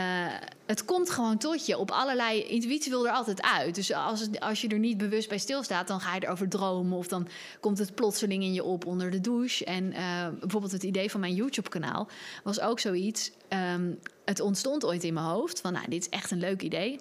het 0.66 0.84
komt 0.84 1.10
gewoon 1.10 1.38
tot 1.38 1.66
je 1.66 1.78
op 1.78 1.90
allerlei. 1.90 2.42
Intuïtie 2.42 2.90
wil 2.90 3.06
er 3.06 3.12
altijd 3.12 3.42
uit. 3.42 3.74
Dus 3.74 3.92
als, 3.92 4.20
het, 4.20 4.40
als 4.40 4.60
je 4.60 4.68
er 4.68 4.78
niet 4.78 4.98
bewust 4.98 5.28
bij 5.28 5.38
stilstaat, 5.38 5.88
dan 5.88 6.00
ga 6.00 6.14
je 6.14 6.24
erover 6.24 6.48
dromen. 6.48 6.98
Of 6.98 7.06
dan 7.08 7.28
komt 7.60 7.78
het 7.78 7.94
plotseling 7.94 8.42
in 8.42 8.52
je 8.52 8.64
op 8.64 8.86
onder 8.86 9.10
de 9.10 9.20
douche. 9.20 9.64
En 9.64 9.92
eh, 9.92 10.28
bijvoorbeeld 10.40 10.72
het 10.72 10.82
idee 10.82 11.10
van 11.10 11.20
mijn 11.20 11.34
YouTube-kanaal 11.34 12.08
was 12.44 12.60
ook 12.60 12.80
zoiets. 12.80 13.30
ehm, 13.48 13.92
het 14.24 14.40
ontstond 14.40 14.84
ooit 14.84 15.04
in 15.04 15.14
mijn 15.14 15.26
hoofd 15.26 15.60
van, 15.60 15.72
nou, 15.72 15.88
dit 15.88 16.02
is 16.02 16.08
echt 16.08 16.30
een 16.30 16.38
leuk 16.38 16.62
idee. 16.62 16.98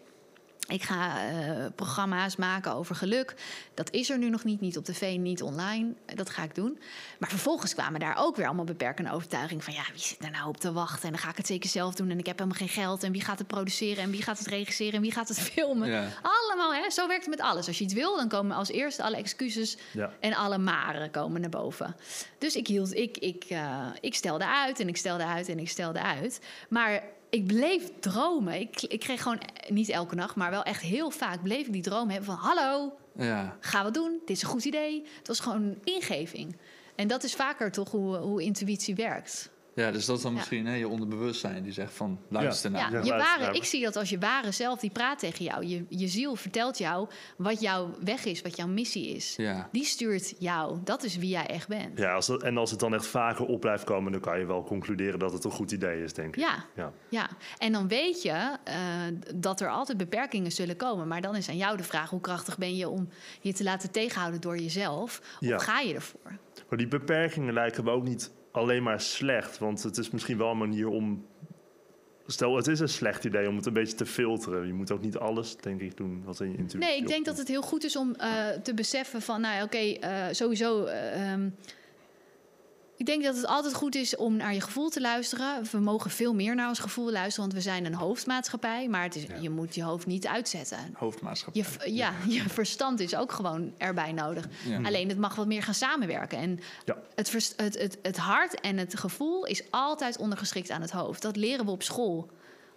Ik 0.67 0.84
ga 0.84 1.27
eh, 1.30 1.65
programma's 1.75 2.36
maken 2.36 2.73
over 2.73 2.95
geluk. 2.95 3.36
Dat 3.73 3.91
is 3.91 4.10
er 4.10 4.17
nu 4.17 4.30
nog 4.30 4.43
niet, 4.43 4.62
niet 4.62 4.77
op 4.77 4.86
tv, 4.86 5.17
niet 5.17 5.41
online. 5.41 5.93
Dat 6.15 6.30
ga 6.30 6.43
ik 6.43 6.56
doen. 6.56 6.80
Maar 7.19 7.30
vervolgens 7.30 7.73
kwamen 7.73 7.99
daar 7.99 8.15
ook 8.17 8.36
weer 8.36 8.45
allemaal 8.45 8.65
beperkende 8.65 9.12
overtuigingen 9.12 9.63
van... 9.63 9.73
ja, 9.73 9.84
wie 9.91 10.01
zit 10.01 10.21
daar 10.21 10.32
nou 10.32 10.47
op 10.47 10.58
te 10.58 10.71
wachten? 10.71 11.03
En 11.06 11.12
dan 11.12 11.19
ga 11.19 11.30
ik 11.30 11.38
het 11.38 11.47
zeker 11.47 11.69
zelf 11.69 11.95
doen 11.95 12.10
en 12.10 12.19
ik 12.19 12.25
heb 12.25 12.38
helemaal 12.38 12.58
geen 12.60 12.69
geld. 12.69 13.03
En 13.03 13.12
wie 13.12 13.21
gaat 13.21 13.38
het 13.38 13.47
produceren 13.47 14.03
en 14.03 14.12
wie 14.12 14.21
gaat 14.21 14.38
het 14.38 14.47
regisseren 14.47 14.93
en 14.93 15.01
wie 15.01 15.12
gaat 15.12 15.27
het 15.27 15.39
filmen? 15.51 15.89
Ja. 15.89 16.08
Allemaal, 16.21 16.73
hè? 16.73 16.89
Zo 16.89 17.08
werkt 17.08 17.25
het 17.25 17.36
met 17.36 17.45
alles. 17.45 17.67
Als 17.67 17.77
je 17.77 17.84
iets 17.84 17.93
wil, 17.93 18.15
dan 18.15 18.27
komen 18.27 18.56
als 18.56 18.69
eerste 18.69 19.03
alle 19.03 19.17
excuses 19.17 19.77
Ja. 19.91 20.12
en 20.19 20.34
alle 20.34 20.58
maren 20.58 21.12
komen 21.12 21.41
naar 21.41 21.49
boven. 21.49 21.95
Dus 22.38 22.56
ik, 22.56 22.67
hield, 22.67 22.93
ik, 22.95 23.17
ik, 23.17 23.43
eh, 23.43 23.86
ik 23.99 24.15
stelde 24.15 24.45
uit 24.47 24.80
en 24.80 24.88
ik 24.88 24.97
stelde 24.97 25.25
uit 25.25 25.49
en 25.49 25.60
ik 25.60 25.69
stelde 25.69 26.01
uit. 26.01 26.39
Maar 26.69 27.03
ik 27.30 27.48
bleef 27.48 27.92
dromen. 28.00 28.60
Ik, 28.60 28.82
ik 28.82 29.00
kreeg 29.00 29.22
gewoon, 29.22 29.40
eh, 29.40 29.70
niet 29.70 29.90
elke 29.90 30.16
nacht, 30.16 30.36
maar 30.36 30.50
wel 30.50 30.63
echt 30.63 30.82
heel 30.82 31.10
vaak... 31.10 31.44
bleef 31.44 31.66
ik 31.66 31.74
die 31.74 31.82
droom 31.82 32.10
hebben 32.10 32.26
van... 32.26 32.36
hallo, 32.36 32.94
ja. 33.16 33.58
gaan 33.60 33.80
we 33.80 33.86
het 33.86 33.94
doen? 33.94 34.20
Dit 34.26 34.36
is 34.36 34.42
een 34.42 34.50
goed 34.50 34.66
idee. 34.66 35.06
Het 35.18 35.28
was 35.28 35.40
gewoon 35.40 35.62
een 35.62 35.82
ingeving. 35.84 36.58
En 36.96 37.08
dat 37.08 37.24
is 37.24 37.36
vaker 37.36 37.72
toch 37.72 37.92
hoe, 37.92 38.16
hoe 38.18 38.44
intuïtie 38.44 38.96
werkt. 38.96 39.50
Ja, 39.78 39.92
dus 39.92 40.06
dat 40.06 40.18
is 40.18 40.22
dan 40.24 40.32
Ja. 40.32 40.38
misschien 40.38 40.66
hè, 40.66 40.74
je 40.76 40.88
onderbewustzijn 40.88 41.63
die 41.63 41.72
zegt 41.72 41.94
van 41.94 42.20
luister 42.30 42.72
Ja, 42.72 42.78
naar. 42.78 42.92
Ja, 42.92 42.98
je 43.04 43.10
luister 43.10 43.40
ware, 43.40 43.56
ik 43.56 43.63
zie 43.63 43.84
dat 43.84 43.96
als 43.96 44.10
je 44.10 44.18
ware 44.20 44.52
zelf 44.52 44.80
die 44.80 44.90
praat 44.90 45.20
tegen 45.20 45.46
jou. 45.46 45.66
Je, 45.66 45.86
je 45.90 46.08
ziel 46.08 46.36
vertelt 46.36 46.78
jou 46.78 47.08
wat 47.38 47.62
jouw 47.62 47.96
weg 48.04 48.26
is, 48.26 48.42
wat 48.42 48.56
jouw 48.58 48.68
missie 48.68 49.08
is. 49.16 49.34
Ja. 49.36 49.70
Die 49.72 49.84
stuurt 49.86 50.34
jou. 50.40 50.78
Dat 50.84 51.04
is 51.04 51.18
wie 51.18 51.30
jij 51.30 51.46
echt 51.46 51.68
bent. 51.68 51.98
Ja, 52.00 52.13
als 52.13 52.26
dat, 52.28 52.44
en 52.44 52.58
als 52.58 52.72
het 52.72 52.80
dan 52.80 52.94
echt 52.94 53.06
vaker 53.08 53.46
op 53.46 53.62
blijft 53.62 53.84
komen, 53.84 54.12
dan 54.12 54.22
kan 54.22 54.40
je 54.40 54.46
wel 54.46 54.63
concluderen 54.63 55.20
dat 55.20 55.34
het 55.34 55.44
een 55.44 55.52
goed 55.52 55.72
idee 55.72 56.04
is, 56.04 56.13
denk 56.13 56.36
ik. 56.36 56.42
Ja, 56.42 56.66
Ja. 56.76 56.92
ja. 57.10 57.30
En 57.58 57.72
dan 57.72 57.88
weet 57.88 58.22
je 58.22 58.58
eh, 58.63 58.76
dat 59.36 59.62
er 59.62 59.70
altijd 59.70 59.98
beperkingen 59.98 60.52
zullen 60.52 60.76
komen. 60.76 61.08
Maar 61.08 61.22
dan 61.22 61.36
is 61.36 61.50
aan 61.50 61.58
jou 61.58 61.78
de 61.78 61.84
vraag: 61.84 62.10
hoe 62.10 62.22
krachtig 62.22 62.58
ben 62.58 62.76
je 62.76 62.90
om 62.90 63.10
je 63.42 63.54
te 63.54 63.63
laten 63.63 63.92
tegenhouden 63.92 64.42
door 64.42 64.58
jezelf? 64.58 65.20
Of 65.20 65.22
Ja. 65.40 65.58
ga 65.58 65.80
je 65.80 65.94
ervoor? 65.94 66.38
Maar 66.70 66.78
die 66.78 66.88
beperkingen 66.88 67.54
lijken 67.54 67.84
me 67.84 67.92
ook 67.92 68.04
niet 68.04 68.32
alleen 68.58 68.84
maar 68.84 69.02
slecht. 69.02 69.58
Want 69.58 69.84
het 69.84 69.98
is 69.98 70.10
misschien 70.10 70.38
wel 70.38 70.52
een 70.52 70.58
manier 70.58 70.88
om. 70.88 71.26
Stel, 72.28 72.56
het 72.56 72.67
is 72.67 72.80
een 72.80 72.89
slecht 72.89 73.24
idee 73.24 73.48
om 73.50 73.56
het 73.56 73.65
een 73.65 73.74
beetje 73.74 73.96
te 73.96 74.06
filteren. 74.06 74.67
Je 74.67 74.74
moet 74.74 74.91
ook 74.91 75.02
niet 75.02 75.17
alles, 75.17 75.56
denk 75.58 75.82
ik, 75.82 75.98
doen 75.98 76.24
wat 76.26 76.39
in 76.39 76.52
je 76.52 76.58
intuïtie 76.58 76.89
Nee, 76.89 76.98
ik 76.98 77.08
denk 77.08 77.26
dat 77.26 77.38
het 77.38 77.48
heel 77.48 77.62
goed 77.62 77.84
is 77.84 77.96
om 77.96 78.15
eh, 78.15 78.50
te 78.63 78.74
beseffen 78.74 79.22
van, 79.22 79.41
nou 79.41 79.56
ja, 79.56 79.63
oké, 79.63 79.78
eh, 79.78 80.26
sowieso. 80.32 80.86
eh, 80.86 81.32
ehm, 81.32 81.50
ik 82.98 83.06
denk 83.06 83.24
dat 83.24 83.36
het 83.36 83.46
altijd 83.46 83.74
goed 83.74 83.96
is 83.96 84.16
om 84.16 84.36
naar 84.36 84.54
je 84.54 84.62
gevoel 84.62 84.90
te 84.90 85.02
luisteren. 85.02 85.64
We 85.72 85.80
mogen 85.80 86.12
veel 86.12 86.34
meer 86.34 86.56
naar 86.56 86.68
ons 86.68 86.80
gevoel 86.80 87.12
luisteren, 87.12 87.50
want 87.50 87.54
we 87.54 87.70
zijn 87.70 87.86
een 87.86 87.94
hoofdmaatschappij. 87.94 88.88
Maar 88.88 89.04
het 89.04 89.16
is, 89.16 89.26
je 89.42 89.50
moet 89.50 89.76
je 89.76 89.84
hoofd 89.84 90.06
niet 90.06 90.28
uitzetten. 90.28 90.78
Hoofdmaatschappij. 90.94 91.62
Je, 91.86 91.94
ja, 91.94 92.14
je 92.38 92.42
verstand 92.50 93.00
is 93.00 93.16
ook 93.16 93.32
gewoon 93.32 93.74
erbij 93.78 94.12
nodig. 94.12 94.48
Ja. 94.66 94.82
Alleen 94.84 95.10
het 95.10 95.18
mag 95.18 95.36
wat 95.36 95.48
meer 95.48 95.64
gaan 95.64 95.74
samenwerken. 95.74 96.38
En 96.38 96.60
Ja. 96.86 96.98
het, 97.16 97.30
vers- 97.30 97.54
het, 97.56 97.80
het, 97.80 97.98
het 98.02 98.18
hart 98.18 98.60
en 98.62 98.78
het 98.78 98.98
gevoel 99.00 99.46
is 99.46 99.64
altijd 99.70 100.18
ondergeschikt 100.18 100.70
aan 100.72 100.82
het 100.82 100.92
hoofd. 100.92 101.22
Dat 101.22 101.36
leren 101.36 101.66
we 101.66 101.72
op 101.72 101.84
school 101.84 102.30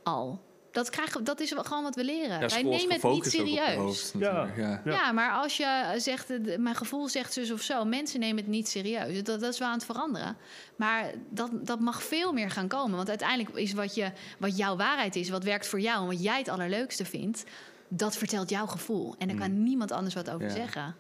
al. 0.03 0.49
Dat, 0.73 0.91
krijgen, 0.91 1.25
dat 1.25 1.41
is 1.41 1.53
wel 1.53 1.65
gewoon 1.65 1.83
wat 1.83 1.95
we 1.95 2.05
leren. 2.05 2.41
Ja, 2.41 2.47
Wij 2.47 2.63
nemen 2.63 2.95
het 2.95 3.03
niet 3.03 3.27
serieus. 3.27 3.75
hoofd 3.75 4.13
Ja. 4.19 4.49
Ja. 4.85 5.13
Maar 5.13 5.33
als 5.33 5.57
je 5.57 5.95
zegt, 5.97 6.31
eh, 6.31 6.59
mijn 6.59 6.75
gevoel 6.75 7.09
zegt 7.09 7.33
zus 7.33 7.51
of 7.51 7.61
zo, 7.63 7.85
mensen 7.85 8.21
nemen 8.21 8.37
het 8.37 8.47
niet 8.47 8.69
serieus. 8.69 9.23
Dat, 9.23 9.41
dat 9.41 9.53
is 9.53 9.59
wel 9.59 9.69
aan 9.69 9.75
het 9.75 9.85
veranderen. 9.85 10.37
Maar 10.77 11.11
dat, 11.31 11.51
dat 11.67 11.81
mag 11.81 12.03
veel 12.03 12.33
meer 12.33 12.51
gaan 12.51 12.69
komen. 12.69 12.97
Want 12.97 13.09
uiteindelijk 13.09 13.57
is 13.57 13.73
wat, 13.73 13.95
je, 13.95 14.13
wat 14.39 14.57
jouw 14.57 14.77
waarheid 14.77 15.17
is, 15.17 15.29
wat 15.29 15.45
werkt 15.45 15.67
voor 15.67 15.81
jou 15.81 16.01
en 16.03 16.07
wat 16.07 16.23
jij 16.23 16.39
het 16.39 16.49
allerleukste 16.49 17.05
vindt, 17.05 17.45
dat 17.89 18.17
vertelt 18.17 18.51
jouw 18.51 18.67
gevoel. 18.67 19.15
En 19.19 19.29
daar 19.29 19.37
kan 19.37 19.63
niemand 19.63 19.93
anders 19.93 20.15
wat 20.15 20.31
over 20.31 20.47
Ja. 20.47 20.55
zeggen. 20.55 20.95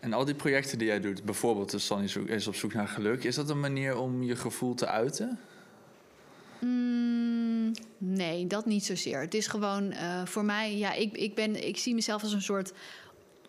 En 0.00 0.12
al 0.12 0.24
die 0.24 0.34
projecten 0.34 0.78
die 0.78 0.86
jij 0.86 1.00
doet, 1.00 1.24
bijvoorbeeld 1.24 1.70
de 1.70 1.78
Sunny 1.78 2.08
zoek- 2.08 2.28
is 2.28 2.46
op 2.46 2.54
zoek 2.54 2.72
naar 2.74 2.88
geluk, 2.88 3.24
is 3.24 3.34
dat 3.34 3.50
een 3.50 3.60
manier 3.60 3.96
om 3.98 4.22
je 4.22 4.36
gevoel 4.36 4.74
te 4.74 4.86
uiten? 4.86 5.38
Mm, 6.60 7.72
nee, 7.98 8.46
dat 8.46 8.66
niet 8.66 8.84
zozeer. 8.84 9.20
Het 9.20 9.34
is 9.34 9.46
gewoon 9.46 9.92
eh, 9.92 10.26
voor 10.26 10.44
mij, 10.44 10.76
ja, 10.76 10.92
ik, 10.92 11.16
ik, 11.16 11.34
ben, 11.34 11.66
ik 11.66 11.76
zie 11.76 11.94
mezelf 11.94 12.22
als 12.22 12.32
een 12.32 12.42
soort 12.42 12.72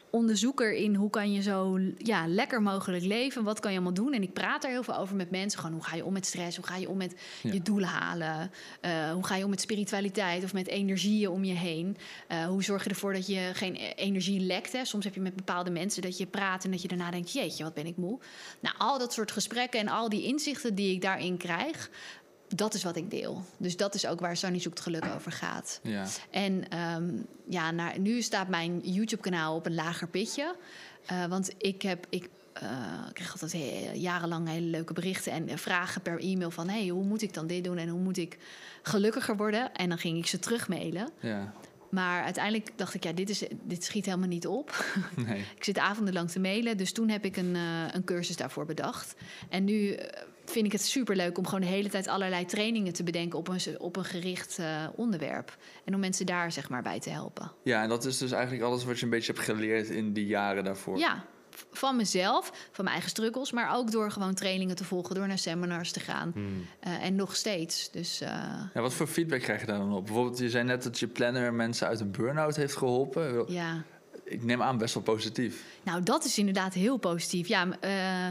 onderzoeker 0.09 0.73
in 0.73 0.95
hoe 0.95 1.09
kan 1.09 1.31
je 1.31 1.41
zo 1.41 1.79
ja, 1.97 2.27
lekker 2.27 2.61
mogelijk 2.61 3.03
leven. 3.03 3.43
Wat 3.43 3.59
kan 3.59 3.71
je 3.71 3.77
allemaal 3.77 4.03
doen? 4.03 4.13
En 4.13 4.21
ik 4.21 4.33
praat 4.33 4.63
er 4.63 4.69
heel 4.69 4.83
veel 4.83 4.97
over 4.97 5.15
met 5.15 5.31
mensen. 5.31 5.59
Gewoon 5.59 5.75
hoe 5.75 5.83
ga 5.83 5.95
je 5.95 6.05
om 6.05 6.13
met 6.13 6.25
stress? 6.25 6.57
Hoe 6.57 6.65
ga 6.65 6.75
je 6.75 6.89
om 6.89 6.97
met 6.97 7.15
Ja. 7.41 7.53
je 7.53 7.61
doelen 7.61 7.89
halen? 7.89 8.51
Eh, 8.81 9.11
hoe 9.11 9.25
ga 9.25 9.35
je 9.35 9.43
om 9.43 9.49
met 9.49 9.61
spiritualiteit 9.61 10.43
of 10.43 10.53
met 10.53 10.67
energieën 10.67 11.29
om 11.29 11.43
je 11.43 11.53
heen? 11.53 11.97
Eh, 12.27 12.45
hoe 12.45 12.63
zorg 12.63 12.83
je 12.83 12.89
ervoor 12.89 13.13
dat 13.13 13.27
je 13.27 13.49
geen 13.53 13.75
e- 13.75 13.93
energie 13.95 14.39
lekt? 14.39 14.71
Hè? 14.71 14.85
Soms 14.85 15.03
heb 15.03 15.13
je 15.13 15.21
met 15.21 15.35
bepaalde 15.35 15.69
mensen 15.71 16.01
dat 16.01 16.17
je 16.17 16.25
praat 16.25 16.63
en 16.63 16.71
dat 16.71 16.81
je 16.81 16.87
daarna 16.87 17.11
denkt: 17.11 17.31
jeetje, 17.31 17.63
wat 17.63 17.73
ben 17.73 17.85
ik 17.85 17.97
moe. 17.97 18.19
Nou, 18.59 18.75
al 18.77 18.99
dat 18.99 19.13
soort 19.13 19.31
gesprekken 19.31 19.79
en 19.79 19.87
al 19.87 20.09
die 20.09 20.23
inzichten 20.23 20.75
die 20.75 20.93
ik 20.93 21.01
daarin 21.01 21.37
krijg. 21.37 21.89
Dat 22.55 22.73
is 22.73 22.83
wat 22.83 22.95
ik 22.95 23.11
deel. 23.11 23.43
Dus 23.57 23.77
dat 23.77 23.95
is 23.95 24.07
ook 24.07 24.19
waar 24.19 24.37
Sunny 24.37 24.59
Zoekt 24.59 24.79
Geluk 24.79 25.05
over 25.15 25.31
gaat. 25.31 25.79
Ja. 25.83 26.05
En 26.29 26.69
ehm, 26.69 27.09
ja, 27.47 27.97
nu 27.97 28.21
staat 28.21 28.47
mijn 28.47 28.79
YouTube-kanaal 28.83 29.55
op 29.55 29.65
een 29.65 29.75
lager 29.75 30.07
pitje. 30.07 30.55
Eh, 31.05 31.25
want 31.25 31.53
ik 31.57 31.81
heb. 31.81 32.05
Ik, 32.09 32.29
eh, 32.53 32.69
kreeg 33.13 33.31
altijd 33.31 33.53
jarenlang 33.93 34.47
hele 34.47 34.65
leuke 34.65 34.93
berichten 34.93 35.31
en 35.31 35.47
eh, 35.47 35.57
vragen 35.57 36.01
per 36.01 36.19
e-mail 36.19 36.51
van... 36.51 36.69
hey, 36.69 36.87
hoe 36.87 37.03
moet 37.03 37.21
ik 37.21 37.33
dan 37.33 37.47
dit 37.47 37.63
doen 37.63 37.77
en 37.77 37.87
hoe 37.87 37.99
moet 37.99 38.17
ik 38.17 38.37
gelukkiger 38.81 39.37
worden? 39.37 39.73
En 39.73 39.89
dan 39.89 39.97
ging 39.97 40.17
ik 40.17 40.27
ze 40.27 40.39
terugmailen. 40.39 41.09
Ja. 41.19 41.53
Maar 41.89 42.23
uiteindelijk 42.23 42.71
dacht 42.75 42.93
ik, 42.93 43.03
ja, 43.03 43.11
dit, 43.11 43.29
is, 43.29 43.43
dit 43.63 43.83
schiet 43.83 44.05
helemaal 44.05 44.27
niet 44.27 44.47
op. 44.47 44.85
Nee. 45.15 45.39
ik 45.57 45.63
zit 45.63 45.77
avondenlang 45.77 46.31
te 46.31 46.39
mailen, 46.39 46.77
dus 46.77 46.91
toen 46.91 47.09
heb 47.09 47.25
ik 47.25 47.37
een, 47.37 47.55
een 47.93 48.03
cursus 48.03 48.35
daarvoor 48.35 48.65
bedacht. 48.65 49.15
En 49.49 49.63
nu 49.63 49.97
vind 50.49 50.65
ik 50.65 50.71
het 50.71 50.81
superleuk 50.81 51.37
om 51.37 51.45
gewoon 51.45 51.61
de 51.61 51.67
hele 51.67 51.89
tijd 51.89 52.07
allerlei 52.07 52.45
trainingen 52.45 52.93
te 52.93 53.03
bedenken... 53.03 53.39
op 53.39 53.47
een, 53.47 53.59
op 53.77 53.95
een 53.95 54.05
gericht 54.05 54.57
eh, 54.59 54.87
onderwerp. 54.95 55.57
En 55.85 55.93
om 55.93 55.99
mensen 55.99 56.25
daar 56.25 56.51
zeg 56.51 56.69
maar 56.69 56.81
bij 56.81 56.99
te 56.99 57.09
helpen. 57.09 57.51
Ja, 57.63 57.83
en 57.83 57.89
dat 57.89 58.05
is 58.05 58.17
dus 58.17 58.31
eigenlijk 58.31 58.63
alles 58.63 58.83
wat 58.83 58.97
je 58.99 59.03
een 59.03 59.11
beetje 59.11 59.33
hebt 59.33 59.45
geleerd 59.45 59.89
in 59.89 60.13
die 60.13 60.25
jaren 60.25 60.63
daarvoor. 60.63 60.97
Ja, 60.97 61.25
van 61.71 61.95
mezelf, 61.95 62.45
van 62.71 62.83
mijn 62.83 62.87
eigen 62.87 63.09
struggles, 63.09 63.51
maar 63.51 63.75
ook 63.75 63.91
door 63.91 64.11
gewoon 64.11 64.33
trainingen 64.33 64.75
te 64.75 64.83
volgen, 64.83 65.15
door 65.15 65.27
naar 65.27 65.37
seminars 65.37 65.91
te 65.91 65.99
gaan. 65.99 66.31
Hmm. 66.33 66.65
Eh, 66.79 67.03
en 67.03 67.15
nog 67.15 67.35
steeds. 67.35 67.91
Dus 67.91 68.21
eh, 68.21 68.29
Ja, 68.73 68.81
wat 68.81 68.93
voor 68.93 69.07
feedback 69.07 69.41
krijg 69.41 69.59
je 69.59 69.65
daar 69.65 69.77
dan 69.77 69.93
op? 69.93 70.05
Bijvoorbeeld, 70.05 70.39
je 70.39 70.49
zei 70.49 70.63
net 70.63 70.83
dat 70.83 70.99
je 70.99 71.07
planner 71.07 71.53
mensen 71.53 71.87
uit 71.87 71.99
een 71.99 72.11
burn-out 72.11 72.55
heeft 72.55 72.75
geholpen. 72.75 73.45
ja. 73.53 73.83
Ik 74.23 74.43
neem 74.43 74.61
aan 74.61 74.77
best 74.77 74.93
wel 74.93 75.03
positief. 75.03 75.63
Nou, 75.83 76.03
dat 76.03 76.25
is 76.25 76.37
inderdaad 76.37 76.73
heel 76.73 76.97
positief. 76.97 77.47
Ja, 77.47 77.67
eh, 77.79 78.27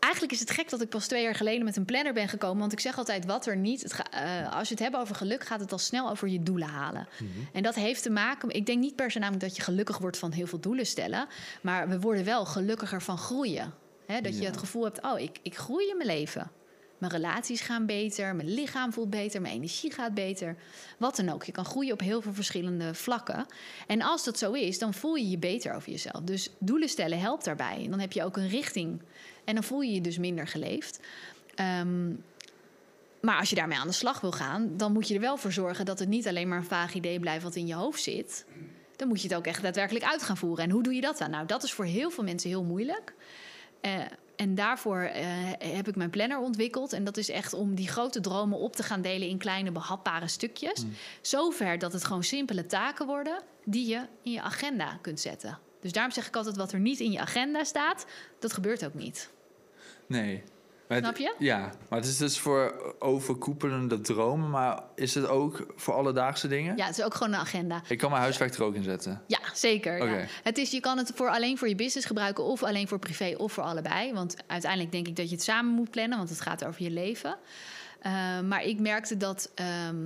eigenlijk 0.00 0.32
is 0.32 0.40
het 0.40 0.50
gek 0.50 0.70
dat 0.70 0.80
ik 0.80 0.88
pas 0.88 1.06
twee 1.06 1.22
jaar 1.22 1.34
geleden 1.34 1.64
met 1.64 1.76
een 1.76 1.84
planner 1.84 2.12
ben 2.12 2.28
gekomen. 2.28 2.58
Want 2.58 2.72
ik 2.72 2.80
zeg 2.80 2.98
altijd 2.98 3.24
wat 3.26 3.46
er 3.46 3.56
niet. 3.56 3.82
Het 3.82 3.92
ga- 3.92 4.10
eh, 4.10 4.56
als 4.56 4.68
je 4.68 4.74
het 4.74 4.82
hebt 4.82 4.96
over 4.96 5.14
geluk, 5.14 5.44
gaat 5.44 5.60
het 5.60 5.72
al 5.72 5.78
snel 5.78 6.10
over 6.10 6.28
je 6.28 6.42
doelen 6.42 6.68
halen. 6.68 7.08
En 7.52 7.62
dat 7.62 7.74
heeft 7.74 8.02
te 8.02 8.10
maken. 8.10 8.50
Ik 8.50 8.66
denk 8.66 8.80
niet 8.80 8.96
per 8.96 9.10
se 9.10 9.18
namelijk 9.18 9.44
dat 9.44 9.56
je 9.56 9.62
gelukkig 9.62 9.98
wordt 9.98 10.18
van 10.18 10.32
heel 10.32 10.46
veel 10.46 10.60
doelen 10.60 10.86
stellen. 10.86 11.26
Maar 11.60 11.88
we 11.88 12.00
worden 12.00 12.24
wel 12.24 12.44
gelukkiger 12.46 13.02
van 13.02 13.18
groeien. 13.18 13.74
Dat 14.22 14.38
je 14.38 14.44
het 14.46 14.56
gevoel 14.56 14.84
hebt: 14.84 15.02
oh, 15.02 15.18
ik, 15.18 15.38
ik 15.42 15.56
groei 15.56 15.88
in 15.88 15.96
mijn 15.96 16.08
leven. 16.08 16.50
Mijn 16.98 17.12
relaties 17.12 17.60
gaan 17.60 17.86
beter, 17.86 18.34
mijn 18.36 18.48
lichaam 18.54 18.92
voelt 18.92 19.10
beter, 19.10 19.40
mijn 19.40 19.54
energie 19.54 19.92
gaat 19.92 20.14
beter. 20.14 20.56
Wat 20.98 21.16
dan 21.16 21.28
ook. 21.28 21.44
Je 21.44 21.52
kan 21.52 21.64
groeien 21.64 21.92
op 21.92 22.00
heel 22.00 22.22
veel 22.22 22.32
verschillende 22.34 22.94
vlakken. 22.94 23.46
En 23.86 24.02
als 24.02 24.24
dat 24.24 24.38
zo 24.38 24.52
is, 24.52 24.78
dan 24.78 24.94
voel 24.94 25.14
je 25.14 25.30
je 25.30 25.38
beter 25.38 25.74
over 25.74 25.90
jezelf. 25.90 26.20
Dus 26.22 26.50
doelen 26.58 26.88
stellen 26.88 27.20
helpt 27.20 27.44
daarbij. 27.44 27.86
Dan 27.90 28.00
heb 28.00 28.12
je 28.12 28.24
ook 28.24 28.36
een 28.36 28.48
richting. 28.48 29.02
En 29.44 29.54
dan 29.54 29.64
voel 29.64 29.80
je 29.80 29.92
je 29.92 30.00
dus 30.00 30.18
minder 30.18 30.46
geleefd. 30.46 31.00
Ehm, 31.54 32.08
maar 33.20 33.38
als 33.38 33.50
je 33.50 33.56
daarmee 33.56 33.78
aan 33.78 33.86
de 33.86 33.92
slag 33.92 34.20
wil 34.20 34.32
gaan, 34.32 34.76
dan 34.76 34.92
moet 34.92 35.08
je 35.08 35.14
er 35.14 35.20
wel 35.20 35.36
voor 35.36 35.52
zorgen 35.52 35.84
dat 35.84 35.98
het 35.98 36.08
niet 36.08 36.28
alleen 36.28 36.48
maar 36.48 36.58
een 36.58 36.64
vaag 36.64 36.94
idee 36.94 37.20
blijft 37.20 37.42
wat 37.42 37.56
in 37.56 37.66
je 37.66 37.74
hoofd 37.74 38.02
zit. 38.02 38.44
Dan 38.96 39.08
moet 39.08 39.22
je 39.22 39.28
het 39.28 39.36
ook 39.36 39.46
echt 39.46 39.62
daadwerkelijk 39.62 40.04
uit 40.04 40.22
gaan 40.22 40.36
voeren. 40.36 40.64
En 40.64 40.70
hoe 40.70 40.82
doe 40.82 40.94
je 40.94 41.00
dat 41.00 41.18
dan? 41.18 41.30
Nou, 41.30 41.46
dat 41.46 41.62
is 41.62 41.72
voor 41.72 41.84
heel 41.84 42.10
veel 42.10 42.24
mensen 42.24 42.50
heel 42.50 42.64
moeilijk. 42.64 43.14
Eh, 43.80 43.92
en 44.36 44.54
daarvoor 44.54 45.00
eh, 45.00 45.24
heb 45.58 45.88
ik 45.88 45.96
mijn 45.96 46.10
planner 46.10 46.38
ontwikkeld. 46.38 46.92
En 46.92 47.04
dat 47.04 47.16
is 47.16 47.28
echt 47.28 47.52
om 47.52 47.74
die 47.74 47.88
grote 47.88 48.20
dromen 48.20 48.58
op 48.58 48.76
te 48.76 48.82
gaan 48.82 49.02
delen 49.02 49.28
in 49.28 49.38
kleine 49.38 49.72
behapbare 49.72 50.28
stukjes. 50.28 50.84
Zover 51.20 51.78
dat 51.78 51.92
het 51.92 52.04
gewoon 52.04 52.24
simpele 52.24 52.66
taken 52.66 53.06
worden 53.06 53.42
die 53.64 53.88
je 53.88 54.06
in 54.22 54.32
je 54.32 54.42
agenda 54.42 54.98
kunt 55.00 55.20
zetten. 55.20 55.58
Dus 55.80 55.92
daarom 55.92 56.12
zeg 56.12 56.26
ik 56.26 56.36
altijd: 56.36 56.56
wat 56.56 56.72
er 56.72 56.80
niet 56.80 57.00
in 57.00 57.12
je 57.12 57.20
agenda 57.20 57.64
staat, 57.64 58.06
dat 58.38 58.52
gebeurt 58.52 58.84
ook 58.84 58.94
niet. 58.94 59.30
Nee. 60.06 60.42
Snap 60.98 61.16
je? 61.16 61.34
Ja, 61.38 61.72
maar 61.88 61.98
het 61.98 62.08
is 62.08 62.16
dus 62.16 62.38
voor 62.38 62.94
overkoepelende 62.98 64.00
dromen, 64.00 64.50
maar 64.50 64.82
is 64.94 65.14
het 65.14 65.28
ook 65.28 65.66
voor 65.76 65.94
alledaagse 65.94 66.48
dingen? 66.48 66.76
Ja, 66.76 66.86
het 66.86 66.98
is 66.98 67.04
ook 67.04 67.14
gewoon 67.14 67.32
een 67.32 67.38
agenda. 67.38 67.82
Ik 67.88 67.98
kan 67.98 68.10
mijn 68.10 68.22
huiswerk 68.22 68.54
er 68.54 68.62
ook 68.62 68.74
in 68.74 68.82
zetten. 68.82 69.22
Ja, 69.26 69.38
zeker. 69.54 70.08
Ja. 70.08 70.26
Het 70.42 70.58
is, 70.58 70.70
je 70.70 70.80
kan 70.80 70.98
het 70.98 71.12
voor 71.14 71.28
alleen 71.28 71.58
voor 71.58 71.68
je 71.68 71.74
business 71.74 72.06
gebruiken 72.06 72.44
of 72.44 72.62
alleen 72.62 72.88
voor 72.88 72.98
privé 72.98 73.34
of 73.36 73.52
voor 73.52 73.64
allebei. 73.64 74.12
Want 74.12 74.36
uiteindelijk 74.46 74.92
denk 74.92 75.06
ik 75.06 75.16
dat 75.16 75.28
je 75.28 75.34
het 75.34 75.44
samen 75.44 75.74
moet 75.74 75.90
plannen, 75.90 76.18
want 76.18 76.30
het 76.30 76.40
gaat 76.40 76.64
over 76.64 76.82
je 76.82 76.90
leven. 76.90 77.36
Eh, 78.00 78.40
maar 78.40 78.64
ik 78.64 78.80
merkte 78.80 79.16
dat 79.16 79.50
ehm, 79.54 79.96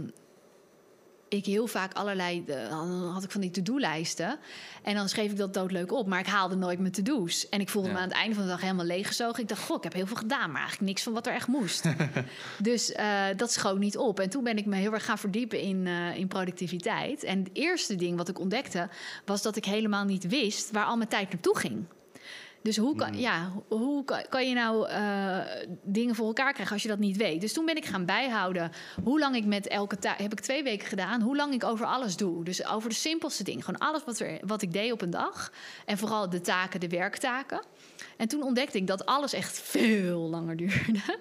ik 1.28 1.46
heel 1.46 1.66
vaak 1.66 1.92
allerlei, 1.94 2.44
eh, 2.46 2.68
dan 2.70 3.02
had 3.02 3.24
ik 3.24 3.30
van 3.30 3.40
die 3.40 3.50
to-do-lijsten. 3.50 4.38
En 4.82 4.94
dan 4.94 5.08
schreef 5.08 5.30
ik 5.30 5.36
dat 5.36 5.54
doodleuk 5.54 5.92
op, 5.92 6.06
maar 6.06 6.18
ik 6.18 6.26
haalde 6.26 6.56
nooit 6.56 6.78
mijn 6.78 6.92
to-do's. 6.92 7.48
En 7.48 7.60
ik 7.60 7.68
voelde 7.68 7.88
Ja. 7.88 7.94
me 7.94 8.00
aan 8.00 8.08
het 8.08 8.16
einde 8.16 8.34
van 8.34 8.44
de 8.44 8.50
dag 8.50 8.60
helemaal 8.60 8.84
leeggezogen. 8.84 9.42
Ik 9.42 9.48
dacht, 9.48 9.62
goh, 9.62 9.76
ik 9.76 9.82
heb 9.82 9.92
heel 9.92 10.06
veel 10.06 10.16
gedaan, 10.16 10.50
maar 10.50 10.60
eigenlijk 10.60 10.88
niks 10.90 11.02
van 11.02 11.12
wat 11.12 11.26
er 11.26 11.32
echt 11.34 11.46
moest. 11.48 11.84
dus 12.62 12.92
eh, 12.92 13.24
dat 13.36 13.52
schoot 13.52 13.78
niet 13.78 13.96
op. 13.96 14.20
En 14.20 14.30
toen 14.30 14.44
ben 14.44 14.56
ik 14.56 14.66
me 14.66 14.76
heel 14.76 14.92
erg 14.92 15.04
gaan 15.04 15.18
verdiepen 15.18 15.60
in, 15.60 15.86
eh, 15.86 16.16
in 16.16 16.28
productiviteit. 16.28 17.22
En 17.24 17.38
het 17.38 17.50
eerste 17.52 17.94
ding 17.96 18.16
wat 18.16 18.28
ik 18.28 18.38
ontdekte, 18.38 18.88
was 19.24 19.42
dat 19.42 19.56
ik 19.56 19.64
helemaal 19.64 20.04
niet 20.04 20.26
wist 20.28 20.70
waar 20.70 20.84
al 20.84 20.96
mijn 20.96 21.08
tijd 21.08 21.30
naartoe 21.32 21.58
ging. 21.58 21.84
Dus 22.64 22.76
hoe 22.76 22.96
kan, 22.96 23.18
ja, 23.18 23.52
hoe 23.68 24.04
kan, 24.04 24.24
kan 24.28 24.48
je 24.48 24.54
nou 24.54 24.88
eh, 24.88 25.38
dingen 25.82 26.14
voor 26.14 26.26
elkaar 26.26 26.52
krijgen 26.52 26.72
als 26.72 26.82
je 26.82 26.88
dat 26.88 26.98
niet 26.98 27.16
weet? 27.16 27.40
Dus 27.40 27.52
toen 27.52 27.64
ben 27.64 27.76
ik 27.76 27.84
gaan 27.84 28.04
bijhouden 28.04 28.72
hoe 29.02 29.18
lang 29.18 29.36
ik 29.36 29.44
met 29.44 29.68
elke 29.68 29.98
taak... 29.98 30.18
heb 30.18 30.32
ik 30.32 30.40
twee 30.40 30.62
weken 30.62 30.88
gedaan, 30.88 31.20
hoe 31.20 31.36
lang 31.36 31.54
ik 31.54 31.64
over 31.64 31.86
alles 31.86 32.16
doe. 32.16 32.44
Dus 32.44 32.66
over 32.66 32.88
de 32.88 32.94
simpelste 32.94 33.44
dingen. 33.44 33.62
Gewoon 33.62 33.80
alles 33.80 34.04
wat, 34.04 34.18
er, 34.18 34.38
wat 34.46 34.62
ik 34.62 34.72
deed 34.72 34.92
op 34.92 35.02
een 35.02 35.10
dag. 35.10 35.52
En 35.84 35.98
vooral 35.98 36.30
de 36.30 36.40
taken, 36.40 36.80
de 36.80 36.88
werktaken. 36.88 37.62
En 38.16 38.28
toen 38.28 38.42
ontdekte 38.42 38.78
ik 38.78 38.86
dat 38.86 39.06
alles 39.06 39.32
echt 39.32 39.60
veel 39.60 40.20
langer 40.20 40.56
duurde. 40.62 41.18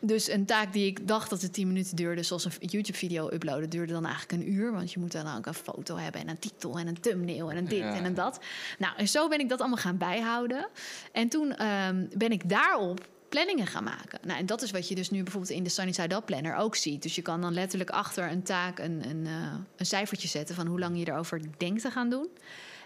Dus 0.00 0.28
een 0.28 0.44
taak 0.44 0.72
die 0.72 0.86
ik 0.86 1.08
dacht 1.08 1.30
dat 1.30 1.42
het 1.42 1.52
10 1.52 1.66
minuten 1.66 1.96
duurde, 1.96 2.22
zoals 2.22 2.44
een 2.44 2.52
YouTube-video 2.58 3.30
uploaden, 3.32 3.70
duurde 3.70 3.92
dan 3.92 4.06
eigenlijk 4.06 4.42
een 4.42 4.52
uur. 4.52 4.72
Want 4.72 4.92
je 4.92 5.00
moet 5.00 5.12
dan 5.12 5.36
ook 5.36 5.46
een 5.46 5.54
foto 5.54 5.96
hebben 5.96 6.20
en 6.20 6.28
een 6.28 6.38
titel 6.38 6.78
en 6.78 6.86
een 6.86 7.00
thumbnail 7.00 7.50
en 7.50 7.56
een 7.56 7.68
dit 7.68 7.78
Ja. 7.78 7.94
en 7.94 8.04
een 8.04 8.14
dat. 8.14 8.40
Nou, 8.78 8.96
en 8.96 9.08
zo 9.08 9.28
ben 9.28 9.40
ik 9.40 9.48
dat 9.48 9.60
allemaal 9.60 9.78
gaan 9.78 9.96
bijhouden. 9.96 10.68
En 11.12 11.28
toen 11.28 11.56
ehm, 11.56 12.06
ben 12.16 12.32
ik 12.32 12.48
daarop 12.48 13.08
planningen 13.28 13.66
gaan 13.66 13.84
maken. 13.84 14.18
Nou, 14.22 14.38
en 14.38 14.46
dat 14.46 14.62
is 14.62 14.70
wat 14.70 14.88
je 14.88 14.94
dus 14.94 15.10
nu 15.10 15.22
bijvoorbeeld 15.22 15.52
in 15.52 15.62
de 15.62 15.70
Sunny 15.70 15.92
Side 15.92 16.14
Up 16.14 16.26
Planner 16.26 16.56
ook 16.56 16.76
ziet. 16.76 17.02
Dus 17.02 17.14
je 17.14 17.22
kan 17.22 17.40
dan 17.40 17.54
letterlijk 17.54 17.90
achter 17.90 18.30
een 18.30 18.42
taak 18.42 18.78
een, 18.78 19.08
een, 19.08 19.26
eh, 19.26 19.54
een 19.76 19.86
cijfertje 19.86 20.28
zetten 20.28 20.54
van 20.54 20.66
hoe 20.66 20.78
lang 20.78 20.98
je 20.98 21.08
erover 21.08 21.40
denkt 21.56 21.82
te 21.82 21.90
gaan 21.90 22.10
doen. 22.10 22.28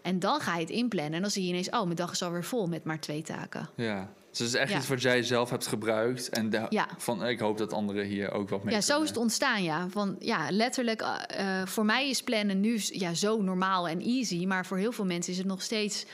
En 0.04 0.18
dan 0.18 0.40
ga 0.40 0.54
je 0.54 0.60
het 0.60 0.70
inplannen 0.70 1.12
en 1.14 1.20
dan 1.20 1.30
zie 1.30 1.42
je 1.42 1.48
ineens, 1.48 1.70
oh, 1.70 1.82
mijn 1.82 1.96
dag 1.96 2.12
is 2.12 2.22
alweer 2.22 2.44
vol 2.44 2.66
met 2.66 2.84
maar 2.84 3.00
twee 3.00 3.22
taken. 3.22 3.68
Ja. 3.76 4.08
Dus 4.30 4.38
het 4.38 4.48
is 4.48 4.54
echt 4.54 4.70
Ja. 4.70 4.76
iets 4.78 4.88
wat 4.88 5.02
jij 5.02 5.22
zelf 5.22 5.50
hebt 5.50 5.66
gebruikt. 5.66 6.28
En 6.28 6.50
de- 6.50 6.66
Ja. 6.68 6.88
van, 6.98 7.26
ik 7.26 7.38
hoop 7.38 7.58
dat 7.58 7.72
anderen 7.72 8.04
hier 8.06 8.32
ook 8.32 8.48
wat 8.48 8.64
mee 8.64 8.74
Ja, 8.74 8.80
zo 8.80 9.02
is 9.02 9.08
het 9.08 9.16
ontstaan, 9.16 9.62
ja. 9.62 9.88
Van, 9.88 10.16
ja, 10.18 10.46
letterlijk, 10.50 11.00
eh, 11.02 11.60
eh, 11.60 11.66
voor 11.66 11.84
mij 11.84 12.08
is 12.10 12.22
plannen 12.22 12.60
nu 12.60 12.80
ja, 12.86 13.14
zo 13.14 13.42
normaal 13.42 13.88
en 13.88 14.00
easy. 14.00 14.44
Maar 14.46 14.66
voor 14.66 14.76
heel 14.78 14.92
veel 14.92 15.04
mensen 15.04 15.32
is 15.32 15.38
het 15.38 15.46
nog 15.46 15.62
steeds 15.62 16.06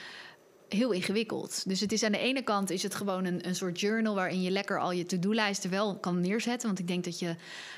heel 0.73 0.91
ingewikkeld. 0.93 1.69
Dus 1.69 1.81
het 1.81 1.93
is 1.93 2.03
aan 2.03 2.13
de 2.13 2.19
ene 2.19 2.43
kant 2.43 2.71
is 2.71 2.83
het 2.83 2.95
gewoon 2.95 3.25
een, 3.25 3.47
een 3.47 3.55
soort 3.55 3.81
journal... 3.81 4.15
waarin 4.15 4.43
je 4.43 4.51
lekker 4.51 4.81
al 4.81 4.93
je 4.93 5.07
to-do-lijsten 5.07 5.71
wel 5.71 5.99
kan 5.99 6.21
neerzetten. 6.21 6.67
Want 6.67 6.79
ik 6.79 6.89
denk 6.89 7.05
dat 7.05 7.19
je 7.19 7.35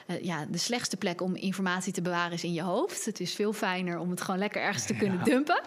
eh, 0.07 0.25
ja, 0.25 0.47
de 0.51 0.59
slechtste 0.59 0.97
plek 0.97 1.21
om 1.21 1.37
informatie 1.37 1.93
te 1.93 2.03
bewaren 2.03 2.33
is 2.33 2.45
in 2.45 2.53
je 2.53 2.63
hoofd. 2.63 3.05
Het 3.05 3.21
is 3.21 3.35
veel 3.35 3.53
fijner 3.53 3.99
om 3.99 4.11
het 4.11 4.21
gewoon 4.21 4.41
lekker 4.41 4.63
ergens 4.63 4.87
te 4.87 4.95
kunnen 4.95 5.25
dumpen. 5.25 5.63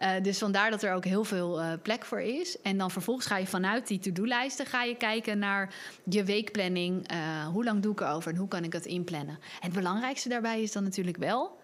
Eh, 0.00 0.22
dus 0.22 0.38
vandaar 0.38 0.70
dat 0.70 0.82
er 0.82 0.94
ook 0.94 1.04
heel 1.04 1.24
veel 1.24 1.60
eh, 1.60 1.72
plek 1.82 2.04
voor 2.04 2.20
is. 2.20 2.60
En 2.60 2.78
dan 2.78 2.90
vervolgens 2.90 3.26
ga 3.26 3.36
je 3.36 3.46
vanuit 3.46 3.86
die 3.86 3.98
to-do-lijsten... 3.98 4.66
ga 4.66 4.82
je 4.82 4.96
kijken 4.96 5.38
naar 5.38 5.74
je 6.04 6.24
weekplanning. 6.24 7.08
eh, 7.08 7.46
hoe 7.46 7.64
lang 7.64 7.82
doe 7.82 7.92
ik 7.92 8.00
erover 8.00 8.32
en 8.32 8.36
hoe 8.38 8.48
kan 8.48 8.64
ik 8.64 8.72
het 8.72 8.86
inplannen? 8.86 9.34
En 9.34 9.66
het 9.66 9.72
belangrijkste 9.72 10.28
daarbij 10.28 10.62
is 10.62 10.72
dan 10.72 10.82
natuurlijk 10.82 11.16
wel... 11.16 11.58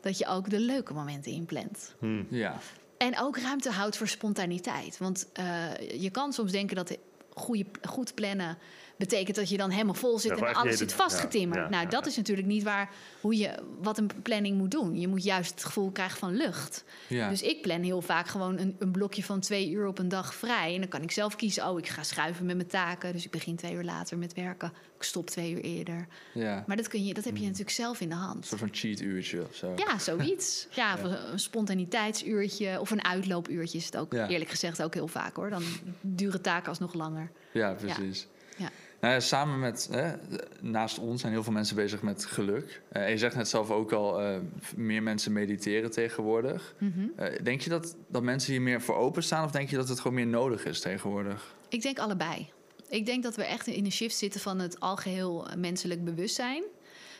dat 0.00 0.18
je 0.18 0.26
ook 0.26 0.50
de 0.50 0.60
leuke 0.60 0.94
momenten 0.94 1.32
inplant. 1.32 1.94
Hmm. 1.98 2.26
Ja. 2.30 2.58
En 3.02 3.18
ook 3.18 3.36
ruimte 3.38 3.70
houdt 3.70 3.96
voor 3.96 4.08
spontaniteit. 4.08 4.98
Want 4.98 5.28
eh, 5.32 6.00
je 6.00 6.10
kan 6.10 6.32
soms 6.32 6.52
denken 6.52 6.76
dat 6.76 6.96
goede, 7.34 7.64
goed 7.88 8.14
plannen 8.14 8.58
betekent 9.00 9.36
dat 9.36 9.48
je 9.48 9.56
dan 9.56 9.70
helemaal 9.70 9.94
vol 9.94 10.18
zit 10.18 10.38
Ja, 10.38 10.46
en 10.46 10.54
alles 10.54 10.78
zit 10.78 10.92
vastgetimmerd. 10.92 11.54
ja, 11.58 11.62
ja, 11.64 11.68
nou, 11.70 11.82
ja, 11.84 11.90
dat 11.90 12.04
ja. 12.04 12.10
is 12.10 12.16
natuurlijk 12.16 12.46
niet 12.48 12.62
waar 12.62 12.90
hoe 13.20 13.36
je 13.36 13.54
wat 13.82 13.98
een 13.98 14.10
planning 14.22 14.56
moet 14.58 14.70
doen. 14.70 15.00
Je 15.00 15.08
moet 15.08 15.24
juist 15.24 15.50
het 15.50 15.64
gevoel 15.64 15.90
krijgen 15.90 16.18
van 16.18 16.34
lucht. 16.36 16.84
Ja. 17.06 17.28
Dus 17.28 17.42
ik 17.42 17.62
plan 17.62 17.82
heel 17.82 18.00
vaak 18.02 18.26
gewoon 18.26 18.58
een, 18.58 18.76
een 18.78 18.90
blokje 18.90 19.22
van 19.24 19.40
twee 19.40 19.70
uur 19.70 19.86
op 19.86 19.98
een 19.98 20.08
dag 20.08 20.34
vrij. 20.34 20.74
En 20.74 20.80
dan 20.80 20.88
kan 20.88 21.02
ik 21.02 21.10
zelf 21.10 21.36
kiezen, 21.36 21.68
oh, 21.68 21.78
ik 21.78 21.88
ga 21.88 22.02
schuiven 22.02 22.46
met 22.46 22.56
mijn 22.56 22.68
taken. 22.68 23.12
Dus 23.12 23.24
ik 23.24 23.30
begin 23.30 23.56
twee 23.56 23.72
uur 23.74 23.84
later 23.84 24.18
met 24.18 24.34
werken. 24.34 24.72
Ik 24.96 25.02
stop 25.06 25.30
twee 25.30 25.52
uur 25.52 25.60
eerder. 25.60 26.06
ja. 26.34 26.64
Maar 26.66 26.76
dat, 26.76 26.88
kun 26.88 27.04
je, 27.04 27.14
dat 27.14 27.24
heb 27.24 27.32
je 27.32 27.38
Hmm. 27.38 27.48
natuurlijk 27.48 27.76
zelf 27.76 28.00
in 28.00 28.08
de 28.08 28.14
Een 28.14 28.20
hand. 28.20 28.46
soort 28.46 28.60
van 28.60 28.68
cheat 28.72 29.00
uurtje 29.00 29.42
of 29.48 29.54
zo. 29.54 29.72
Ja, 29.76 29.98
zoiets. 29.98 30.66
Ja, 30.80 30.94
of 30.94 31.02
een 31.02 31.38
spontaniteitsuurtje 31.38 32.80
of 32.80 32.90
een 32.90 33.04
uitloopuurtje 33.04 33.78
is 33.78 33.84
het 33.84 33.96
ook 33.96 34.12
Ja. 34.12 34.28
eerlijk 34.28 34.50
gezegd 34.50 34.82
ook 34.82 34.94
heel 34.94 35.08
vaak 35.08 35.36
hoor. 35.36 35.50
Dan 35.50 35.62
duren 36.00 36.40
taken 36.42 36.68
alsnog 36.68 36.94
langer. 36.94 37.30
Ja, 37.52 37.72
precies. 37.72 38.26
Ja. 38.56 38.70
Nou 39.00 39.14
ja, 39.14 39.20
samen 39.20 39.58
met, 39.58 39.88
hè, 39.90 40.12
naast 40.60 40.98
ons 40.98 41.20
zijn 41.20 41.32
heel 41.32 41.42
veel 41.42 41.52
mensen 41.52 41.76
bezig 41.76 42.02
met 42.02 42.24
geluk. 42.24 42.82
Eh, 42.88 43.02
en 43.02 43.10
je 43.10 43.18
zegt 43.18 43.36
net 43.36 43.48
zelf 43.48 43.70
ook 43.70 43.92
al, 43.92 44.20
eh, 44.20 44.38
meer 44.76 45.02
mensen 45.02 45.32
mediteren 45.32 45.90
tegenwoordig. 45.90 46.74
Mhm. 46.78 47.06
Eh, 47.16 47.42
denk 47.42 47.60
je 47.60 47.70
dat, 47.70 47.96
dat 48.08 48.22
mensen 48.22 48.52
hier 48.52 48.62
meer 48.62 48.80
voor 48.80 48.96
openstaan 48.96 49.44
of 49.44 49.50
denk 49.50 49.70
je 49.70 49.76
dat 49.76 49.88
het 49.88 50.00
gewoon 50.00 50.16
meer 50.16 50.26
nodig 50.26 50.64
is 50.64 50.80
tegenwoordig? 50.80 51.54
Ik 51.68 51.82
denk 51.82 51.98
allebei. 51.98 52.48
Ik 52.88 53.06
denk 53.06 53.22
dat 53.22 53.36
we 53.36 53.44
echt 53.44 53.66
in 53.66 53.84
een 53.84 53.92
shift 53.92 54.16
zitten 54.16 54.40
van 54.40 54.58
het 54.58 54.80
algeheel 54.80 55.46
menselijk 55.56 56.04
bewustzijn. 56.04 56.62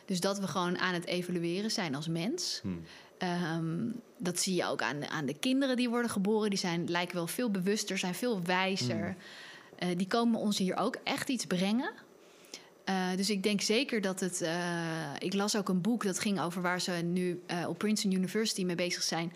Dus 0.05 0.19
dat 0.19 0.39
we 0.39 0.47
gewoon 0.47 0.77
aan 0.77 0.93
het 0.93 1.05
evolueren 1.05 1.71
zijn 1.71 1.95
als 1.95 2.07
mens. 2.07 2.59
Hmm. 2.61 2.83
Ehm, 3.17 3.89
dat 4.17 4.39
zie 4.39 4.55
je 4.55 4.65
ook 4.65 4.81
aan, 4.81 5.07
aan 5.07 5.25
de 5.25 5.39
kinderen 5.39 5.75
die 5.75 5.89
worden 5.89 6.11
geboren. 6.11 6.49
Die 6.49 6.59
zijn, 6.59 6.89
lijken 6.89 7.15
wel 7.15 7.27
veel 7.27 7.51
bewuster, 7.51 7.97
zijn 7.97 8.15
veel 8.15 8.41
wijzer. 8.43 9.15
Eh, 9.81 9.87
die 9.97 10.07
komen 10.07 10.39
ons 10.39 10.57
hier 10.57 10.77
ook 10.77 10.97
echt 11.03 11.29
iets 11.29 11.45
brengen. 11.45 11.91
Eh, 12.83 13.15
dus 13.15 13.29
ik 13.29 13.43
denk 13.43 13.61
zeker 13.61 14.01
dat 14.01 14.19
het. 14.19 14.41
eh, 14.41 14.53
ik 15.19 15.33
las 15.33 15.57
ook 15.57 15.69
een 15.69 15.81
boek 15.81 16.03
dat 16.03 16.19
ging 16.19 16.41
over 16.41 16.61
waar 16.61 16.81
ze 16.81 16.91
nu 16.91 17.41
op 17.67 17.77
Princeton 17.77 18.11
University 18.17 18.63
mee 18.63 18.75
bezig 18.75 19.03
zijn. 19.03 19.33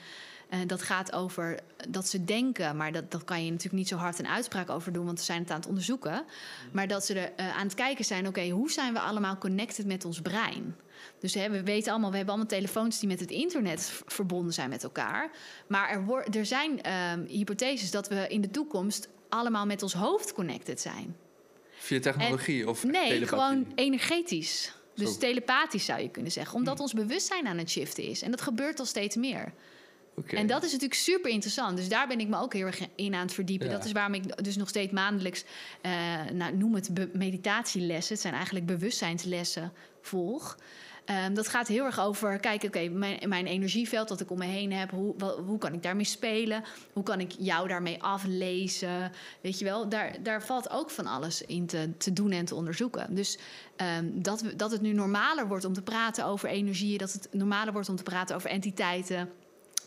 Dat 0.68 0.82
gaat 0.82 1.14
over 1.14 1.60
dat 1.90 2.08
ze 2.08 2.24
denken, 2.24 2.78
maar 2.78 2.92
dat, 2.92 3.12
dat 3.12 3.24
kan 3.24 3.46
je 3.46 3.52
natuurlijk 3.52 3.78
niet 3.78 3.88
zo 3.88 3.96
hard 3.96 4.20
een 4.20 4.28
uitspraak 4.28 4.70
over 4.70 4.94
doen, 4.94 5.06
want 5.06 5.20
ze 5.20 5.26
zijn 5.26 5.42
het 5.42 5.52
aan 5.52 5.60
het 5.60 5.68
onderzoeken. 5.68 6.26
Maar 6.72 6.88
dat 6.88 7.06
ze 7.06 7.20
er 7.20 7.54
aan 7.54 7.66
het 7.66 7.74
kijken 7.74 8.06
zijn: 8.06 8.28
oké, 8.28 8.50
hoe 8.50 8.72
zijn 8.72 8.94
we 8.94 9.00
allemaal 9.00 9.38
connected 9.38 9.86
met 9.86 10.06
ons 10.06 10.22
brein? 10.22 10.76
Dus 11.20 11.34
hè, 11.34 11.50
we 11.50 11.64
weten 11.64 11.92
allemaal, 11.92 12.10
we 12.12 12.16
hebben 12.16 12.34
allemaal 12.34 12.54
telefoons 12.54 13.00
die 13.00 13.10
met 13.10 13.20
het 13.20 13.32
internet 13.32 14.02
verbonden 14.06 14.54
zijn 14.54 14.70
met 14.70 14.84
elkaar. 14.84 15.32
Maar 15.68 15.90
er, 15.90 16.38
er 16.38 16.46
zijn 16.46 16.82
ehm, 16.82 17.26
hypotheses 17.26 17.92
dat 17.92 18.08
we 18.08 18.28
in 18.28 18.42
de 18.42 18.52
toekomst 18.52 19.10
allemaal 19.30 19.66
met 19.66 19.84
ons 19.84 19.94
hoofd 19.94 20.34
connected 20.34 20.82
zijn. 20.82 21.16
Via 21.78 22.00
technologie 22.00 22.70
of 22.70 22.84
Nee, 22.84 23.08
telepathie? 23.10 23.28
gewoon 23.28 23.68
energetisch. 23.76 24.74
Dus 24.96 25.14
Zo. 25.14 25.18
telepathisch 25.20 25.86
zou 25.86 26.02
je 26.02 26.10
kunnen 26.10 26.32
zeggen. 26.32 26.56
Omdat 26.56 26.80
ons 26.80 26.94
bewustzijn 26.94 27.48
aan 27.48 27.58
het 27.58 27.70
shiften 27.70 28.04
is. 28.04 28.22
En 28.22 28.32
dat 28.32 28.42
gebeurt 28.42 28.80
al 28.80 28.86
steeds 28.86 29.16
meer. 29.16 29.54
En 30.26 30.48
dat 30.48 30.64
is 30.64 30.72
natuurlijk 30.72 31.00
super 31.00 31.32
interessant. 31.32 31.78
Dus 31.78 31.90
daar 31.90 32.08
ben 32.08 32.20
ik 32.20 32.28
me 32.28 32.38
ook 32.40 32.54
heel 32.54 32.66
erg 32.66 32.80
in 32.96 33.14
aan 33.14 33.22
het 33.22 33.34
verdiepen. 33.34 33.68
Ja. 33.68 33.74
Dat 33.74 33.86
is 33.86 33.92
waarom 33.92 34.14
ik 34.14 34.44
dus 34.44 34.56
nog 34.56 34.70
steeds 34.70 34.92
maandelijks, 34.92 35.44
eh, 35.82 35.92
nou, 36.34 36.56
noem 36.56 36.76
het 36.76 36.90
meditatielessen. 37.14 38.14
Het 38.14 38.22
zijn 38.22 38.34
eigenlijk 38.34 38.66
bewustzijnslessen 38.66 39.74
volg. 40.02 40.58
Ehm, 41.06 41.34
dat 41.34 41.48
gaat 41.48 41.68
heel 41.68 41.86
erg 41.86 42.00
over, 42.00 42.40
kijk, 42.40 42.64
oké, 42.64 42.88
mijn, 42.90 43.30
mijn 43.30 43.46
energieveld 43.46 44.08
dat 44.08 44.22
ik 44.22 44.32
om 44.32 44.38
me 44.38 44.46
heen 44.46 44.72
heb, 44.74 44.92
hoe, 44.92 45.14
wel- 45.18 45.40
hoe 45.40 45.58
kan 45.58 45.74
ik 45.74 45.84
daarmee 45.84 46.06
spelen? 46.06 46.64
Hoe 46.94 47.04
kan 47.04 47.20
ik 47.20 47.32
jou 47.38 47.68
daarmee 47.68 48.04
aflezen? 48.04 49.12
Weet 49.42 49.60
je 49.60 49.66
wel, 49.66 49.90
daar, 49.90 50.24
daar 50.24 50.44
valt 50.44 50.70
ook 50.70 50.90
van 50.90 51.06
alles 51.08 51.42
in 51.42 51.66
te, 51.66 51.98
te 51.98 52.14
doen 52.14 52.32
en 52.32 52.46
te 52.46 52.56
onderzoeken. 52.56 53.16
Dus 53.16 53.38
ehm, 53.76 54.06
dat, 54.14 54.42
we, 54.42 54.56
dat 54.56 54.72
het 54.72 54.82
nu 54.82 54.94
normaler 54.94 55.48
wordt 55.48 55.66
om 55.66 55.74
te 55.74 55.82
praten 55.82 56.26
over 56.26 56.50
energieën, 56.50 56.98
dat 56.98 57.14
het 57.14 57.28
normaler 57.32 57.74
wordt 57.74 57.90
om 57.90 57.96
te 57.96 58.04
praten 58.04 58.36
over 58.36 58.50
entiteiten, 58.50 59.30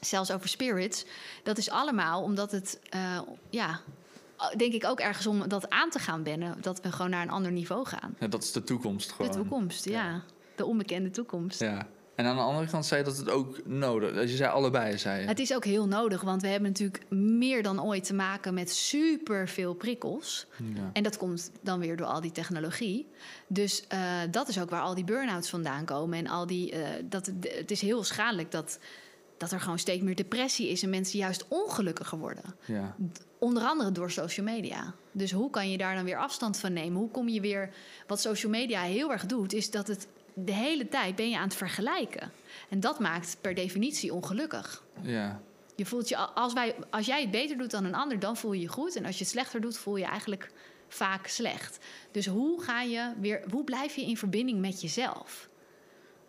zelfs 0.00 0.30
over 0.30 0.48
spirits. 0.48 1.04
Dat 1.42 1.58
is 1.58 1.70
allemaal 1.70 2.22
omdat 2.22 2.50
het, 2.50 2.80
eh, 2.90 3.20
ja, 3.50 3.80
denk 4.56 4.72
ik 4.72 4.84
ook 4.84 5.00
ergens 5.00 5.26
om 5.26 5.48
dat 5.48 5.70
aan 5.70 5.90
te 5.90 5.98
gaan 5.98 6.24
wennen. 6.24 6.56
Dat 6.60 6.80
we 6.80 6.92
gewoon 6.92 7.10
naar 7.10 7.22
een 7.22 7.30
ander 7.30 7.52
niveau 7.52 7.86
gaan. 7.86 8.16
Ja, 8.20 8.26
dat 8.26 8.42
is 8.42 8.52
de 8.52 8.64
toekomst 8.64 9.12
gewoon. 9.12 9.30
De 9.32 9.36
toekomst, 9.38 9.84
ja. 9.84 10.22
De 10.58 10.66
onbekende 10.66 11.10
toekomst. 11.10 11.60
Ja. 11.60 11.86
En 12.14 12.26
aan 12.26 12.36
de 12.36 12.42
andere 12.42 12.66
kant 12.66 12.86
zei 12.86 13.00
je 13.00 13.06
dat 13.06 13.16
het 13.16 13.30
ook 13.30 13.66
nodig 13.66 14.12
is. 14.12 14.30
Je 14.30 14.36
zei 14.36 14.50
allebei, 14.50 14.98
zei 14.98 15.20
je. 15.20 15.26
Het 15.26 15.38
is 15.38 15.54
ook 15.54 15.64
heel 15.64 15.86
nodig, 15.86 16.20
want 16.20 16.42
we 16.42 16.48
hebben 16.48 16.68
natuurlijk 16.68 17.10
meer 17.10 17.62
dan 17.62 17.82
ooit 17.82 18.04
te 18.04 18.14
maken 18.14 18.54
met 18.54 18.70
superveel 18.70 19.74
prikkels. 19.74 20.46
Ja. 20.74 20.90
En 20.92 21.02
dat 21.02 21.16
komt 21.16 21.50
dan 21.60 21.80
weer 21.80 21.96
door 21.96 22.06
al 22.06 22.20
die 22.20 22.32
technologie. 22.32 23.06
Dus 23.46 23.84
eh, 23.88 24.00
dat 24.30 24.48
is 24.48 24.60
ook 24.60 24.70
waar 24.70 24.80
al 24.80 24.94
die 24.94 25.04
burn-outs 25.04 25.50
vandaan 25.50 25.84
komen. 25.84 26.18
En 26.18 26.26
al 26.26 26.46
die, 26.46 26.72
eh, 26.72 26.88
dat, 27.04 27.30
het 27.40 27.70
is 27.70 27.80
heel 27.80 28.04
schadelijk 28.04 28.50
dat, 28.50 28.78
dat 29.36 29.52
er 29.52 29.60
gewoon 29.60 29.78
steeds 29.78 30.02
meer 30.02 30.16
depressie 30.16 30.68
is 30.68 30.82
en 30.82 30.90
mensen 30.90 31.18
juist 31.18 31.44
ongelukkiger 31.48 32.18
worden. 32.18 32.54
ja. 32.64 32.96
Onder 33.40 33.62
andere 33.62 33.92
door 33.92 34.10
social 34.10 34.46
media. 34.46 34.94
Dus 35.12 35.32
hoe 35.32 35.50
kan 35.50 35.70
je 35.70 35.78
daar 35.78 35.94
dan 35.94 36.04
weer 36.04 36.18
afstand 36.18 36.56
van 36.58 36.72
nemen? 36.72 36.98
Hoe 36.98 37.10
kom 37.10 37.28
je 37.28 37.40
weer. 37.40 37.70
Wat 38.06 38.20
social 38.20 38.52
media 38.52 38.82
heel 38.82 39.12
erg 39.12 39.26
doet, 39.26 39.52
is 39.52 39.70
dat 39.70 39.86
het 39.86 40.08
de 40.44 40.52
hele 40.52 40.88
tijd 40.88 41.16
ben 41.16 41.30
je 41.30 41.36
aan 41.36 41.48
het 41.48 41.54
vergelijken. 41.54 42.30
En 42.68 42.80
dat 42.80 42.98
maakt 42.98 43.36
per 43.40 43.54
definitie 43.54 44.14
ongelukkig. 44.14 44.82
ja. 45.02 45.40
Je 45.76 45.86
voelt 45.86 46.08
je, 46.08 46.16
als, 46.16 46.52
wij, 46.52 46.74
als 46.90 47.06
jij 47.06 47.20
het 47.20 47.30
beter 47.30 47.58
doet 47.58 47.70
dan 47.70 47.84
een 47.84 47.94
ander, 47.94 48.18
dan 48.18 48.36
voel 48.36 48.52
je 48.52 48.60
je 48.60 48.68
goed. 48.68 48.96
En 48.96 49.04
als 49.04 49.18
je 49.18 49.24
het 49.24 49.32
slechter 49.32 49.60
doet, 49.60 49.78
voel 49.78 49.96
je 49.96 50.04
eigenlijk 50.04 50.50
vaak 50.88 51.26
slecht. 51.26 51.78
Dus 52.12 52.26
hoe 52.26 52.62
ga 52.62 52.82
je 52.82 53.12
weer, 53.20 53.42
hoe 53.50 53.64
blijf 53.64 53.94
je 53.94 54.02
in 54.02 54.16
verbinding 54.16 54.60
met 54.60 54.80
jezelf? 54.80 55.48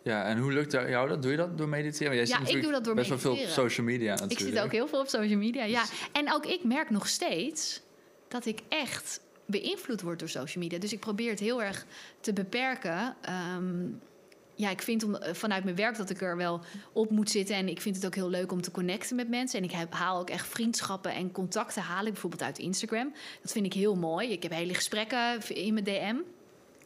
Ja, 0.02 0.24
en 0.24 0.38
hoe 0.38 0.52
lukt 0.52 0.72
jou 0.72 1.08
dat? 1.08 1.22
Doe 1.22 1.30
je 1.30 1.36
dat 1.36 1.58
door 1.58 1.68
mediteren? 1.68 2.14
Jij 2.16 2.26
Ja, 2.26 2.40
ik 2.46 2.62
doe 2.62 2.72
dat 2.72 2.84
door 2.84 2.94
best 2.94 3.08
wel 3.08 3.18
veel 3.18 3.30
op 3.30 3.36
mediteren. 3.36 3.70
social 3.70 3.86
media 3.86 4.10
natuurlijk. 4.10 4.40
Ik 4.40 4.46
zit 4.46 4.58
ook 4.60 4.72
heel 4.72 4.88
veel 4.88 5.00
op 5.00 5.08
social 5.08 5.38
media. 5.38 5.64
Ja. 5.64 5.84
En 6.12 6.32
ook 6.32 6.46
ik 6.46 6.64
merk 6.64 6.90
nog 6.90 7.08
steeds 7.08 7.80
dat 8.28 8.46
ik 8.46 8.60
echt 8.68 9.20
beïnvloed 9.50 10.00
word 10.00 10.18
door 10.18 10.28
social 10.28 10.62
media. 10.62 10.78
Dus 10.78 10.92
ik 10.92 11.00
probeer 11.00 11.30
het 11.30 11.40
heel 11.40 11.62
erg 11.62 11.86
te 12.20 12.32
beperken. 12.32 13.16
Ehm, 13.20 13.88
ja, 14.54 14.70
ik 14.70 14.82
vind 14.82 15.04
om, 15.04 15.14
eh, 15.14 15.34
vanuit 15.34 15.64
mijn 15.64 15.76
werk 15.76 15.96
dat 15.96 16.10
ik 16.10 16.20
er 16.20 16.36
wel 16.36 16.60
op 16.92 17.10
moet 17.10 17.30
zitten. 17.30 17.56
En 17.56 17.68
ik 17.68 17.80
vind 17.80 17.96
het 17.96 18.06
ook 18.06 18.14
heel 18.14 18.30
leuk 18.30 18.52
om 18.52 18.62
te 18.62 18.70
connecten 18.70 19.16
met 19.16 19.28
mensen. 19.28 19.58
En 19.58 19.64
ik 19.64 19.72
heb, 19.72 19.92
haal 19.92 20.20
ook 20.20 20.30
echt 20.30 20.48
vriendschappen 20.48 21.14
en 21.14 21.32
contacten 21.32 21.82
haal 21.82 22.04
ik 22.04 22.12
bijvoorbeeld 22.12 22.42
uit 22.42 22.58
Instagram. 22.58 23.12
Dat 23.42 23.52
vind 23.52 23.66
ik 23.66 23.72
heel 23.72 23.96
mooi. 23.96 24.30
Ik 24.32 24.42
heb 24.42 24.52
hele 24.52 24.74
gesprekken 24.74 25.48
in 25.48 25.72
mijn 25.72 25.84
DM. 25.84 26.16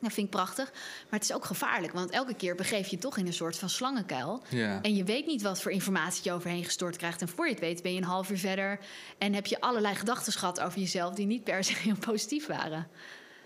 Dat 0.04 0.12
vind 0.12 0.26
ik 0.26 0.32
prachtig. 0.32 0.70
Maar 0.72 1.20
het 1.20 1.22
is 1.22 1.32
ook 1.32 1.44
gevaarlijk. 1.44 1.92
Want 1.92 2.10
elke 2.10 2.34
keer 2.34 2.54
begeef 2.54 2.88
je 2.88 2.98
toch 2.98 3.16
in 3.16 3.26
een 3.26 3.32
soort 3.32 3.58
van 3.58 3.68
slangenkuil. 3.68 4.42
Ja. 4.48 4.82
En 4.82 4.94
je 4.94 5.04
weet 5.04 5.26
niet 5.26 5.42
wat 5.42 5.62
voor 5.62 5.72
informatie 5.72 6.20
je 6.24 6.32
overheen 6.32 6.64
gestort 6.64 6.96
krijgt. 6.96 7.20
En 7.20 7.28
voor 7.28 7.46
je 7.46 7.52
het 7.52 7.60
weet 7.60 7.82
ben 7.82 7.92
je 7.92 7.98
een 7.98 8.06
half 8.06 8.30
uur 8.30 8.38
verder. 8.38 8.78
En 9.18 9.34
heb 9.34 9.46
je 9.46 9.60
allerlei 9.60 9.94
gedachten 9.94 10.32
gehad 10.32 10.60
over 10.60 10.78
jezelf 10.78 11.14
die 11.14 11.26
niet 11.26 11.44
per 11.44 11.64
se 11.64 11.74
heel 11.88 11.96
positief 11.98 12.46
waren. 12.46 12.88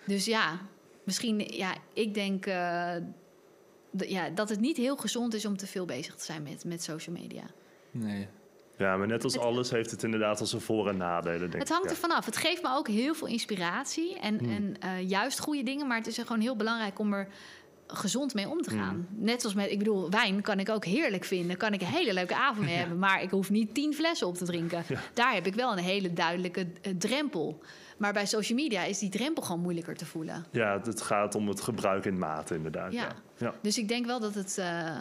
Dus 0.06 0.24
ja, 0.24 0.60
misschien, 1.04 1.38
ja, 1.38 1.74
ik 1.92 2.14
denk 2.14 2.46
eh, 2.46 2.96
ja, 3.90 4.28
dat 4.34 4.48
het 4.48 4.60
niet 4.60 4.76
heel 4.76 4.96
gezond 4.96 5.34
is 5.34 5.44
om 5.44 5.56
te 5.56 5.66
veel 5.66 5.84
bezig 5.84 6.14
te 6.14 6.24
zijn 6.24 6.42
met, 6.42 6.64
met 6.64 6.82
social 6.82 7.16
media. 7.16 7.44
Nee. 7.90 8.28
Ja, 8.78 8.96
maar 8.96 9.06
net 9.06 9.24
als 9.24 9.32
Het- 9.32 9.42
alles 9.42 9.70
heeft 9.70 9.90
het 9.90 10.02
inderdaad 10.02 10.40
al 10.40 10.46
zijn 10.46 10.62
voor- 10.62 10.88
en 10.88 10.96
nadelen, 10.96 11.38
denk 11.40 11.52
Het 11.52 11.62
ik. 11.62 11.68
hangt 11.68 11.84
ja. 11.84 11.90
er 11.90 11.96
vanaf. 11.96 12.24
Het 12.24 12.36
geeft 12.36 12.62
me 12.62 12.68
ook 12.76 12.88
heel 12.88 13.14
veel 13.14 13.26
inspiratie 13.28 14.18
en, 14.20 14.38
Hmm. 14.38 14.50
en 14.50 14.76
eh, 14.80 15.08
juist 15.08 15.38
goede 15.40 15.62
dingen. 15.62 15.86
Maar 15.86 15.96
het 15.96 16.06
is 16.06 16.18
gewoon 16.18 16.40
heel 16.40 16.56
belangrijk 16.56 16.98
om 16.98 17.12
er 17.12 17.28
gezond 17.86 18.34
mee 18.34 18.48
om 18.48 18.60
te 18.62 18.70
gaan. 18.70 19.06
Hmm. 19.08 19.24
Net 19.24 19.40
zoals 19.40 19.56
met, 19.56 19.70
ik 19.70 19.78
bedoel, 19.78 20.10
wijn 20.10 20.40
kan 20.42 20.58
ik 20.58 20.68
ook 20.68 20.84
heerlijk 20.84 21.24
vinden. 21.24 21.56
Kan 21.56 21.72
ik 21.72 21.80
een 21.80 21.86
hele 21.86 22.12
leuke 22.14 22.34
avond 22.36 22.64
mee 22.66 22.74
hebben. 22.82 22.98
Maar 22.98 23.22
ik 23.22 23.30
hoef 23.30 23.50
niet 23.50 23.74
tien 23.74 23.94
flessen 23.94 24.26
op 24.26 24.34
te 24.34 24.44
drinken. 24.44 24.84
Daar 25.14 25.34
heb 25.34 25.46
ik 25.46 25.54
wel 25.54 25.72
een 25.72 25.78
hele 25.78 26.12
duidelijke 26.12 26.66
eh, 26.82 26.92
drempel. 26.98 27.62
Maar 27.98 28.12
bij 28.12 28.26
social 28.26 28.58
media 28.58 28.82
is 28.84 28.98
die 28.98 29.08
drempel 29.10 29.42
gewoon 29.42 29.60
moeilijker 29.60 29.96
te 29.96 30.06
voelen. 30.06 30.44
Ja, 30.50 30.80
het- 30.84 31.02
gaat 31.02 31.34
om 31.34 31.48
het 31.48 31.60
gebruik 31.60 32.04
in 32.04 32.18
mate, 32.18 32.54
inderdaad. 32.54 32.92
Ja. 32.92 33.00
Ja. 33.02 33.14
Ja. 33.36 33.54
Dus 33.62 33.78
ik 33.78 33.88
denk 33.88 34.06
wel 34.06 34.20
dat 34.20 34.34
het, 34.34 34.58
eh, 34.58 34.96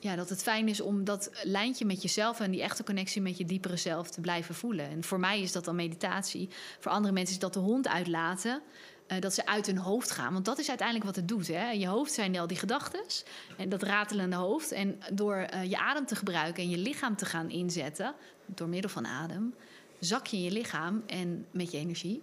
ja, 0.00 0.16
dat 0.16 0.28
het 0.28 0.42
fijn 0.42 0.68
is 0.68 0.80
om 0.80 1.04
dat 1.04 1.30
lijntje 1.42 1.84
met 1.84 2.02
jezelf 2.02 2.40
en 2.40 2.50
die 2.50 2.62
echte 2.62 2.84
connectie 2.84 3.22
met 3.22 3.38
je 3.38 3.44
diepere 3.44 3.76
zelf 3.76 4.10
te 4.10 4.20
blijven 4.20 4.54
voelen. 4.54 4.88
En 4.90 5.04
voor 5.04 5.20
mij 5.20 5.40
is 5.40 5.52
dat 5.52 5.64
dan 5.64 5.74
meditatie. 5.76 6.48
Voor 6.80 6.92
andere 6.92 7.14
mensen 7.14 7.34
is 7.34 7.40
dat 7.40 7.52
de 7.52 7.58
hond 7.58 7.88
uitlaten. 7.88 8.62
eh, 9.06 9.20
dat 9.20 9.34
ze 9.34 9.46
uit 9.46 9.66
hun 9.66 9.78
hoofd 9.78 10.10
gaan. 10.10 10.32
Want 10.32 10.44
dat 10.44 10.58
is 10.58 10.68
uiteindelijk 10.68 11.06
wat 11.06 11.16
het 11.16 11.28
doet. 11.28 11.46
Hè? 11.46 11.70
Je 11.70 11.86
hoofd 11.86 12.12
zijn 12.12 12.38
al 12.38 12.46
die 12.46 12.56
gedachten. 12.56 13.00
En 13.56 13.68
dat 13.68 13.82
ratelende 13.82 14.36
hoofd. 14.36 14.72
En 14.72 14.98
door 15.12 15.34
eh, 15.36 15.64
je 15.70 15.78
adem 15.78 16.06
te 16.06 16.14
gebruiken 16.16 16.62
en 16.62 16.70
je 16.70 16.78
lichaam 16.78 17.16
te 17.16 17.24
gaan 17.24 17.50
inzetten. 17.50 18.14
door 18.46 18.68
middel 18.68 18.90
van 18.90 19.06
adem. 19.06 19.54
zak 20.00 20.26
je 20.26 20.36
in 20.36 20.42
je 20.42 20.50
lichaam 20.50 21.02
en 21.06 21.46
met 21.50 21.70
je 21.70 21.78
energie. 21.78 22.22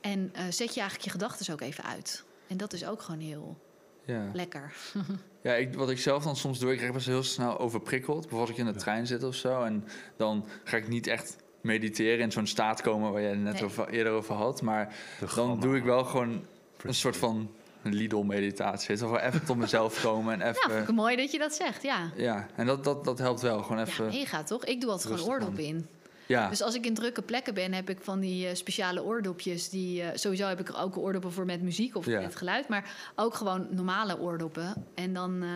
En 0.00 0.30
eh, 0.34 0.42
zet 0.44 0.74
je 0.74 0.80
eigenlijk 0.80 1.02
je 1.02 1.10
gedachten 1.10 1.52
ook 1.52 1.60
even 1.60 1.84
uit. 1.84 2.24
En 2.46 2.56
dat 2.56 2.72
is 2.72 2.84
ook 2.86 3.02
gewoon 3.02 3.20
heel 3.20 3.58
Ja. 4.06 4.30
lekker. 4.32 4.74
Ja, 5.46 5.54
ik, 5.54 5.74
wat 5.74 5.90
ik 5.90 5.98
zelf 5.98 6.22
dan 6.24 6.36
soms 6.36 6.58
doe, 6.58 6.70
ik 6.72 6.76
krijg 6.78 6.92
best 6.92 7.06
heel 7.06 7.22
snel 7.22 7.58
overprikkeld. 7.58 8.20
Bijvoorbeeld 8.20 8.48
als 8.50 8.58
ik 8.58 8.66
in 8.66 8.72
de 8.72 8.78
trein 8.78 9.06
zit 9.06 9.22
of 9.22 9.34
zo. 9.34 9.62
En 9.62 9.84
dan 10.16 10.44
ga 10.64 10.76
ik 10.76 10.88
niet 10.88 11.06
echt 11.06 11.36
mediteren 11.60 12.18
in 12.18 12.32
zo'n 12.32 12.46
staat 12.46 12.80
komen 12.82 13.12
waar 13.12 13.20
jij 13.20 13.30
het 13.30 13.40
net 13.40 13.52
Nee. 13.52 13.64
over, 13.64 13.88
eerder 13.88 14.12
over 14.12 14.34
had. 14.34 14.62
Maar 14.62 14.86
De 14.88 14.94
dan 15.20 15.28
gamma. 15.28 15.60
doe 15.60 15.76
ik 15.76 15.84
wel 15.84 16.04
gewoon 16.04 16.44
een 16.82 16.94
soort 16.94 17.16
van 17.16 17.50
een 17.82 17.94
Lidl-meditatie. 17.94 18.90
Het 18.92 19.02
is 19.02 19.08
wel 19.10 19.18
even 19.18 19.44
tot 19.44 19.56
mezelf 19.56 20.00
komen 20.02 20.32
en 20.32 20.38
Ja, 20.38 20.46
even... 20.48 20.70
vind 20.70 20.88
ik 20.88 20.94
mooi 20.94 21.16
dat 21.16 21.32
je 21.32 21.38
dat 21.38 21.54
zegt, 21.54 21.82
ja. 21.82 22.10
Ja, 22.16 22.46
en 22.56 22.66
dat, 22.66 22.84
dat, 22.84 23.04
dat 23.04 23.18
helpt 23.18 23.40
wel. 23.40 23.62
Gewoon 23.62 23.78
Ja, 23.78 23.84
even... 23.86 24.06
mega 24.06 24.42
toch? 24.42 24.64
Ik 24.64 24.80
doe 24.80 24.90
altijd 24.90 25.14
gewoon 25.14 25.28
oordop 25.28 25.58
in. 25.58 25.86
Ja, 26.26 26.48
Dus 26.48 26.62
als 26.62 26.74
ik 26.74 26.86
in 26.86 26.94
drukke 26.94 27.22
plekken 27.22 27.54
ben, 27.54 27.72
heb 27.72 27.90
ik 27.90 27.98
van 28.00 28.20
die 28.20 28.46
eh, 28.48 28.54
speciale 28.54 29.04
oordopjes. 29.04 29.68
Die, 29.68 30.02
eh, 30.02 30.08
sowieso 30.14 30.46
heb 30.46 30.60
ik 30.60 30.68
er 30.68 30.78
ook 30.78 30.96
oordoppen 30.96 31.32
voor 31.32 31.44
met 31.44 31.62
muziek 31.62 31.96
of 31.96 32.06
Ja. 32.06 32.20
met 32.20 32.36
geluid. 32.36 32.68
Maar 32.68 33.12
ook 33.14 33.34
gewoon 33.34 33.66
normale 33.70 34.18
oordoppen. 34.20 34.86
En 34.94 35.12
dan 35.14 35.42
eh, 35.42 35.48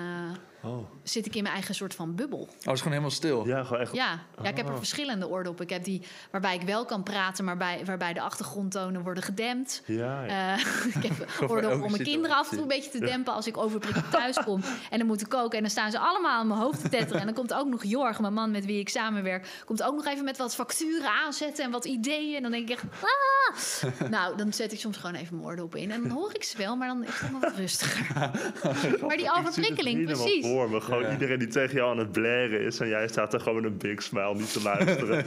Oh. 0.62 0.90
zit 1.02 1.26
ik 1.26 1.34
in 1.34 1.42
mijn 1.42 1.54
eigen 1.54 1.74
soort 1.74 1.94
van 1.94 2.14
bubbel. 2.14 2.38
oh, 2.38 2.46
het 2.48 2.58
is 2.58 2.64
gewoon 2.64 2.82
helemaal 2.88 3.10
stil. 3.10 3.46
Ja, 3.46 3.64
gewoon 3.64 3.80
echt. 3.82 3.94
Ja, 3.94 4.20
ja 4.42 4.48
ik 4.48 4.56
heb 4.56 4.66
er 4.66 4.72
Oh. 4.72 4.78
verschillende 4.78 5.28
oordoppen. 5.28 5.64
Ik 5.64 5.70
heb 5.70 5.84
die 5.84 6.02
waarbij 6.30 6.54
ik 6.54 6.62
wel 6.62 6.84
kan 6.84 7.02
praten, 7.02 7.44
maar 7.44 7.56
bij, 7.56 7.82
waarbij 7.84 8.12
de 8.12 8.20
achtergrondtonen 8.20 9.02
worden 9.02 9.22
gedempt. 9.22 9.82
Ja, 9.86 10.24
ja. 10.24 10.56
Eh, 10.56 10.64
ik 10.96 11.02
heb 11.02 11.20
elke 11.40 11.70
om 11.82 11.90
mijn 11.90 12.02
kinderen 12.02 12.36
af 12.36 12.44
en 12.48 12.52
toe 12.52 12.62
een 12.62 12.68
beetje 12.68 12.90
te 12.90 12.98
dempen 12.98 13.32
als 13.34 13.46
ik 13.46 13.56
overprikkeld 13.56 14.10
thuis 14.10 14.36
kom. 14.46 14.60
En 14.90 14.98
dan 14.98 15.06
moet 15.06 15.20
ik 15.20 15.28
koken 15.28 15.56
en 15.56 15.62
dan 15.62 15.70
staan 15.70 15.90
ze 15.90 15.98
allemaal 15.98 16.38
aan 16.38 16.46
mijn 16.46 16.60
hoofd 16.60 16.80
te 16.82 16.88
tetteren. 16.88 17.20
En 17.20 17.26
dan 17.26 17.34
komt 17.34 17.54
ook 17.54 17.66
nog 17.66 17.84
Jorg, 17.84 18.20
mijn 18.20 18.32
man 18.34 18.50
met 18.50 18.64
wie 18.64 18.80
ik 18.80 18.88
samenwerk, 18.88 19.62
komt 19.64 19.82
ook 19.82 19.94
nog 19.94 20.06
even 20.06 20.24
met 20.24 20.36
wat 20.36 20.54
facturen 20.54 21.10
aanzetten 21.24 21.64
en 21.64 21.70
wat 21.70 21.84
ideeën. 21.84 22.36
En 22.36 22.42
dan 22.42 22.50
denk 22.50 22.68
ik 22.68 22.74
echt, 22.74 22.84
ah! 23.02 24.08
Nou, 24.10 24.36
dan 24.36 24.52
zet 24.52 24.72
ik 24.72 24.80
soms 24.80 24.96
gewoon 24.96 25.14
even 25.14 25.34
mijn 25.36 25.48
oordoppen 25.48 25.80
in. 25.80 25.90
En 25.90 26.02
dan 26.02 26.10
hoor 26.10 26.30
ik 26.34 26.42
ze 26.44 26.56
wel, 26.56 26.76
maar 26.76 26.88
dan 26.88 27.04
is 27.04 27.18
het 27.20 27.30
nog 27.32 27.40
wat 27.40 27.54
rustiger. 27.56 28.14
maar 29.06 29.16
die 29.16 29.32
overprikkeling, 29.38 30.04
precies. 30.04 30.44
Voor 30.50 30.70
me. 30.70 30.80
Gewoon 30.80 31.02
Ja. 31.02 31.10
iedereen 31.12 31.38
die 31.38 31.48
tegen 31.48 31.74
jou 31.76 31.90
aan 31.90 31.98
het 31.98 32.12
blaren 32.12 32.60
is... 32.60 32.78
en 32.80 32.88
jij 32.88 33.08
staat 33.08 33.34
er 33.34 33.40
gewoon 33.40 33.62
met 33.62 33.70
een 33.70 33.78
big 33.78 34.02
smile 34.02 34.34
niet 34.34 34.52
te 34.52 34.62
luisteren. 34.70 35.24